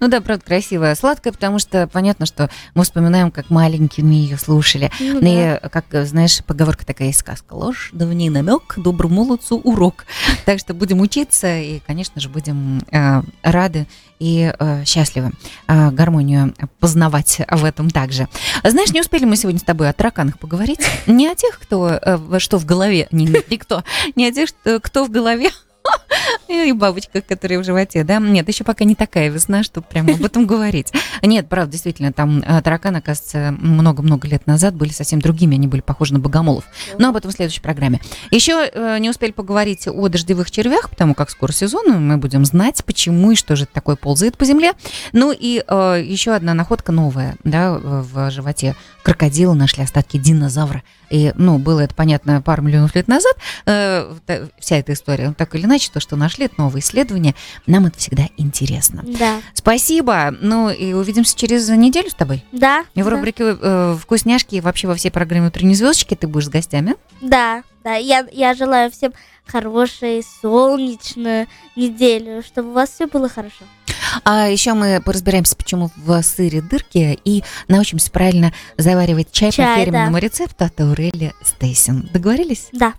Ну 0.00 0.08
да, 0.08 0.20
правда, 0.20 0.44
красивая, 0.44 0.94
сладкая, 0.94 1.32
потому 1.32 1.58
что 1.58 1.86
понятно, 1.86 2.26
что 2.26 2.50
мы 2.74 2.84
вспоминаем, 2.84 3.30
как 3.30 3.50
маленькими 3.50 4.14
ее 4.14 4.36
слушали. 4.36 4.90
Ну 5.00 5.20
Ну 5.22 5.22
и, 5.22 5.68
как, 5.68 5.86
знаешь, 6.06 6.42
поговорка 6.44 6.84
такая 6.84 7.08
есть 7.08 7.20
сказка. 7.20 7.54
Ложь, 7.54 7.90
да 7.92 8.04
в 8.04 8.12
ней 8.12 8.28
намек, 8.28 8.74
доброму 8.76 9.24
молодцу 9.24 9.58
урок. 9.58 10.04
Так 10.44 10.58
что 10.58 10.74
будем 10.74 11.00
учиться 11.00 11.58
и, 11.58 11.80
конечно 11.80 12.20
же, 12.20 12.28
будем 12.28 12.80
э, 12.90 13.22
рады 13.42 13.86
и 14.18 14.52
э, 14.58 14.84
счастливы 14.84 15.32
э, 15.66 15.90
гармонию 15.90 16.54
познавать 16.78 17.40
в 17.50 17.64
этом 17.64 17.90
также. 17.90 18.28
Знаешь, 18.62 18.90
не 18.92 19.00
успели 19.00 19.24
мы 19.24 19.36
сегодня 19.36 19.60
с 19.60 19.64
тобой 19.64 19.88
о 19.88 19.92
тараканах 19.92 20.38
поговорить. 20.38 20.86
Не 21.06 21.28
о 21.28 21.34
тех, 21.34 21.58
кто, 21.58 21.98
э, 22.00 22.38
что 22.38 22.58
в 22.58 22.66
голове, 22.66 23.08
не, 23.10 23.26
не 23.26 23.58
кто, 23.58 23.82
не 24.14 24.26
о 24.26 24.32
тех, 24.32 24.50
кто 24.82 25.04
в 25.04 25.10
голове, 25.10 25.50
И 26.48 26.72
бабочка, 26.72 27.20
которая 27.20 27.58
в 27.58 27.64
животе, 27.64 28.04
да? 28.04 28.18
Нет, 28.18 28.46
еще 28.48 28.64
пока 28.64 28.84
не 28.84 28.94
такая 28.94 29.28
весна, 29.28 29.62
чтобы 29.62 29.86
прямо 29.88 30.14
об 30.14 30.24
этом 30.24 30.46
говорить. 30.46 30.92
Нет, 31.22 31.48
правда, 31.48 31.72
действительно, 31.72 32.12
там 32.12 32.40
э, 32.46 32.62
тараканы, 32.62 32.98
оказывается, 32.98 33.54
много-много 33.58 34.28
лет 34.28 34.46
назад 34.46 34.74
были 34.74 34.90
совсем 34.90 35.20
другими, 35.20 35.56
они 35.56 35.66
были 35.66 35.80
похожи 35.80 36.12
на 36.12 36.20
богомолов. 36.20 36.64
Но 36.98 37.08
об 37.08 37.16
этом 37.16 37.30
в 37.30 37.34
следующей 37.34 37.60
программе. 37.60 38.00
Еще 38.30 38.70
э, 38.72 38.98
не 38.98 39.10
успели 39.10 39.32
поговорить 39.32 39.88
о 39.88 40.08
дождевых 40.08 40.50
червях, 40.50 40.90
потому 40.90 41.14
как 41.14 41.30
скоро 41.30 41.52
сезон, 41.52 42.06
мы 42.06 42.16
будем 42.16 42.44
знать, 42.44 42.84
почему 42.84 43.32
и 43.32 43.36
что 43.36 43.56
же 43.56 43.64
это 43.64 43.72
такое 43.72 43.96
ползает 43.96 44.36
по 44.36 44.44
земле. 44.44 44.72
Ну 45.12 45.32
и 45.36 45.64
э, 45.66 46.02
еще 46.04 46.32
одна 46.32 46.54
находка 46.54 46.92
новая, 46.92 47.36
да, 47.44 47.72
в 47.72 48.30
животе 48.30 48.76
крокодила 49.02 49.54
нашли 49.54 49.82
остатки 49.82 50.16
динозавра. 50.16 50.82
И, 51.10 51.32
ну, 51.36 51.58
было 51.58 51.80
это 51.80 51.94
понятно 51.94 52.42
пару 52.42 52.62
миллионов 52.62 52.94
лет 52.94 53.08
назад, 53.08 53.36
э, 53.66 54.14
вся 54.58 54.76
эта 54.76 54.92
история. 54.92 55.32
Так 55.36 55.54
или 55.54 55.64
иначе, 55.64 55.90
то, 55.92 56.00
что 56.00 56.16
нашли, 56.16 56.46
это 56.46 56.54
новые 56.58 56.80
исследования, 56.80 57.34
нам 57.66 57.86
это 57.86 57.98
всегда 57.98 58.24
интересно. 58.36 59.04
Да. 59.18 59.40
Спасибо. 59.54 60.34
Ну 60.40 60.70
и 60.70 60.92
увидимся 60.92 61.36
через 61.36 61.68
неделю 61.68 62.10
с 62.10 62.14
тобой. 62.14 62.44
Да. 62.52 62.84
И 62.94 63.02
в 63.02 63.04
да. 63.04 63.10
рубрике 63.10 63.56
э, 63.60 63.96
«Вкусняшки» 64.00 64.56
и 64.56 64.60
вообще 64.60 64.88
во 64.88 64.94
всей 64.94 65.10
программе 65.10 65.48
«Утренние 65.48 65.76
звездочки» 65.76 66.14
ты 66.14 66.26
будешь 66.26 66.46
с 66.46 66.50
гостями. 66.50 66.94
Да, 67.20 67.62
да. 67.84 67.94
Я, 67.94 68.26
я 68.32 68.54
желаю 68.54 68.90
всем 68.90 69.12
хорошей, 69.46 70.24
солнечную 70.42 71.46
неделю, 71.76 72.42
чтобы 72.42 72.70
у 72.70 72.72
вас 72.72 72.90
все 72.90 73.06
было 73.06 73.28
хорошо. 73.28 73.64
А 74.24 74.48
еще 74.48 74.74
мы 74.74 75.00
поразбираемся, 75.04 75.56
почему 75.56 75.90
в 75.96 76.22
сыре 76.22 76.60
дырки, 76.60 77.18
и 77.24 77.44
научимся 77.68 78.10
правильно 78.10 78.52
заваривать 78.76 79.30
чай, 79.32 79.50
по 79.50 79.56
Чай, 79.56 79.84
фирменному 79.84 80.14
да. 80.14 80.20
рецепту 80.20 80.64
от 80.64 80.80
Аурели 80.80 81.34
Стейсин. 81.42 82.08
Договорились? 82.12 82.68
Да. 82.72 82.94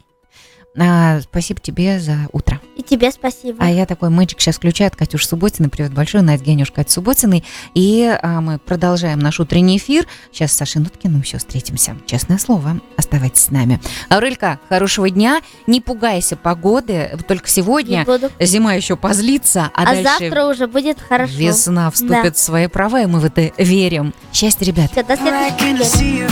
А, 0.78 1.22
спасибо 1.22 1.60
тебе 1.60 2.00
за 2.00 2.28
утро. 2.32 2.62
Тебе 2.88 3.12
спасибо. 3.12 3.58
А 3.60 3.70
я 3.70 3.86
такой 3.86 4.10
мальчик 4.10 4.40
сейчас 4.40 4.56
включаю 4.56 4.88
от 4.88 4.96
Катюш 4.96 5.28
Субботиной. 5.28 5.70
Привет 5.70 5.94
большой, 5.94 6.22
Надя 6.22 6.44
Генюш, 6.44 6.72
Катя 6.72 6.92
Субботиной. 6.92 7.44
И 7.74 8.18
а, 8.22 8.40
мы 8.42 8.60
продолжаем 8.60 9.20
наш 9.20 9.40
утренний 9.40 9.78
эфир. 9.78 10.08
Сейчас 10.32 10.54
с 10.54 10.56
Сашей 10.56 10.82
Нуткиным 10.82 11.22
еще 11.22 11.38
встретимся. 11.38 11.98
Честное 12.06 12.38
слово, 12.38 12.80
оставайтесь 12.96 13.42
с 13.44 13.52
нами. 13.52 13.82
Аурелька, 14.10 14.60
хорошего 14.70 15.10
дня. 15.10 15.42
Не 15.68 15.82
пугайся 15.82 16.38
погоды. 16.38 17.18
Только 17.28 17.50
сегодня 17.50 18.06
зима 18.40 18.74
еще 18.76 18.96
позлится, 18.96 19.70
а, 19.74 19.82
А, 19.82 19.86
дальше 19.86 20.04
завтра 20.04 20.46
уже 20.46 20.68
будет 20.68 20.98
хорошо. 21.00 21.34
весна 21.36 21.92
вступит 21.92 22.24
Да. 22.24 22.32
в 22.32 22.38
свои 22.38 22.68
права, 22.68 23.02
и 23.02 23.06
мы 23.06 23.20
в 23.20 23.26
это 23.26 23.52
верим. 23.58 24.14
Счастья, 24.32 24.66
ребят. 24.66 24.92
Всё, 24.92 25.04
до 25.04 25.18
следующей 25.18 25.74
недели. 25.74 26.28